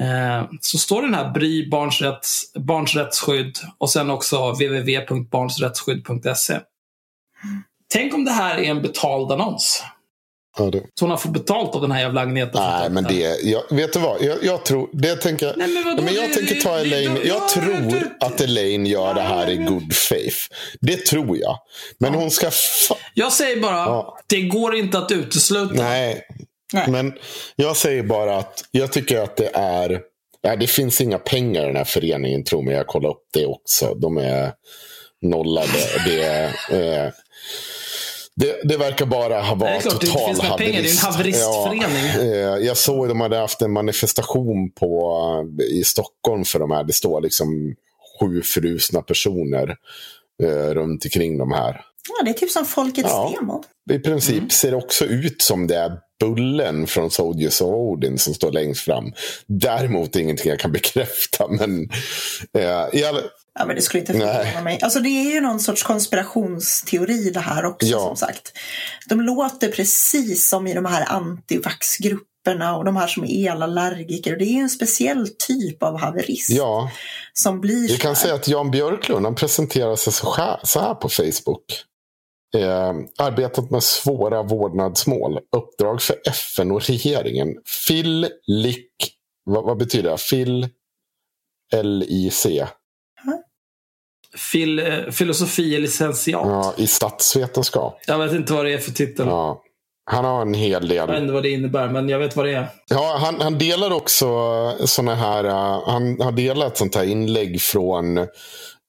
Eh, 0.00 0.44
så 0.60 0.78
står 0.78 1.02
den 1.02 1.14
här 1.14 1.30
BRY, 1.30 1.70
barns, 1.70 2.00
rätts, 2.00 2.52
barns 2.54 2.94
rättsskydd 2.94 3.58
och 3.78 3.90
sen 3.90 4.10
också 4.10 4.50
www.barnsrättsskydd.se. 4.50 6.60
Tänk 7.92 8.14
om 8.14 8.24
det 8.24 8.30
här 8.30 8.58
är 8.58 8.70
en 8.70 8.82
betald 8.82 9.32
annons. 9.32 9.82
Ja, 10.58 10.64
det. 10.64 10.82
Så 10.94 11.04
hon 11.04 11.10
har 11.10 11.18
fått 11.18 11.32
betalt 11.32 11.74
av 11.74 11.80
den 11.80 11.90
här 11.90 12.00
jävla 12.00 12.20
Agneta. 12.20 12.78
Nej, 12.78 12.90
men 12.90 13.04
det, 13.04 13.42
jag, 13.42 13.62
vet 13.70 13.92
du 13.92 13.98
vad? 13.98 14.22
Jag, 14.22 14.44
jag 14.44 14.64
tror, 14.64 14.88
det 14.92 15.16
tänker, 15.16 15.54
Nej, 15.56 15.68
men, 15.68 15.84
vadå, 15.84 16.02
men 16.02 16.14
jag 16.14 16.28
det, 16.28 16.34
tänker 16.34 16.54
ta 16.54 16.78
Elaine. 16.78 17.14
Det, 17.14 17.24
jag 17.24 17.48
tror 17.48 18.16
att 18.20 18.40
Elaine 18.40 18.86
gör 18.86 19.14
det 19.14 19.20
här 19.20 19.50
i 19.50 19.56
good 19.56 19.94
faith. 19.94 20.36
Det 20.80 21.06
tror 21.06 21.38
jag. 21.38 21.58
Men 21.98 22.12
ja. 22.12 22.20
hon 22.20 22.30
ska... 22.30 22.50
Jag 23.14 23.32
säger 23.32 23.60
bara, 23.60 23.76
ja. 23.76 24.18
det 24.26 24.42
går 24.42 24.74
inte 24.74 24.98
att 24.98 25.12
utesluta. 25.12 25.74
Nej, 25.74 26.26
Nej. 26.72 26.84
Men 26.88 27.12
jag 27.56 27.76
säger 27.76 28.02
bara 28.02 28.36
att 28.36 28.64
jag 28.70 28.92
tycker 28.92 29.18
att 29.18 29.36
det 29.36 29.50
är... 29.54 30.00
Ja, 30.40 30.56
det 30.56 30.66
finns 30.66 31.00
inga 31.00 31.18
pengar 31.18 31.62
i 31.62 31.66
den 31.66 31.76
här 31.76 31.84
föreningen, 31.84 32.44
tror 32.44 32.62
mig. 32.62 32.74
Jag 32.74 32.86
kollade 32.86 33.14
upp 33.14 33.24
det 33.32 33.46
också. 33.46 33.94
De 33.94 34.16
är 34.16 34.52
nollade. 35.22 35.78
Det, 36.06 36.22
är, 36.22 36.46
eh, 36.46 37.12
det, 38.36 38.60
det, 38.64 38.76
verkar 38.76 39.06
bara 39.06 39.40
ha 39.40 39.54
varit 39.54 39.82
total 39.82 40.40
haverist. 40.40 40.58
Det 40.58 40.64
är 40.64 40.90
en 40.90 41.12
haveristförening. 41.12 42.06
Ja, 42.16 42.56
eh, 42.56 42.66
jag 42.66 42.76
såg 42.76 43.04
att 43.04 43.08
de 43.08 43.20
hade 43.20 43.36
haft 43.36 43.62
en 43.62 43.72
manifestation 43.72 44.70
på, 44.70 45.18
i 45.70 45.84
Stockholm 45.84 46.44
för 46.44 46.58
de 46.58 46.70
här. 46.70 46.84
Det 46.84 46.92
står 46.92 47.20
liksom 47.20 47.74
sju 48.20 48.42
frusna 48.42 49.02
personer 49.02 49.76
eh, 50.42 50.74
runt 50.74 51.04
omkring 51.04 51.38
de 51.38 51.52
här. 51.52 51.80
Ja, 52.08 52.24
det 52.24 52.30
är 52.30 52.34
typ 52.34 52.50
som 52.50 52.64
Folkets 52.66 53.08
Ja. 53.10 53.32
demo. 53.40 53.64
I 53.90 53.98
princip 53.98 54.36
Mm. 54.38 54.50
ser 54.50 54.70
det 54.70 54.76
också 54.76 55.04
ut 55.04 55.42
som 55.42 55.66
det 55.66 55.76
är 55.76 55.92
bullen 56.20 56.86
från 56.86 57.10
Soldiers 57.10 57.60
of 57.60 57.68
Odin 57.74 58.18
som 58.18 58.34
står 58.34 58.52
längst 58.52 58.80
fram. 58.84 59.12
Däremot 59.46 60.16
ingenting 60.16 60.50
jag 60.50 60.58
kan 60.60 60.72
bekräfta. 60.72 61.48
Men, 61.48 61.88
eh, 62.58 62.80
alla, 63.08 63.20
Ja, 63.58 63.66
men 63.66 63.76
det 63.76 63.82
skulle 63.82 64.00
inte 64.00 64.12
förvåna 64.12 64.60
mig. 64.64 64.78
Alltså 64.82 65.00
det 65.00 65.08
är 65.08 65.32
ju 65.34 65.40
någon 65.40 65.60
sorts 65.60 65.82
konspirationsteori 65.82 67.30
det 67.30 67.40
här 67.40 67.64
också 67.64 67.86
Ja. 67.86 67.98
som 67.98 68.16
sagt. 68.16 68.52
De 69.08 69.20
låter 69.20 69.68
precis 69.68 70.48
som 70.48 70.66
i 70.66 70.74
de 70.74 70.84
här 70.84 71.04
antivaxgrupperna 71.12 72.76
och 72.76 72.84
de 72.84 72.96
här 72.96 73.06
som 73.06 73.24
är 73.24 73.50
elallergiker. 73.50 74.32
Och 74.32 74.38
det 74.38 74.44
är 74.44 74.52
ju 74.54 74.60
en 74.60 74.70
speciell 74.70 75.28
typ 75.48 75.82
av 75.82 76.00
haverist 76.00 76.50
ja, 76.50 76.90
som 77.32 77.60
blir 77.60 77.88
vi 77.88 77.96
kan 77.98 78.16
säga 78.16 78.34
att 78.34 78.48
Jan 78.48 78.70
Björklund 78.70 79.26
han 79.26 79.34
presenterar 79.34 79.96
sig 79.96 80.12
så 80.12 80.34
här, 80.34 80.60
så 80.62 80.80
här 80.80 80.94
på 80.94 81.08
Facebook. 81.08 81.64
Eh, 82.56 82.92
arbetat 83.18 83.70
med 83.70 83.82
svåra 83.82 84.42
vårdnadsmål. 84.42 85.38
Uppdrag 85.56 86.02
för 86.02 86.16
FN 86.26 86.70
och 86.70 86.82
regeringen. 86.82 87.48
Phil 87.88 88.28
Lick. 88.46 88.88
Vad, 89.44 89.64
vad 89.64 89.78
betyder 89.78 90.10
det? 90.10 90.16
Phil 90.30 90.68
L-I-C. 91.72 92.66
Fil, 94.36 94.78
eh, 94.78 95.10
filosofi 95.10 95.78
licentiat. 95.78 96.46
Ja, 96.46 96.74
I 96.76 96.86
statsvetenskap. 96.86 97.98
Jag 98.06 98.18
vet 98.18 98.32
inte 98.32 98.52
vad 98.52 98.64
det 98.64 98.72
är 98.72 98.78
för 98.78 98.92
titel. 98.92 99.26
Ja. 99.26 99.62
Han 100.04 100.24
har 100.24 100.42
en 100.42 100.54
hel 100.54 100.88
del. 100.88 100.96
Jag 100.96 101.06
vet 101.06 101.20
inte 101.20 101.32
vad 101.32 101.42
det 101.42 101.50
innebär, 101.50 101.88
men 101.88 102.08
jag 102.08 102.18
vet 102.18 102.36
vad 102.36 102.46
det 102.46 102.52
är. 102.52 102.68
Ja, 102.88 103.16
han, 103.20 103.40
han 103.40 103.58
delar 103.58 103.92
också 103.92 104.26
såna 104.86 105.14
här, 105.14 105.44
uh, 105.44 105.88
han 105.88 106.20
har 106.20 106.32
delat 106.32 106.76
sånt 106.76 106.94
här 106.94 107.04
inlägg 107.04 107.60
från 107.60 108.26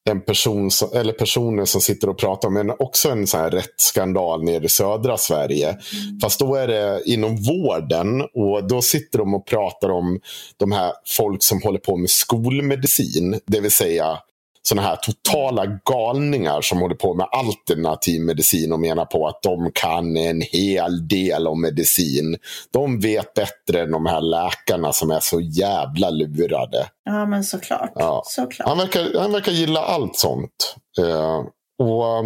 en 0.09 0.21
person, 0.21 0.71
som, 0.71 0.89
eller 0.93 1.13
personer 1.13 1.65
som 1.65 1.81
sitter 1.81 2.09
och 2.09 2.17
pratar 2.17 2.47
om 2.47 2.57
en, 2.57 2.71
också 2.79 3.09
en 3.09 3.27
sån 3.27 3.39
här 3.39 3.49
rättsskandal 3.51 4.43
nere 4.43 4.65
i 4.65 4.69
södra 4.69 5.17
Sverige. 5.17 5.77
Fast 6.21 6.39
då 6.39 6.55
är 6.55 6.67
det 6.67 7.01
inom 7.05 7.35
vården 7.35 8.21
och 8.21 8.67
då 8.67 8.81
sitter 8.81 9.19
de 9.19 9.33
och 9.33 9.45
pratar 9.45 9.89
om 9.89 10.19
de 10.57 10.71
här 10.71 10.93
folk 11.07 11.43
som 11.43 11.61
håller 11.61 11.79
på 11.79 11.97
med 11.97 12.09
skolmedicin. 12.09 13.39
Det 13.45 13.59
vill 13.59 13.71
säga 13.71 14.19
såna 14.68 14.82
här 14.82 14.95
totala 14.95 15.66
galningar 15.66 16.61
som 16.61 16.80
håller 16.80 16.95
på 16.95 17.14
med 17.14 17.28
alternativ 17.32 18.22
medicin 18.22 18.74
och 18.74 18.80
menar 18.80 19.05
på 19.05 19.28
att 19.28 19.41
de 19.41 19.72
kan 19.74 20.18
en 20.18 20.41
hel 20.41 21.07
del 21.07 21.47
om 21.47 21.61
medicin. 21.61 22.38
De 22.72 22.99
vet 22.99 23.34
bättre 23.34 23.82
än 23.82 23.91
de 23.91 24.05
här 24.05 24.22
läkarna 24.22 24.93
som 24.93 25.11
är 25.11 25.20
så 25.20 25.39
jävla 25.39 26.09
lurade. 26.09 26.88
Ja, 27.05 27.26
men 27.26 27.43
såklart. 27.43 27.91
Ja. 27.95 28.24
såklart. 28.26 28.68
Han 28.68 28.78
verkar, 28.78 29.20
han 29.20 29.32
verkar 29.32 29.51
gilla 29.51 29.80
allt 29.80 30.16
sånt. 30.16 30.76
Eh, 30.99 31.39
och 31.88 32.26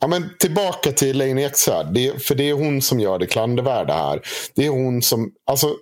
ja, 0.00 0.06
men 0.06 0.30
Tillbaka 0.38 0.92
till 0.92 1.10
Elaine 1.10 1.38
Eksvärd. 1.38 1.86
Det, 1.92 2.22
för 2.22 2.34
det 2.34 2.48
är 2.48 2.54
hon 2.54 2.82
som 2.82 3.00
gör 3.00 3.18
det 3.18 3.26
klandervärda 3.26 3.94
här. 3.94 4.20
Det 4.54 4.66
är 4.66 4.70
hon 4.70 5.02
som... 5.02 5.30
Alltså, 5.50 5.76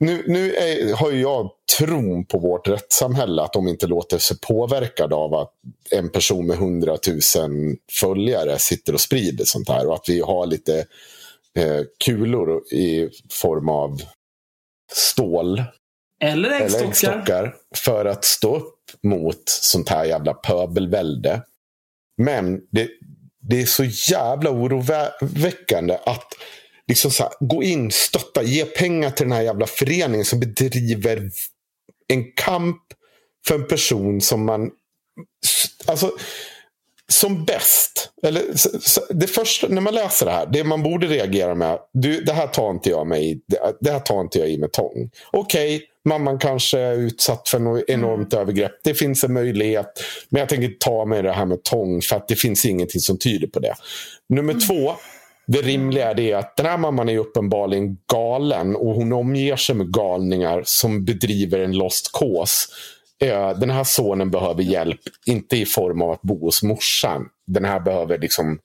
nu 0.00 0.24
nu 0.26 0.54
är, 0.54 0.94
har 0.94 1.12
jag 1.12 1.50
tron 1.78 2.24
på 2.24 2.38
vårt 2.38 2.68
rättssamhälle 2.68 3.42
att 3.42 3.52
de 3.52 3.68
inte 3.68 3.86
låter 3.86 4.18
sig 4.18 4.36
påverkade 4.40 5.14
av 5.14 5.34
att 5.34 5.52
en 5.90 6.08
person 6.08 6.46
med 6.46 6.56
hundratusen 6.56 7.76
följare 7.92 8.58
sitter 8.58 8.92
och 8.92 9.00
sprider 9.00 9.44
sånt 9.44 9.68
här. 9.68 9.86
Och 9.86 9.94
att 9.94 10.08
vi 10.08 10.20
har 10.20 10.46
lite 10.46 10.86
eh, 11.54 11.80
kulor 12.04 12.72
i 12.72 13.10
form 13.30 13.68
av 13.68 14.02
stål 14.92 15.62
Eller 16.20 16.48
eller 16.50 16.64
äggstockar. 16.64 16.88
äggstockar 16.88 17.54
för 17.76 18.04
att 18.04 18.24
stå 18.24 18.56
upp 18.56 18.74
mot 19.02 19.42
sånt 19.46 19.88
här 19.88 20.04
jävla 20.04 20.34
pöbelvälde. 20.34 21.42
Men 22.16 22.60
det, 22.70 22.88
det 23.40 23.62
är 23.62 23.66
så 23.66 23.84
jävla 23.84 24.50
oroväckande 24.50 25.98
att 26.06 26.26
liksom 26.88 27.10
så 27.10 27.22
här, 27.22 27.32
gå 27.40 27.62
in, 27.62 27.90
stötta, 27.90 28.42
ge 28.42 28.64
pengar 28.64 29.10
till 29.10 29.26
den 29.26 29.32
här 29.32 29.42
jävla 29.42 29.66
föreningen 29.66 30.24
som 30.24 30.40
bedriver 30.40 31.30
en 32.08 32.32
kamp 32.32 32.82
för 33.46 33.54
en 33.54 33.68
person 33.68 34.20
som 34.20 34.44
man... 34.44 34.70
Alltså, 35.86 36.10
som 37.12 37.44
bäst. 37.44 38.10
Eller, 38.22 38.42
det 39.14 39.26
första, 39.26 39.68
när 39.68 39.80
man 39.80 39.94
läser 39.94 40.26
det 40.26 40.32
här, 40.32 40.46
det 40.46 40.64
man 40.64 40.82
borde 40.82 41.06
reagera 41.06 41.54
med. 41.54 41.78
Du, 41.92 42.20
det 42.20 42.32
här 42.32 42.46
tar 42.46 42.70
inte 42.70 42.90
jag 42.90 43.06
mig 43.06 43.40
det, 43.46 43.58
det 43.80 43.90
här 43.90 44.00
tar 44.00 44.20
inte 44.20 44.38
jag 44.38 44.48
i 44.48 44.58
med 44.58 44.72
tång. 44.72 45.10
Okej, 45.30 45.82
mamman 46.04 46.38
kanske 46.38 46.78
är 46.78 46.94
utsatt 46.94 47.48
för 47.48 47.58
något 47.58 47.84
enormt 47.88 48.34
övergrepp. 48.34 48.72
Det 48.84 48.94
finns 48.94 49.24
en 49.24 49.32
möjlighet. 49.32 50.02
Men 50.28 50.40
jag 50.40 50.48
tänker 50.48 50.68
ta 50.80 51.04
mig 51.04 51.22
det 51.22 51.32
här 51.32 51.46
med 51.46 51.62
tång 51.62 52.02
för 52.02 52.16
att 52.16 52.28
det 52.28 52.36
finns 52.36 52.64
ingenting 52.64 53.00
som 53.00 53.18
tyder 53.18 53.46
på 53.46 53.60
det. 53.60 53.74
Nummer 54.28 54.66
två. 54.68 54.94
Det 55.50 55.62
rimliga 55.62 56.10
är 56.10 56.36
att 56.36 56.56
den 56.56 56.66
här 56.66 56.78
mamman 56.78 57.08
är 57.08 57.18
uppenbarligen 57.18 57.96
galen 58.12 58.76
och 58.76 58.94
hon 58.94 59.12
omger 59.12 59.56
sig 59.56 59.74
med 59.74 59.92
galningar 59.92 60.62
som 60.64 61.04
bedriver 61.04 61.58
en 61.58 61.72
lost 61.72 62.10
cause. 62.12 62.68
Den 63.60 63.70
här 63.70 63.84
sonen 63.84 64.30
behöver 64.30 64.62
hjälp, 64.62 65.00
inte 65.26 65.56
i 65.56 65.66
form 65.66 66.02
av 66.02 66.10
att 66.10 66.22
bo 66.22 66.40
hos 66.44 66.62
morsan. 66.62 67.28
Den 67.46 67.64
här 67.64 67.80
behöver 67.80 68.18
liksom 68.18 68.58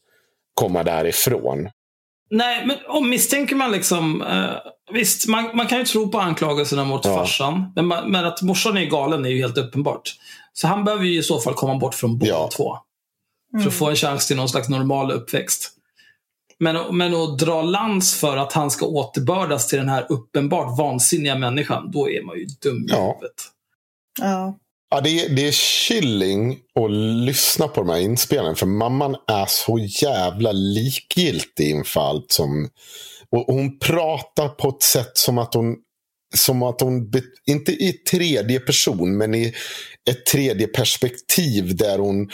komma 0.53 0.83
därifrån. 0.83 1.69
Nej, 2.29 2.65
men 2.65 2.77
om 2.87 3.09
misstänker 3.09 3.55
man 3.55 3.71
liksom... 3.71 4.21
Eh, 4.21 4.93
visst, 4.93 5.27
man, 5.27 5.49
man 5.53 5.67
kan 5.67 5.79
ju 5.79 5.85
tro 5.85 6.11
på 6.11 6.19
anklagelserna 6.19 6.83
mot 6.85 7.05
Ja. 7.05 7.15
farsan. 7.15 7.71
Men, 7.75 7.85
man, 7.85 8.11
men 8.11 8.25
att 8.25 8.41
morsan 8.41 8.77
är 8.77 8.85
galen 8.85 9.25
är 9.25 9.29
ju 9.29 9.41
helt 9.41 9.57
uppenbart. 9.57 10.15
Så 10.53 10.67
han 10.67 10.83
behöver 10.85 11.05
ju 11.05 11.19
i 11.19 11.23
så 11.23 11.39
fall 11.39 11.53
komma 11.53 11.75
bort 11.77 11.93
från 11.95 12.17
båda 12.17 12.31
Ja. 12.31 12.49
två. 12.57 12.77
För 13.61 13.67
att 13.67 13.73
få 13.73 13.89
en 13.89 13.95
chans 13.95 14.27
till 14.27 14.35
någon 14.37 14.49
slags 14.49 14.69
normal 14.69 15.11
uppväxt. 15.11 15.69
Men, 16.59 16.97
men 16.97 17.13
att 17.15 17.39
dra 17.39 17.61
lans 17.61 18.19
för 18.19 18.37
att 18.37 18.53
han 18.53 18.71
ska 18.71 18.85
återbördas 18.85 19.67
till 19.67 19.79
den 19.79 19.89
här 19.89 20.05
uppenbart 20.09 20.77
vansinniga 20.77 21.35
människan, 21.35 21.91
då 21.91 22.09
är 22.09 22.23
man 22.25 22.37
ju 22.37 22.45
dum 22.45 22.77
i 22.77 22.85
Ja. 22.87 23.17
huvudet. 23.19 23.35
Ja. 24.19 24.59
Ja, 24.89 25.01
det, 25.01 25.09
är, 25.25 25.29
det 25.29 25.47
är 25.47 25.51
chilling 25.51 26.57
att 26.79 26.91
lyssna 27.25 27.67
på 27.67 27.81
de 27.81 27.89
här 27.89 27.99
inspelningarna. 27.99 28.55
För 28.55 28.65
mamman 28.65 29.15
är 29.27 29.45
så 29.45 29.79
jävla 29.79 30.51
likgiltig 30.51 31.69
inför 31.69 32.01
allt 32.01 32.31
som... 32.31 32.69
Och 33.29 33.55
hon 33.55 33.79
pratar 33.79 34.49
på 34.49 34.69
ett 34.69 34.83
sätt 34.83 35.11
som 35.17 35.37
att 35.37 35.53
hon... 35.53 35.75
Som 36.35 36.63
att 36.63 36.81
hon, 36.81 37.11
inte 37.45 37.71
i 37.71 37.93
tredje 37.93 38.59
person, 38.59 39.17
men 39.17 39.35
i 39.35 39.53
ett 40.09 40.25
tredje 40.25 40.67
perspektiv 40.67 41.75
där 41.75 41.97
hon 41.99 42.29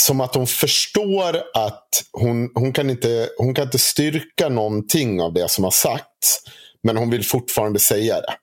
som 0.00 0.20
att 0.20 0.34
hon 0.34 0.46
förstår 0.46 1.42
att 1.54 1.88
hon, 2.12 2.50
hon, 2.54 2.72
kan 2.72 2.90
inte, 2.90 3.28
hon 3.38 3.54
kan 3.54 3.64
inte 3.64 3.78
styrka 3.78 4.48
någonting 4.48 5.20
av 5.22 5.32
det 5.32 5.50
som 5.50 5.64
har 5.64 5.70
sagts. 5.70 6.40
Men 6.82 6.96
hon 6.96 7.10
vill 7.10 7.24
fortfarande 7.24 7.78
säga 7.78 8.20
det. 8.20 8.34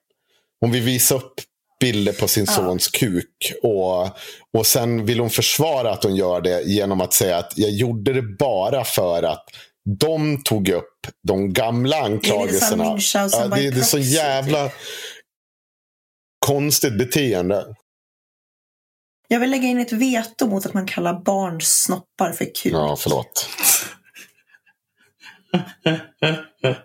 Hon 0.60 0.70
vill 0.72 0.82
visa 0.82 1.14
upp 1.14 1.34
bilder 1.80 2.12
på 2.12 2.28
sin 2.28 2.44
Ja. 2.48 2.52
sons 2.52 2.88
kuk. 2.88 3.52
Och, 3.62 4.08
och 4.58 4.66
sen 4.66 5.06
vill 5.06 5.20
hon 5.20 5.30
försvara 5.30 5.90
att 5.90 6.04
hon 6.04 6.16
gör 6.16 6.40
det 6.40 6.62
genom 6.62 7.00
att 7.00 7.12
säga 7.12 7.36
att 7.38 7.52
jag 7.56 7.70
gjorde 7.70 8.12
det 8.12 8.22
bara 8.22 8.84
för 8.84 9.22
att 9.22 9.44
de 10.00 10.42
tog 10.42 10.68
upp 10.68 11.06
de 11.28 11.52
gamla 11.52 11.96
anklagelserna. 11.96 12.84
Munchausen 12.84 13.40
Ja, 13.50 13.56
by 13.56 13.62
det, 13.62 13.70
det 13.70 13.80
är 13.80 13.84
så 13.84 13.98
jävla 13.98 14.70
konstigt 16.46 16.98
beteende. 16.98 17.74
Jag 19.32 19.40
vill 19.40 19.50
lägga 19.50 19.68
in 19.68 19.80
ett 19.80 19.92
veto 19.92 20.46
mot 20.46 20.66
att 20.66 20.74
man 20.74 20.86
kallar 20.86 21.20
barns 21.20 21.82
snoppar 21.82 22.32
för 22.32 22.44
kuk. 22.44 22.72
Ja, 22.72 22.96
förlåt. 22.98 23.48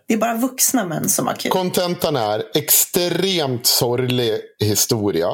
Det 0.08 0.14
är 0.14 0.18
bara 0.18 0.34
vuxna 0.34 0.86
män 0.86 1.10
som 1.10 1.28
har 1.28 1.34
kuk. 1.34 1.52
Kontentan 1.52 2.16
är 2.16 2.44
extremt 2.56 3.66
sorglig 3.66 4.42
historia. 4.60 5.28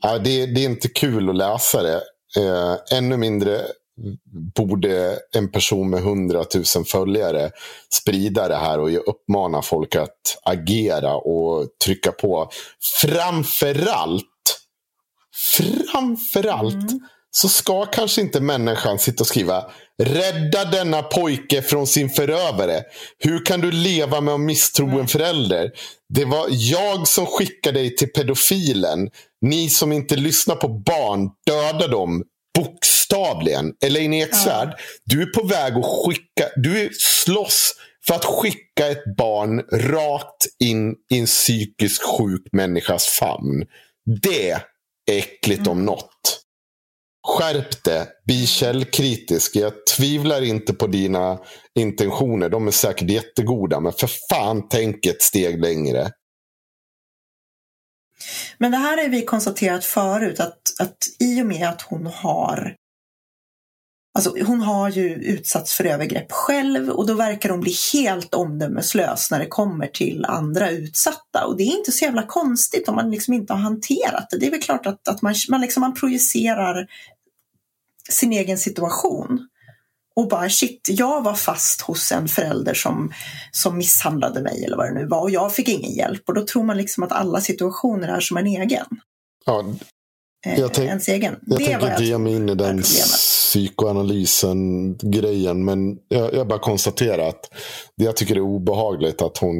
Ja, 0.00 0.18
det, 0.18 0.46
det 0.46 0.60
är 0.60 0.64
inte 0.64 0.88
kul 0.88 1.30
att 1.30 1.36
läsa 1.36 1.82
det. 1.82 2.02
Eh, 2.36 2.98
ännu 2.98 3.16
mindre 3.16 3.66
borde 4.54 5.18
en 5.32 5.52
person 5.52 5.90
med 5.90 6.02
hundratusen 6.02 6.84
följare 6.84 7.50
sprida 7.92 8.48
det 8.48 8.56
här 8.56 8.80
och 8.80 9.08
uppmana 9.08 9.62
folk 9.62 9.96
att 9.96 10.38
agera 10.42 11.16
och 11.16 11.68
trycka 11.84 12.12
på. 12.12 12.50
Framförallt, 13.00 14.31
framförallt 15.56 16.90
så 17.30 17.48
ska 17.48 17.86
kanske 17.86 18.20
inte 18.20 18.40
människan 18.40 18.98
sitta 18.98 19.22
och 19.22 19.26
skriva 19.26 19.64
Rädda 20.02 20.64
denna 20.64 21.02
pojke 21.02 21.62
från 21.62 21.86
sin 21.86 22.10
förövare. 22.10 22.82
Hur 23.18 23.44
kan 23.44 23.60
du 23.60 23.72
leva 23.72 24.20
med 24.20 24.34
att 24.34 24.40
misstro 24.40 25.00
en 25.00 25.08
förälder? 25.08 25.70
Det 26.08 26.24
var 26.24 26.46
jag 26.50 27.08
som 27.08 27.26
skickade 27.26 27.78
dig 27.78 27.96
till 27.96 28.12
pedofilen. 28.12 29.10
Ni 29.40 29.68
som 29.68 29.92
inte 29.92 30.16
lyssnar 30.16 30.56
på 30.56 30.68
barn, 30.68 31.30
döda 31.46 31.88
dem. 31.88 32.22
Bokstavligen. 32.58 33.72
Elaine 33.84 34.12
Eksvärd, 34.12 34.74
du 35.04 35.22
är 35.22 35.26
på 35.26 35.46
väg 35.46 35.72
att 35.72 35.84
skicka, 35.84 36.48
du 36.56 36.82
är 36.82 36.90
slåss 36.98 37.74
för 38.06 38.14
att 38.14 38.24
skicka 38.24 38.88
ett 38.88 39.16
barn 39.16 39.60
rakt 39.72 40.46
in 40.58 40.94
i 41.10 41.18
en 41.18 41.26
psykiskt 41.26 42.02
sjuk 42.02 42.42
människas 42.52 43.06
famn. 43.06 43.66
Det 44.22 44.56
är 45.10 45.18
äckligt 45.18 45.66
om 45.66 45.84
något. 45.84 46.42
Skärp 47.26 47.84
det. 47.84 48.08
Bli 48.26 48.46
källkritisk. 48.46 49.56
Jag 49.56 49.86
tvivlar 49.96 50.42
inte 50.42 50.72
på 50.72 50.86
dina 50.86 51.38
intentioner. 51.78 52.48
De 52.48 52.66
är 52.66 52.70
säkert 52.70 53.10
jättegoda. 53.10 53.80
Men 53.80 53.92
för 53.92 54.10
fan, 54.30 54.68
tänk 54.68 55.06
ett 55.06 55.22
steg 55.22 55.60
längre. 55.60 56.10
Men 58.58 58.70
det 58.70 58.76
här 58.76 59.02
har 59.02 59.08
vi 59.08 59.24
konstaterat 59.24 59.84
förut 59.84 60.40
att, 60.40 60.60
att 60.78 60.96
i 61.20 61.42
och 61.42 61.46
med 61.46 61.68
att 61.68 61.82
hon 61.82 62.06
har 62.06 62.76
Alltså, 64.14 64.34
hon 64.46 64.60
har 64.60 64.90
ju 64.90 65.14
utsatts 65.14 65.74
för 65.74 65.84
övergrepp 65.84 66.32
själv 66.32 66.90
och 66.90 67.06
då 67.06 67.14
verkar 67.14 67.50
hon 67.50 67.60
bli 67.60 67.74
helt 67.92 68.34
omdömeslös 68.34 69.30
när 69.30 69.38
det 69.38 69.46
kommer 69.46 69.86
till 69.86 70.24
andra 70.24 70.70
utsatta. 70.70 71.46
Och 71.46 71.56
det 71.56 71.62
är 71.62 71.78
inte 71.78 71.92
så 71.92 72.04
jävla 72.04 72.26
konstigt 72.26 72.88
om 72.88 72.94
man 72.94 73.10
liksom 73.10 73.34
inte 73.34 73.52
har 73.52 73.60
hanterat 73.60 74.26
det. 74.30 74.38
Det 74.38 74.46
är 74.46 74.50
väl 74.50 74.62
klart 74.62 74.86
att, 74.86 75.08
att 75.08 75.22
man, 75.22 75.34
man, 75.48 75.60
liksom, 75.60 75.80
man 75.80 75.94
projicerar 75.94 76.86
sin 78.10 78.32
egen 78.32 78.58
situation. 78.58 79.48
Och 80.16 80.28
bara 80.28 80.50
shit, 80.50 80.88
jag 80.90 81.22
var 81.22 81.34
fast 81.34 81.80
hos 81.80 82.12
en 82.12 82.28
förälder 82.28 82.74
som, 82.74 83.12
som 83.50 83.78
misshandlade 83.78 84.40
mig 84.40 84.64
eller 84.64 84.76
vad 84.76 84.86
det 84.86 84.94
nu 85.00 85.06
var 85.06 85.20
och 85.20 85.30
jag 85.30 85.54
fick 85.54 85.68
ingen 85.68 85.92
hjälp. 85.92 86.22
Och 86.28 86.34
då 86.34 86.46
tror 86.46 86.64
man 86.64 86.76
liksom 86.76 87.02
att 87.02 87.12
alla 87.12 87.40
situationer 87.40 88.08
är 88.08 88.20
som 88.20 88.36
en 88.36 88.46
egen. 88.46 88.86
Ja, 89.46 89.64
eh, 90.46 90.60
jag 90.60 90.74
tänk, 90.74 90.88
ens 90.88 91.08
egen. 91.08 91.36
Jag 91.46 91.58
det 91.58 91.64
tänker 91.64 91.90
inte 91.90 92.04
ge 92.04 92.18
mig 92.18 92.34
in 92.34 92.48
i 92.48 92.54
den 92.54 92.82
psykoanalysen 93.52 94.96
grejen. 94.98 95.64
Men 95.64 95.98
jag, 96.08 96.34
jag 96.34 96.46
bara 96.48 96.58
konstaterar 96.58 97.28
att 97.28 97.50
det 97.96 98.04
jag 98.04 98.16
tycker 98.16 98.36
är 98.36 98.40
obehagligt 98.40 99.22
att 99.22 99.38
hon 99.38 99.56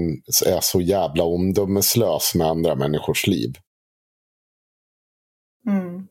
är 0.47 0.61
så 0.61 0.81
jävla 0.81 1.25
omdömeslös 1.25 2.35
med 2.35 2.47
andra 2.47 2.75
människors 2.75 3.27
liv. 3.27 3.55
Mm. 5.69 6.07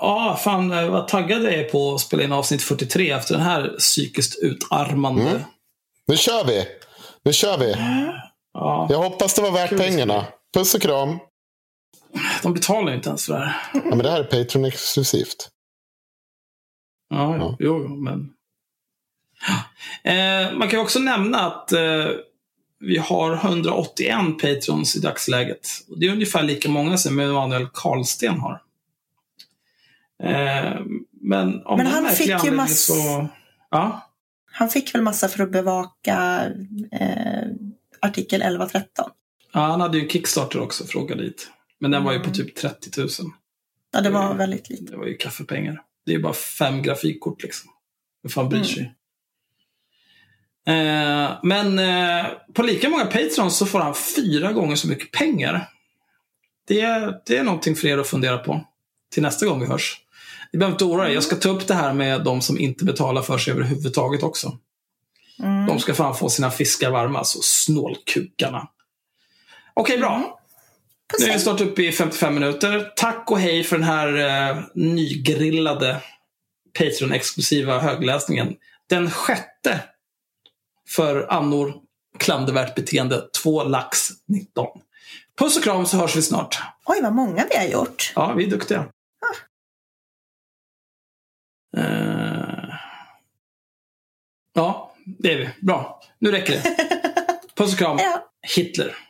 Ja, 0.00 0.38
fan 0.44 0.68
vad 0.68 1.08
taggad 1.08 1.42
jag 1.42 1.54
är 1.54 1.64
på 1.64 1.94
att 1.94 2.00
spela 2.00 2.22
in 2.22 2.32
avsnitt 2.32 2.62
43 2.62 3.10
efter 3.10 3.34
den 3.34 3.42
här 3.44 3.74
psykiskt 3.78 4.38
utarmande. 4.42 5.30
Mm. 5.30 5.42
Nu 6.06 6.16
kör 6.16 6.44
vi! 6.44 6.66
Nu 7.24 7.32
kör 7.32 7.58
vi! 7.58 7.74
Ja, 8.52 8.86
Jag 8.90 8.98
hoppas 8.98 9.34
det 9.34 9.42
var 9.42 9.50
värt 9.52 9.68
Kul. 9.68 9.78
pengarna. 9.78 10.26
Puss 10.54 10.74
och 10.74 10.82
kram! 10.82 11.18
De 12.42 12.54
betalar 12.54 12.94
inte 12.94 13.08
ens 13.08 13.26
för 13.26 13.32
det 13.32 13.38
här. 13.44 13.56
Ja, 13.74 13.80
men 13.84 13.98
det 13.98 14.10
här 14.10 14.20
är 14.20 14.24
Patreon-exklusivt. 14.24 15.48
Ja, 17.10 17.36
Ja. 17.36 17.56
jo, 17.58 17.88
men... 17.88 18.30
Eh, 20.02 20.52
man 20.58 20.68
kan 20.68 20.78
ju 20.78 20.82
också 20.84 20.98
nämna 20.98 21.38
att 21.40 21.72
eh, 21.72 22.06
vi 22.80 22.98
har 22.98 23.32
181 23.34 24.18
patrons 24.42 24.96
i 24.96 25.00
dagsläget. 25.00 25.68
Det 26.00 26.06
är 26.06 26.12
ungefär 26.12 26.42
lika 26.42 26.68
många 26.68 26.96
som 26.98 27.18
Emanuel 27.20 27.66
Karlsten 27.74 28.38
har. 28.38 28.62
Eh, 30.22 30.80
men 31.20 31.62
om 31.66 31.76
Men 31.78 31.86
han 31.86 32.06
fick 32.08 32.26
ju 32.26 32.32
anledning 32.32 32.56
mass- 32.56 32.86
så... 32.86 33.28
Ja, 33.70 34.10
Han 34.52 34.68
fick 34.68 34.94
väl 34.94 35.02
massa 35.02 35.28
för 35.28 35.42
att 35.42 35.52
bevaka 35.52 36.42
eh, 36.92 37.48
artikel 38.00 38.42
1113. 38.42 39.10
ja, 39.52 39.60
han 39.60 39.80
hade 39.80 39.98
ju 39.98 40.08
Kickstarter 40.08 40.60
också, 40.60 40.84
fråga 40.84 41.14
dit. 41.14 41.50
Men 41.80 41.90
den 41.90 42.04
var 42.04 42.12
ju 42.12 42.18
på 42.18 42.24
Mm. 42.24 42.34
typ 42.34 42.54
30 42.56 43.00
000. 43.00 43.08
Ja, 43.92 44.00
det 44.00 44.10
var 44.10 44.24
Mm. 44.24 44.38
väldigt 44.38 44.70
lite. 44.70 44.90
Det 44.92 44.96
var 44.96 45.06
ju 45.06 45.16
kaffepengar. 45.16 45.82
Det 46.06 46.12
är 46.12 46.16
ju 46.16 46.22
bara 46.22 46.32
fem 46.32 46.82
grafikkort 46.82 47.42
liksom. 47.42 47.70
Vem 48.22 48.30
fan 48.30 48.48
bryr 48.48 48.58
Mm. 48.60 48.68
sig? 48.74 48.94
Eh, 50.66 51.38
men 51.42 51.78
eh, 51.78 52.26
på 52.54 52.62
lika 52.62 52.88
många 52.88 53.04
Patrons 53.06 53.56
så 53.56 53.66
får 53.66 53.78
han 53.78 53.94
fyra 53.94 54.52
gånger 54.52 54.76
så 54.76 54.88
mycket 54.88 55.12
pengar. 55.12 55.68
Det, 56.68 56.80
är- 56.80 57.20
det 57.26 57.36
är 57.36 57.44
någonting 57.44 57.76
för 57.76 57.88
er 57.88 57.98
att 57.98 58.06
fundera 58.08 58.38
på 58.38 58.64
till 59.12 59.22
nästa 59.22 59.46
gång 59.46 59.60
vi 59.60 59.66
hörs. 59.66 60.00
Ni 60.52 60.58
behöver 60.58 60.74
inte 60.74 60.84
oroa 60.84 61.08
er. 61.08 61.14
Jag 61.14 61.22
ska 61.22 61.36
ta 61.36 61.48
upp 61.48 61.66
det 61.66 61.74
här 61.74 61.92
med 61.94 62.24
de 62.24 62.40
som 62.40 62.58
inte 62.58 62.84
betalar 62.84 63.22
för 63.22 63.38
sig 63.38 63.52
överhuvudtaget 63.52 64.22
också. 64.22 64.58
Mm. 65.42 65.66
De 65.66 65.78
ska 65.80 65.94
fan 65.94 66.14
få 66.16 66.28
sina 66.28 66.50
fiskar 66.50 66.90
varma, 66.90 67.24
så 67.24 67.38
snålkukarna. 67.42 68.68
Okej, 69.74 69.98
bra. 69.98 70.37
Nu 71.18 71.26
är 71.26 71.32
vi 71.32 71.38
snart 71.38 71.60
uppe 71.60 71.82
i 71.82 71.92
55 71.92 72.34
minuter. 72.34 72.92
Tack 72.96 73.30
och 73.30 73.40
hej 73.40 73.64
för 73.64 73.76
den 73.76 73.86
här 73.86 74.16
eh, 74.50 74.62
nygrillade 74.74 76.02
Patreon-exklusiva 76.78 77.78
högläsningen. 77.78 78.56
Den 78.88 79.10
sjätte 79.10 79.80
för 80.88 81.32
annor 81.32 81.74
klandervärt 82.18 82.74
beteende 82.74 83.28
2 83.42 83.64
lax 83.64 84.08
19. 84.26 84.66
Puss 85.38 85.56
och 85.56 85.62
kram 85.62 85.86
så 85.86 85.96
hörs 85.96 86.16
vi 86.16 86.22
snart. 86.22 86.62
Oj, 86.84 87.00
vad 87.02 87.12
många 87.12 87.46
vi 87.50 87.56
har 87.56 87.64
gjort. 87.64 88.12
Ja, 88.14 88.32
vi 88.32 88.44
är 88.44 88.50
duktiga. 88.50 88.88
Eh, 91.76 92.74
ja, 94.52 94.94
det 95.04 95.32
är 95.32 95.38
vi. 95.38 95.66
Bra. 95.66 96.02
Nu 96.18 96.30
räcker 96.30 96.52
det. 96.52 96.76
Puss 97.54 97.72
och 97.72 97.78
kram. 97.78 97.96
Ja. 98.00 98.30
Hitler. 98.56 99.07